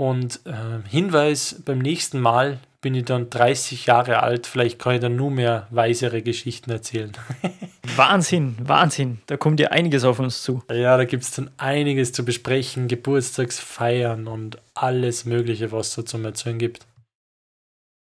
Und 0.00 0.40
äh, 0.46 0.80
Hinweis, 0.88 1.60
beim 1.64 1.78
nächsten 1.78 2.20
Mal 2.20 2.60
bin 2.80 2.94
ich 2.94 3.04
dann 3.04 3.30
30 3.30 3.86
Jahre 3.86 4.22
alt. 4.22 4.46
Vielleicht 4.46 4.78
kann 4.78 4.94
ich 4.94 5.00
dann 5.00 5.16
nur 5.16 5.30
mehr 5.32 5.66
weisere 5.70 6.22
Geschichten 6.22 6.70
erzählen. 6.70 7.10
Wahnsinn, 7.96 8.56
Wahnsinn. 8.60 9.20
Da 9.26 9.36
kommt 9.36 9.58
ja 9.58 9.70
einiges 9.70 10.04
auf 10.04 10.20
uns 10.20 10.42
zu. 10.44 10.62
Ja, 10.70 10.96
da 10.96 11.04
gibt 11.04 11.24
es 11.24 11.32
dann 11.32 11.50
einiges 11.56 12.12
zu 12.12 12.24
besprechen, 12.24 12.86
Geburtstagsfeiern 12.86 14.28
und 14.28 14.58
alles 14.74 15.24
Mögliche, 15.24 15.72
was 15.72 15.88
es 15.88 15.94
so 15.94 16.02
zum 16.02 16.24
Erzählen 16.24 16.58
gibt. 16.58 16.86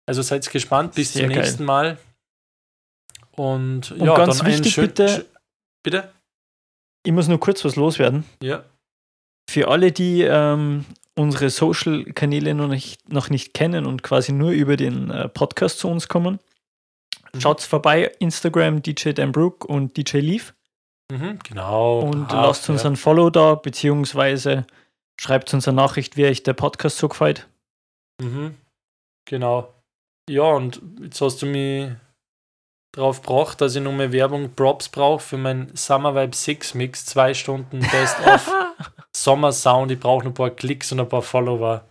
Also 0.09 0.23
seid 0.23 0.51
gespannt, 0.51 0.95
bis 0.97 1.13
Sehr 1.13 1.23
zum 1.23 1.31
geil. 1.31 1.39
nächsten 1.43 1.65
Mal. 1.65 1.99
Und, 3.33 3.93
Und 3.93 4.05
ja, 4.05 4.17
ganz 4.17 4.39
dann 4.39 4.47
wichtig, 4.49 4.75
bitte- 4.77 5.27
Bitte? 5.85 6.13
Ich 7.07 7.13
muss 7.13 7.29
nur 7.29 7.39
kurz 7.39 7.65
was 7.65 7.77
loswerden. 7.77 8.25
Ja. 8.43 8.65
Für 9.49 9.69
alle, 9.69 9.93
die 9.93 10.23
ähm, 10.23 10.85
unsere 11.19 11.51
Social-Kanäle 11.51 12.55
noch 12.55 12.69
nicht, 12.69 13.13
noch 13.13 13.29
nicht 13.29 13.53
kennen 13.53 13.87
und 13.87 14.03
quasi 14.03 14.33
nur 14.33 14.51
über 14.53 14.77
den 14.77 15.11
äh, 15.11 15.29
Podcast 15.29 15.81
zu 15.81 15.89
uns 15.89 16.09
kommen, 16.09 16.39
Mhm. 17.33 17.41
Schaut 17.41 17.63
vorbei, 17.63 18.13
Instagram 18.19 18.83
DJ 18.83 19.11
Dan 19.11 19.33
Brook 19.33 19.65
und 19.65 19.97
DJ 19.97 20.19
Leaf. 20.19 20.55
Mhm, 21.11 21.39
genau. 21.43 22.01
Und 22.01 22.31
ah, 22.33 22.47
lasst 22.47 22.69
uns 22.69 22.83
ja. 22.83 22.91
ein 22.91 22.97
Follow 22.97 23.31
da, 23.31 23.55
beziehungsweise 23.55 24.67
schreibt 25.21 25.53
uns 25.55 25.67
eine 25.67 25.77
Nachricht, 25.77 26.17
wie 26.17 26.27
euch 26.27 26.43
der 26.43 26.53
Podcast 26.55 26.99
so 26.99 27.09
gefällt. 27.09 27.49
Mhm, 28.21 28.57
genau. 29.25 29.73
Ja, 30.29 30.43
und 30.43 30.83
jetzt 31.01 31.21
hast 31.21 31.41
du 31.43 31.47
mich 31.47 31.91
drauf 32.95 33.23
gebracht, 33.23 33.61
dass 33.61 33.75
ich 33.75 33.83
noch 33.83 33.93
mehr 33.93 34.13
Werbung 34.13 34.55
Props 34.55 34.89
brauche 34.89 35.21
für 35.21 35.39
mein 35.39 35.75
Summer 35.75 36.15
Vibe 36.15 36.37
6 36.37 36.75
Mix. 36.75 37.07
Zwei 37.07 37.33
Stunden 37.33 37.81
Best 37.81 38.19
of 38.27 38.53
Sommer 39.15 39.53
Sound. 39.53 39.91
Ich 39.91 40.01
brauche 40.01 40.27
ein 40.27 40.35
paar 40.35 40.51
Klicks 40.51 40.93
und 40.93 41.01
ein 41.01 41.09
paar 41.09 41.23
Follower. 41.23 41.85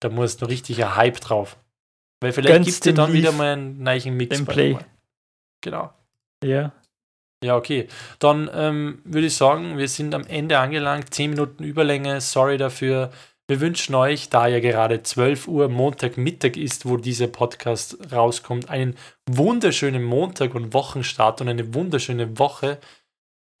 Da 0.00 0.08
muss 0.08 0.40
noch 0.40 0.48
richtig 0.48 0.82
ein 0.84 0.96
Hype 0.96 1.20
drauf. 1.20 1.56
Weil 2.20 2.32
vielleicht 2.32 2.64
gibt 2.64 2.78
es 2.78 2.84
ja 2.84 2.92
dann 2.92 3.12
wieder 3.12 3.32
mal 3.32 3.52
einen 3.52 3.82
neuen 3.82 4.16
Mix. 4.16 4.44
Play. 4.44 4.78
Genau. 5.60 5.92
Ja. 6.44 6.72
Ja, 7.42 7.56
okay. 7.56 7.88
Dann 8.20 8.48
ähm, 8.54 9.00
würde 9.04 9.26
ich 9.26 9.36
sagen, 9.36 9.76
wir 9.76 9.88
sind 9.88 10.14
am 10.14 10.24
Ende 10.26 10.58
angelangt. 10.58 11.12
10 11.12 11.30
Minuten 11.30 11.64
Überlänge. 11.64 12.20
Sorry 12.20 12.56
dafür. 12.56 13.10
Wir 13.48 13.60
wünschen 13.60 13.94
euch, 13.96 14.28
da 14.28 14.46
ja 14.46 14.60
gerade 14.60 15.02
12 15.02 15.48
Uhr 15.48 15.68
Montagmittag 15.68 16.56
ist, 16.56 16.86
wo 16.86 16.96
dieser 16.96 17.26
Podcast 17.26 17.98
rauskommt, 18.12 18.70
einen 18.70 18.96
wunderschönen 19.28 20.04
Montag 20.04 20.54
und 20.54 20.72
Wochenstart 20.72 21.40
und 21.40 21.48
eine 21.48 21.74
wunderschöne 21.74 22.38
Woche. 22.38 22.78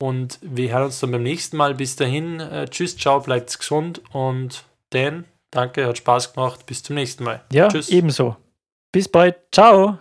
Und 0.02 0.40
wir 0.42 0.72
hören 0.72 0.86
uns 0.86 0.98
dann 0.98 1.12
beim 1.12 1.22
nächsten 1.22 1.56
Mal. 1.56 1.76
Bis 1.76 1.94
dahin, 1.94 2.40
äh, 2.40 2.66
tschüss, 2.68 2.96
ciao, 2.96 3.20
bleibt 3.20 3.56
gesund 3.56 4.02
und 4.12 4.64
Dan, 4.90 5.26
danke, 5.52 5.86
hat 5.86 5.96
Spaß 5.96 6.34
gemacht. 6.34 6.66
Bis 6.66 6.82
zum 6.82 6.96
nächsten 6.96 7.22
Mal. 7.22 7.40
Ja, 7.52 7.68
tschüss. 7.68 7.88
ebenso. 7.88 8.34
Bis 8.90 9.08
bald. 9.08 9.36
Ciao. 9.52 9.98